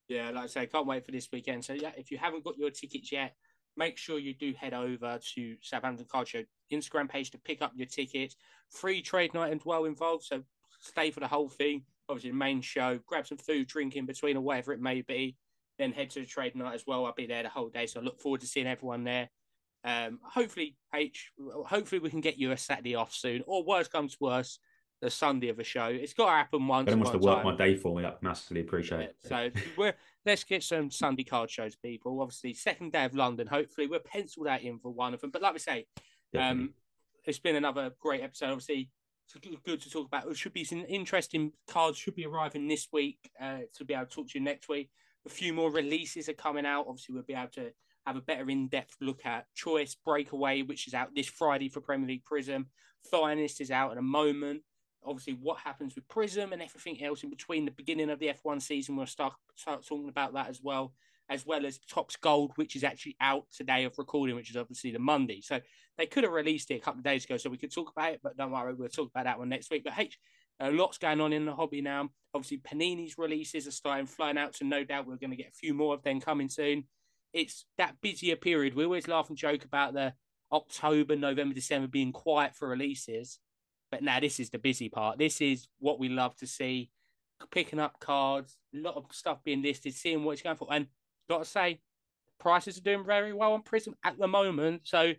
Yeah, 0.08 0.30
like 0.30 0.44
I 0.44 0.46
say, 0.46 0.66
can't 0.66 0.86
wait 0.86 1.04
for 1.04 1.12
this 1.12 1.28
weekend. 1.32 1.64
So 1.64 1.74
yeah, 1.74 1.92
if 1.96 2.10
you 2.10 2.18
haven't 2.18 2.44
got 2.44 2.56
your 2.56 2.70
tickets 2.70 3.12
yet, 3.12 3.34
make 3.76 3.98
sure 3.98 4.18
you 4.18 4.34
do 4.34 4.54
head 4.58 4.74
over 4.74 5.18
to 5.34 5.56
Southampton 5.62 6.06
Card 6.10 6.28
Show 6.28 6.42
Instagram 6.72 7.08
page 7.08 7.30
to 7.32 7.38
pick 7.38 7.62
up 7.62 7.72
your 7.74 7.86
tickets. 7.86 8.36
Free 8.70 9.02
trade 9.02 9.34
night 9.34 9.52
and 9.52 9.60
well 9.64 9.84
involved, 9.84 10.24
so 10.24 10.42
stay 10.80 11.10
for 11.10 11.20
the 11.20 11.28
whole 11.28 11.48
thing. 11.48 11.84
Obviously, 12.08 12.30
the 12.30 12.36
main 12.36 12.62
show. 12.62 12.98
Grab 13.06 13.26
some 13.26 13.38
food, 13.38 13.68
drink 13.68 13.96
in 13.96 14.06
between, 14.06 14.36
or 14.36 14.40
whatever 14.40 14.72
it 14.72 14.80
may 14.80 15.02
be 15.02 15.36
then 15.78 15.92
head 15.92 16.10
to 16.10 16.20
the 16.20 16.26
trade 16.26 16.54
night 16.56 16.74
as 16.74 16.84
well. 16.86 17.06
I'll 17.06 17.14
be 17.14 17.26
there 17.26 17.42
the 17.42 17.48
whole 17.48 17.68
day, 17.68 17.86
so 17.86 18.00
I 18.00 18.02
look 18.02 18.20
forward 18.20 18.40
to 18.42 18.46
seeing 18.46 18.66
everyone 18.66 19.04
there. 19.04 19.30
Um, 19.84 20.18
hopefully, 20.22 20.76
H, 20.94 21.30
hopefully 21.66 22.00
we 22.00 22.10
can 22.10 22.20
get 22.20 22.36
you 22.36 22.50
a 22.50 22.56
Saturday 22.56 22.96
off 22.96 23.14
soon, 23.14 23.42
or 23.46 23.64
worst 23.64 23.92
comes 23.92 24.12
to 24.12 24.18
worst, 24.20 24.60
the 25.00 25.10
Sunday 25.10 25.48
of 25.48 25.58
a 25.58 25.64
show. 25.64 25.86
It's 25.86 26.12
got 26.12 26.26
to 26.26 26.32
happen 26.32 26.66
once. 26.66 26.88
Anyone 26.88 27.04
wants 27.04 27.24
to 27.24 27.26
work 27.26 27.44
my 27.44 27.56
day 27.56 27.76
for 27.76 27.96
me, 27.96 28.04
I 28.04 28.14
massively 28.20 28.62
appreciate 28.62 29.00
it. 29.00 29.16
So 29.24 29.50
we're 29.76 29.94
let's 30.26 30.44
get 30.44 30.62
some 30.62 30.90
Sunday 30.90 31.24
card 31.24 31.50
shows, 31.50 31.76
people. 31.76 32.20
Obviously, 32.20 32.54
second 32.54 32.92
day 32.92 33.04
of 33.04 33.14
London. 33.14 33.46
Hopefully, 33.46 33.86
we're 33.86 34.00
penciled 34.00 34.46
that 34.46 34.62
in 34.62 34.78
for 34.78 34.92
one 34.92 35.14
of 35.14 35.20
them. 35.20 35.30
But 35.30 35.42
like 35.42 35.52
we 35.52 35.58
say, 35.58 35.86
um, 36.38 36.74
it's 37.24 37.38
been 37.38 37.56
another 37.56 37.92
great 38.00 38.22
episode. 38.22 38.50
Obviously, 38.50 38.90
it's 39.34 39.62
good 39.64 39.80
to 39.82 39.90
talk 39.90 40.06
about. 40.06 40.26
It 40.26 40.36
should 40.36 40.52
be 40.52 40.64
some 40.64 40.84
interesting 40.88 41.52
cards. 41.68 41.98
Should 41.98 42.16
be 42.16 42.26
arriving 42.26 42.68
this 42.68 42.88
week 42.92 43.18
uh, 43.40 43.60
to 43.74 43.84
be 43.84 43.94
able 43.94 44.06
to 44.06 44.10
talk 44.10 44.28
to 44.28 44.38
you 44.38 44.44
next 44.44 44.68
week 44.68 44.90
a 45.28 45.30
few 45.30 45.52
more 45.52 45.70
releases 45.70 46.28
are 46.28 46.34
coming 46.34 46.66
out. 46.66 46.86
Obviously, 46.88 47.14
we'll 47.14 47.24
be 47.24 47.34
able 47.34 47.50
to 47.52 47.70
have 48.06 48.16
a 48.16 48.20
better 48.20 48.48
in-depth 48.48 48.96
look 49.00 49.24
at 49.26 49.46
Choice 49.54 49.94
Breakaway, 49.94 50.62
which 50.62 50.86
is 50.86 50.94
out 50.94 51.14
this 51.14 51.28
Friday 51.28 51.68
for 51.68 51.80
Premier 51.80 52.08
League 52.08 52.24
Prizm. 52.24 52.66
Finest 53.10 53.60
is 53.60 53.70
out 53.70 53.92
in 53.92 53.98
a 53.98 54.02
moment. 54.02 54.62
Obviously 55.04 55.34
what 55.34 55.58
happens 55.58 55.94
with 55.94 56.08
Prizm 56.08 56.52
and 56.52 56.62
everything 56.62 57.02
else 57.02 57.22
in 57.22 57.30
between 57.30 57.64
the 57.64 57.70
beginning 57.70 58.10
of 58.10 58.18
the 58.18 58.32
F1 58.44 58.60
season. 58.60 58.96
We'll 58.96 59.06
start 59.06 59.34
start 59.54 59.86
talking 59.86 60.08
about 60.08 60.34
that 60.34 60.48
as 60.48 60.60
well, 60.62 60.92
as 61.30 61.46
well 61.46 61.64
as 61.64 61.78
Topps 61.78 62.16
Gold, 62.16 62.52
which 62.56 62.76
is 62.76 62.84
actually 62.84 63.16
out 63.20 63.44
today 63.54 63.84
of 63.84 63.98
recording, 63.98 64.36
which 64.36 64.50
is 64.50 64.56
obviously 64.56 64.90
the 64.90 64.98
Monday. 64.98 65.40
So 65.40 65.60
they 65.96 66.06
could 66.06 66.24
have 66.24 66.32
released 66.32 66.70
it 66.70 66.76
a 66.76 66.80
couple 66.80 66.98
of 66.98 67.04
days 67.04 67.24
ago, 67.24 67.36
so 67.36 67.50
we 67.50 67.58
could 67.58 67.72
talk 67.72 67.90
about 67.90 68.12
it. 68.12 68.20
But 68.22 68.36
don't 68.36 68.50
worry, 68.50 68.74
we'll 68.74 68.88
talk 68.88 69.10
about 69.10 69.24
that 69.24 69.38
one 69.38 69.48
next 69.48 69.70
week. 69.70 69.84
But 69.84 69.98
H, 69.98 70.18
a 70.60 70.70
lot's 70.70 70.98
going 70.98 71.20
on 71.20 71.32
in 71.32 71.46
the 71.46 71.54
hobby 71.54 71.80
now. 71.80 72.10
Obviously, 72.34 72.58
Panini's 72.58 73.16
releases 73.16 73.66
are 73.66 73.72
starting 73.72 74.06
flying 74.06 74.38
out, 74.38 74.56
so 74.56 74.66
no 74.66 74.84
doubt 74.84 75.06
we're 75.06 75.16
going 75.16 75.30
to 75.30 75.36
get 75.36 75.48
a 75.48 75.58
few 75.58 75.74
more 75.74 75.94
of 75.94 76.02
them 76.02 76.20
coming 76.20 76.48
soon. 76.48 76.84
It's 77.32 77.66
that 77.76 78.00
busier 78.00 78.36
period. 78.36 78.74
We 78.74 78.84
always 78.84 79.08
laugh 79.08 79.28
and 79.28 79.38
joke 79.38 79.64
about 79.64 79.94
the 79.94 80.14
October, 80.50 81.14
November, 81.14 81.54
December 81.54 81.88
being 81.88 82.12
quiet 82.12 82.54
for 82.56 82.68
releases 82.68 83.38
but 83.90 84.02
now 84.02 84.20
this 84.20 84.40
is 84.40 84.50
the 84.50 84.58
busy 84.58 84.88
part. 84.88 85.18
This 85.18 85.40
is 85.40 85.68
what 85.78 85.98
we 85.98 86.08
love 86.08 86.36
to 86.36 86.46
see. 86.46 86.90
Picking 87.50 87.78
up 87.78 88.00
cards, 88.00 88.56
a 88.74 88.78
lot 88.78 88.96
of 88.96 89.06
stuff 89.12 89.44
being 89.44 89.62
listed, 89.62 89.94
seeing 89.94 90.24
what 90.24 90.32
it's 90.32 90.42
going 90.42 90.56
for. 90.56 90.68
And 90.70 90.88
gotta 91.28 91.44
say, 91.44 91.80
prices 92.38 92.78
are 92.78 92.82
doing 92.82 93.04
very 93.04 93.32
well 93.32 93.52
on 93.52 93.62
Prizm 93.62 93.94
at 94.04 94.18
the 94.18 94.26
moment. 94.26 94.82
So 94.84 95.12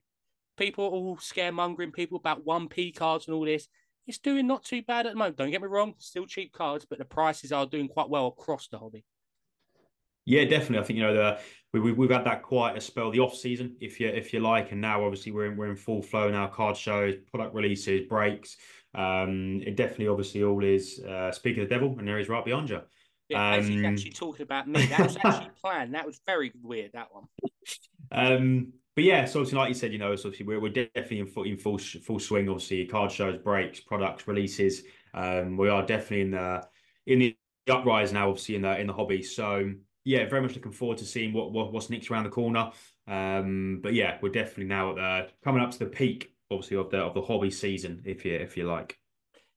people 0.58 0.86
are 0.86 0.92
all 0.92 1.18
scaremongering 1.18 1.94
people 1.94 2.18
about 2.18 2.46
1p 2.46 2.96
cards 2.96 3.28
and 3.28 3.36
all 3.36 3.46
this. 3.46 3.68
It's 4.06 4.18
doing 4.18 4.48
not 4.48 4.64
too 4.64 4.82
bad 4.82 5.06
at 5.06 5.14
the 5.14 5.18
moment. 5.18 5.38
Don't 5.38 5.52
get 5.52 5.62
me 5.62 5.68
wrong, 5.68 5.94
still 6.00 6.26
cheap 6.26 6.52
cards, 6.52 6.86
but 6.90 6.98
the 6.98 7.06
prices 7.06 7.52
are 7.52 7.66
doing 7.66 7.88
quite 7.88 8.10
well 8.10 8.28
across 8.28 8.68
the 8.68 8.80
hobby. 8.80 9.06
Yeah, 10.30 10.46
definitely. 10.46 10.78
I 10.78 10.84
think 10.84 10.98
you 10.98 11.04
know 11.04 11.14
the 11.16 11.40
we, 11.74 11.80
we 11.80 11.92
we've 11.92 12.12
had 12.12 12.24
that 12.26 12.44
quite 12.44 12.78
a 12.78 12.82
spell 12.82 13.10
the 13.10 13.20
off 13.20 13.34
season, 13.34 13.76
if 13.82 14.00
you 14.00 14.10
if 14.10 14.32
you 14.32 14.40
like, 14.40 14.72
and 14.72 14.80
now 14.80 15.04
obviously 15.04 15.32
we're 15.32 15.48
in 15.48 15.58
we're 15.58 15.72
in 15.72 15.76
full 15.76 16.04
flow 16.04 16.30
now. 16.30 16.46
Card 16.46 16.78
shows, 16.78 17.16
product 17.32 17.56
releases, 17.56 18.08
breaks. 18.08 18.58
Um, 18.94 19.60
it 19.66 19.76
definitely 19.76 20.08
obviously 20.08 20.44
all 20.44 20.64
is 20.64 21.00
uh, 21.00 21.32
speak 21.32 21.58
of 21.58 21.68
the 21.68 21.74
devil, 21.74 21.96
and 21.98 22.08
there 22.08 22.20
is 22.20 22.30
right 22.30 22.46
beyond 22.46 22.70
you. 22.70 22.82
Yeah, 23.30 23.56
um, 23.56 23.64
he's 23.64 23.84
actually 23.84 24.12
talking 24.12 24.44
about 24.44 24.68
me. 24.68 24.86
That 24.86 25.00
was 25.00 25.18
actually 25.24 25.50
planned. 25.64 25.96
That 25.96 26.06
was 26.06 26.22
very 26.28 26.52
weird. 26.62 26.92
That 26.94 27.08
one. 27.12 27.26
Um, 28.12 28.74
but 28.96 29.04
yeah, 29.04 29.26
so 29.26 29.40
obviously, 29.40 29.58
like 29.58 29.70
you 29.70 29.76
said, 29.76 29.92
you 29.92 29.98
know, 29.98 30.16
so 30.16 30.30
obviously 30.30 30.46
we're, 30.46 30.60
we're 30.60 30.70
definitely 30.70 31.22
in 31.22 31.28
full 31.28 31.44
in 31.44 31.58
full 31.58 31.80
full 31.80 32.20
swing. 32.20 32.50
Obviously, 32.50 32.86
card 32.86 33.12
shows, 33.12 33.40
breaks, 33.40 33.80
products, 33.80 34.28
releases. 34.28 34.84
Um, 35.16 35.58
we 35.58 35.70
are 35.70 35.84
definitely 35.84 36.22
in 36.22 36.32
the 36.32 36.68
in 37.08 37.18
the 37.18 37.38
uprise 37.68 38.14
now. 38.14 38.30
Obviously, 38.30 38.58
in 38.58 38.62
the 38.62 38.80
in 38.80 38.86
the 38.86 38.94
hobby. 38.94 39.24
So 39.24 39.72
yeah, 40.10 40.28
very 40.28 40.42
much 40.42 40.56
looking 40.56 40.72
forward 40.72 40.98
to 40.98 41.06
seeing 41.06 41.34
what, 41.34 41.52
what 41.52 41.72
what's 41.72 41.92
next 41.92 42.10
around 42.10 42.24
the 42.24 42.32
corner. 42.32 42.72
Um, 43.08 43.80
but 43.84 43.94
yeah, 43.94 44.18
we're 44.24 44.30
definitely 44.30 44.66
now 44.66 44.98
uh, 44.98 45.28
coming 45.44 45.62
up 45.62 45.70
to 45.70 45.78
the 45.78 45.86
peak, 45.86 46.34
obviously, 46.50 46.78
of 46.78 46.90
the 46.90 46.98
of 46.98 47.14
the 47.14 47.22
hobby 47.22 47.52
season, 47.52 48.02
if 48.06 48.26
you 48.26 48.34
if 48.34 48.58
you 48.58 48.66
like. 48.66 48.98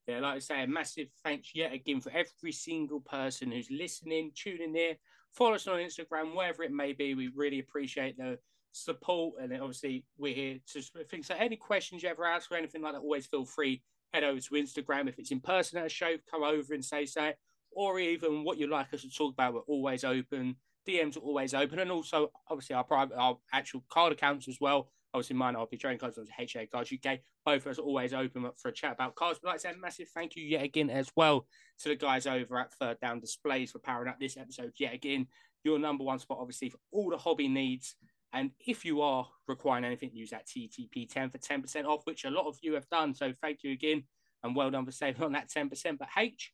Yeah, 0.06 0.20
like 0.20 0.36
I 0.36 0.38
say, 0.40 0.62
a 0.62 0.66
massive 0.66 1.08
thanks 1.24 1.52
yet 1.54 1.72
again 1.72 2.02
for 2.02 2.10
every 2.10 2.52
single 2.52 3.00
person 3.00 3.50
who's 3.50 3.70
listening, 3.70 4.30
tuning 4.34 4.76
in. 4.76 4.96
Follow 5.32 5.54
us 5.54 5.66
on 5.66 5.78
Instagram, 5.78 6.36
wherever 6.36 6.62
it 6.62 6.70
may 6.70 6.92
be. 6.92 7.14
We 7.14 7.30
really 7.34 7.60
appreciate 7.60 8.18
the 8.18 8.38
support, 8.72 9.36
and 9.40 9.54
obviously 9.54 10.04
we're 10.18 10.34
here 10.34 10.58
to 10.74 10.82
think. 11.10 11.24
So, 11.24 11.34
any 11.34 11.56
questions 11.56 12.02
you 12.02 12.10
ever 12.10 12.26
ask 12.26 12.52
or 12.52 12.56
anything 12.56 12.82
like 12.82 12.92
that, 12.92 13.00
always 13.00 13.24
feel 13.24 13.46
free 13.46 13.82
head 14.12 14.24
over 14.24 14.38
to 14.38 14.50
Instagram. 14.50 15.08
If 15.08 15.18
it's 15.18 15.30
in 15.30 15.40
person 15.40 15.78
at 15.78 15.86
a 15.86 15.88
show, 15.88 16.16
come 16.30 16.42
over 16.42 16.74
and 16.74 16.84
say 16.84 17.06
so 17.06 17.32
or 17.74 17.98
even 17.98 18.44
what 18.44 18.58
you'd 18.58 18.70
like 18.70 18.92
us 18.92 19.02
to 19.02 19.10
talk 19.10 19.32
about, 19.32 19.54
we're 19.54 19.60
always 19.60 20.04
open. 20.04 20.56
DMs 20.88 21.16
are 21.16 21.20
always 21.20 21.54
open, 21.54 21.78
and 21.78 21.90
also 21.90 22.30
obviously 22.50 22.74
our 22.74 22.84
private, 22.84 23.16
our 23.16 23.38
actual 23.52 23.84
card 23.88 24.12
accounts 24.12 24.48
as 24.48 24.58
well. 24.60 24.90
Obviously, 25.14 25.36
mine 25.36 25.56
are 25.56 25.66
trading 25.78 25.98
cards, 25.98 26.18
obviously 26.18 26.60
HA 26.62 26.66
Cards 26.66 26.92
UK. 26.92 27.18
Both 27.44 27.66
of 27.66 27.72
us 27.72 27.78
are 27.78 27.82
always 27.82 28.14
open 28.14 28.50
for 28.56 28.68
a 28.68 28.72
chat 28.72 28.92
about 28.92 29.14
cards. 29.14 29.38
But 29.42 29.48
like 29.48 29.56
I 29.56 29.58
said, 29.58 29.76
massive 29.78 30.08
thank 30.08 30.36
you 30.36 30.42
yet 30.42 30.62
again 30.62 30.88
as 30.88 31.10
well 31.14 31.46
to 31.80 31.88
the 31.90 31.96
guys 31.96 32.26
over 32.26 32.58
at 32.58 32.72
Third 32.74 32.98
Down 33.00 33.20
Displays 33.20 33.72
for 33.72 33.78
powering 33.78 34.08
up 34.08 34.18
this 34.18 34.38
episode 34.38 34.72
yet 34.78 34.94
again. 34.94 35.26
Your 35.64 35.78
number 35.78 36.02
one 36.02 36.18
spot, 36.18 36.38
obviously, 36.40 36.70
for 36.70 36.78
all 36.92 37.10
the 37.10 37.18
hobby 37.18 37.46
needs. 37.46 37.94
And 38.32 38.52
if 38.66 38.84
you 38.86 39.02
are 39.02 39.28
requiring 39.46 39.84
anything, 39.84 40.10
use 40.14 40.30
that 40.30 40.46
TTP10 40.46 41.30
for 41.30 41.38
10% 41.38 41.84
off, 41.84 42.00
which 42.04 42.24
a 42.24 42.30
lot 42.30 42.46
of 42.46 42.56
you 42.62 42.72
have 42.74 42.88
done. 42.88 43.14
So 43.14 43.32
thank 43.42 43.62
you 43.62 43.72
again, 43.72 44.04
and 44.42 44.56
well 44.56 44.70
done 44.70 44.86
for 44.86 44.92
saving 44.92 45.22
on 45.22 45.32
that 45.32 45.50
10%. 45.50 45.98
But 45.98 46.08
H, 46.16 46.52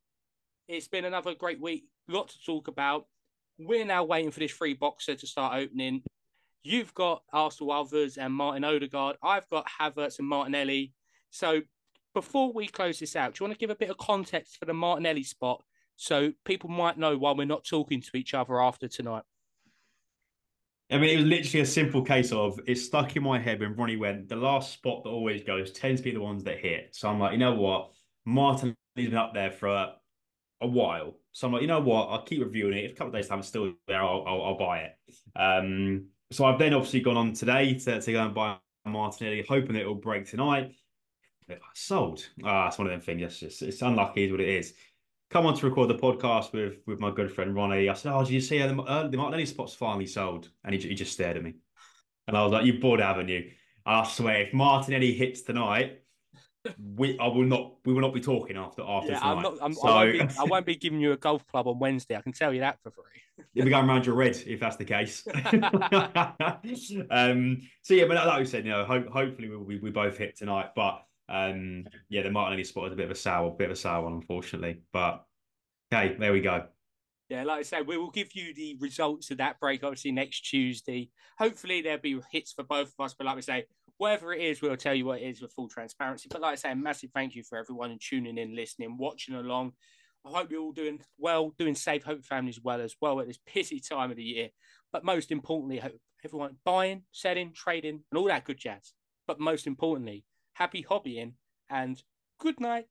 it's 0.68 0.88
been 0.88 1.06
another 1.06 1.34
great 1.34 1.60
week. 1.60 1.84
Lot 2.06 2.28
to 2.28 2.40
talk 2.44 2.68
about. 2.68 3.06
We're 3.58 3.86
now 3.86 4.04
waiting 4.04 4.30
for 4.30 4.40
this 4.40 4.52
free 4.52 4.74
boxer 4.74 5.14
to 5.16 5.26
start 5.26 5.56
opening. 5.56 6.02
You've 6.62 6.94
got 6.94 7.22
Arsenal 7.32 7.72
Others 7.72 8.18
and 8.18 8.32
Martin 8.32 8.64
Odegaard. 8.64 9.16
I've 9.22 9.48
got 9.48 9.66
Havertz 9.80 10.18
and 10.18 10.28
Martinelli. 10.28 10.92
So 11.30 11.62
before 12.14 12.52
we 12.52 12.68
close 12.68 13.00
this 13.00 13.16
out, 13.16 13.34
do 13.34 13.38
you 13.42 13.48
want 13.48 13.58
to 13.58 13.60
give 13.60 13.70
a 13.70 13.76
bit 13.76 13.90
of 13.90 13.96
context 13.96 14.58
for 14.58 14.66
the 14.66 14.74
Martinelli 14.74 15.22
spot 15.22 15.64
so 15.96 16.32
people 16.44 16.68
might 16.68 16.98
know 16.98 17.16
why 17.16 17.32
we're 17.32 17.46
not 17.46 17.64
talking 17.64 18.00
to 18.02 18.16
each 18.16 18.34
other 18.34 18.60
after 18.62 18.86
tonight? 18.86 19.24
I 20.90 20.98
mean, 20.98 21.10
it 21.10 21.16
was 21.16 21.26
literally 21.26 21.62
a 21.62 21.66
simple 21.66 22.02
case 22.02 22.32
of 22.32 22.58
it 22.66 22.76
stuck 22.76 23.14
in 23.16 23.22
my 23.22 23.38
head 23.38 23.60
when 23.60 23.74
Ronnie 23.74 23.96
went, 23.96 24.28
the 24.28 24.36
last 24.36 24.72
spot 24.72 25.04
that 25.04 25.10
always 25.10 25.42
goes 25.42 25.70
tends 25.70 26.00
to 26.00 26.04
be 26.04 26.12
the 26.12 26.20
ones 26.20 26.44
that 26.44 26.58
hit. 26.58 26.94
So 26.94 27.08
I'm 27.08 27.18
like, 27.18 27.32
you 27.32 27.38
know 27.38 27.54
what? 27.54 27.90
Martin 28.24 28.70
has 28.70 29.04
been 29.04 29.14
up 29.14 29.34
there 29.34 29.50
for 29.50 29.92
a 30.60 30.66
while. 30.66 31.16
So 31.32 31.46
I'm 31.46 31.52
like, 31.52 31.62
you 31.62 31.68
know 31.68 31.80
what? 31.80 32.06
I'll 32.06 32.22
keep 32.22 32.40
reviewing 32.40 32.76
it. 32.76 32.84
If 32.84 32.92
a 32.92 32.94
couple 32.94 33.08
of 33.08 33.14
days 33.14 33.28
time 33.28 33.38
it's 33.38 33.48
still 33.48 33.72
there, 33.86 34.02
I'll, 34.02 34.24
I'll, 34.26 34.42
I'll 34.42 34.58
buy 34.58 34.80
it. 34.80 34.96
Um, 35.36 36.06
so 36.30 36.44
I've 36.44 36.58
then 36.58 36.74
obviously 36.74 37.00
gone 37.00 37.16
on 37.16 37.32
today 37.32 37.74
to, 37.74 38.00
to 38.00 38.12
go 38.12 38.24
and 38.24 38.34
buy 38.34 38.56
Martinelli, 38.84 39.44
hoping 39.48 39.76
it 39.76 39.86
will 39.86 39.94
break 39.94 40.28
tonight. 40.28 40.74
Sold. 41.74 42.28
Ah, 42.44 42.68
it's 42.68 42.78
one 42.78 42.86
of 42.86 42.90
them 42.90 43.00
things. 43.00 43.22
It's 43.22 43.40
just 43.40 43.62
it's 43.62 43.80
unlucky, 43.80 44.24
is 44.24 44.30
what 44.30 44.40
it 44.40 44.48
is. 44.48 44.74
Come 45.30 45.46
on 45.46 45.54
to 45.54 45.66
record 45.66 45.88
the 45.88 45.94
podcast 45.94 46.52
with 46.52 46.76
with 46.86 47.00
my 47.00 47.10
good 47.10 47.32
friend 47.32 47.54
Ronnie. 47.54 47.88
I 47.88 47.94
said, 47.94 48.12
"Oh, 48.12 48.22
did 48.22 48.32
you 48.32 48.40
see 48.40 48.58
how 48.58 48.66
the, 48.66 48.82
uh, 48.82 49.08
the 49.08 49.16
Martinelli 49.16 49.46
spot's 49.46 49.72
finally 49.72 50.06
sold?" 50.06 50.50
And 50.64 50.74
he, 50.74 50.80
he 50.80 50.94
just 50.94 51.12
stared 51.12 51.38
at 51.38 51.42
me, 51.42 51.54
and 52.26 52.36
I 52.36 52.42
was 52.42 52.52
like, 52.52 52.66
"You 52.66 52.78
bored, 52.78 53.00
haven't 53.00 53.28
you?" 53.28 53.50
I 53.86 54.06
swear, 54.06 54.42
if 54.42 54.52
Martinelli 54.52 55.14
hits 55.14 55.40
tonight, 55.40 56.02
we 56.96 57.18
I 57.18 57.26
will 57.26 57.44
not 57.44 57.74
we 57.84 57.92
will 57.92 58.00
not 58.00 58.14
be 58.14 58.20
talking 58.20 58.56
after 58.56 58.82
after 58.82 59.12
yeah, 59.12 59.18
tonight. 59.18 59.32
I'm 59.32 59.42
not, 59.42 59.58
I'm, 59.62 59.74
so, 59.74 59.88
I, 59.88 60.04
won't 60.04 60.12
be, 60.12 60.34
I 60.38 60.44
won't 60.44 60.66
be 60.66 60.76
giving 60.76 61.00
you 61.00 61.12
a 61.12 61.16
golf 61.16 61.46
club 61.46 61.66
on 61.66 61.78
Wednesday. 61.78 62.16
I 62.16 62.20
can 62.20 62.32
tell 62.32 62.52
you 62.52 62.60
that 62.60 62.78
for 62.82 62.90
free. 62.90 63.04
You'll 63.54 63.66
be 63.66 63.70
going 63.70 63.88
around 63.88 64.06
your 64.06 64.14
red 64.14 64.36
if 64.46 64.60
that's 64.60 64.76
the 64.76 64.84
case. 64.84 65.26
um, 67.10 67.62
so 67.82 67.94
yeah, 67.94 68.04
but 68.06 68.26
like 68.26 68.40
we 68.40 68.46
said, 68.46 68.64
you 68.64 68.72
know, 68.72 68.84
hope, 68.84 69.08
hopefully 69.08 69.48
we, 69.48 69.56
we, 69.56 69.78
we 69.78 69.90
both 69.90 70.18
hit 70.18 70.36
tonight. 70.36 70.70
But 70.74 71.04
um, 71.28 71.86
yeah, 72.08 72.22
the 72.22 72.30
Martinelli 72.30 72.64
spot 72.64 72.86
is 72.86 72.92
a 72.92 72.96
bit 72.96 73.04
of 73.06 73.12
a 73.12 73.14
sour, 73.14 73.50
bit 73.50 73.66
of 73.66 73.72
a 73.72 73.76
sour 73.76 74.04
one, 74.04 74.14
unfortunately. 74.14 74.82
But 74.92 75.24
okay, 75.92 76.16
there 76.18 76.32
we 76.32 76.40
go. 76.40 76.64
Yeah, 77.28 77.44
like 77.44 77.58
I 77.58 77.62
said, 77.62 77.86
we 77.86 77.98
will 77.98 78.10
give 78.10 78.34
you 78.34 78.54
the 78.54 78.76
results 78.80 79.30
of 79.30 79.36
that 79.36 79.60
break 79.60 79.84
obviously 79.84 80.12
next 80.12 80.40
Tuesday. 80.40 81.10
Hopefully 81.38 81.82
there'll 81.82 82.00
be 82.00 82.18
hits 82.32 82.52
for 82.52 82.64
both 82.64 82.92
of 82.98 83.04
us. 83.04 83.14
But 83.14 83.26
like 83.26 83.36
we 83.36 83.42
say, 83.42 83.66
whatever 83.98 84.32
it 84.32 84.40
is, 84.40 84.62
we'll 84.62 84.76
tell 84.76 84.94
you 84.94 85.04
what 85.04 85.20
it 85.20 85.24
is 85.24 85.42
with 85.42 85.52
full 85.52 85.68
transparency. 85.68 86.28
But 86.30 86.40
like 86.40 86.52
I 86.52 86.56
say, 86.56 86.74
massive 86.74 87.10
thank 87.12 87.34
you 87.34 87.42
for 87.42 87.58
everyone 87.58 87.96
tuning 88.00 88.38
in, 88.38 88.56
listening, 88.56 88.96
watching 88.96 89.34
along. 89.34 89.72
I 90.24 90.30
hope 90.30 90.50
you're 90.50 90.62
all 90.62 90.72
doing 90.72 91.00
well, 91.18 91.54
doing 91.58 91.74
safe, 91.74 92.04
hope 92.04 92.24
families 92.24 92.60
well 92.62 92.80
as 92.80 92.94
well 93.00 93.20
at 93.20 93.26
this 93.26 93.38
busy 93.54 93.80
time 93.80 94.10
of 94.10 94.16
the 94.16 94.22
year. 94.22 94.48
But 94.92 95.04
most 95.04 95.30
importantly, 95.30 95.78
hope 95.78 96.00
everyone 96.24 96.56
buying, 96.64 97.02
selling, 97.12 97.52
trading, 97.52 98.02
and 98.10 98.18
all 98.18 98.26
that 98.26 98.44
good 98.44 98.58
jazz. 98.58 98.94
But 99.26 99.40
most 99.40 99.66
importantly, 99.66 100.24
happy 100.54 100.84
hobbying 100.88 101.34
and 101.70 102.02
good 102.40 102.60
night. 102.60 102.86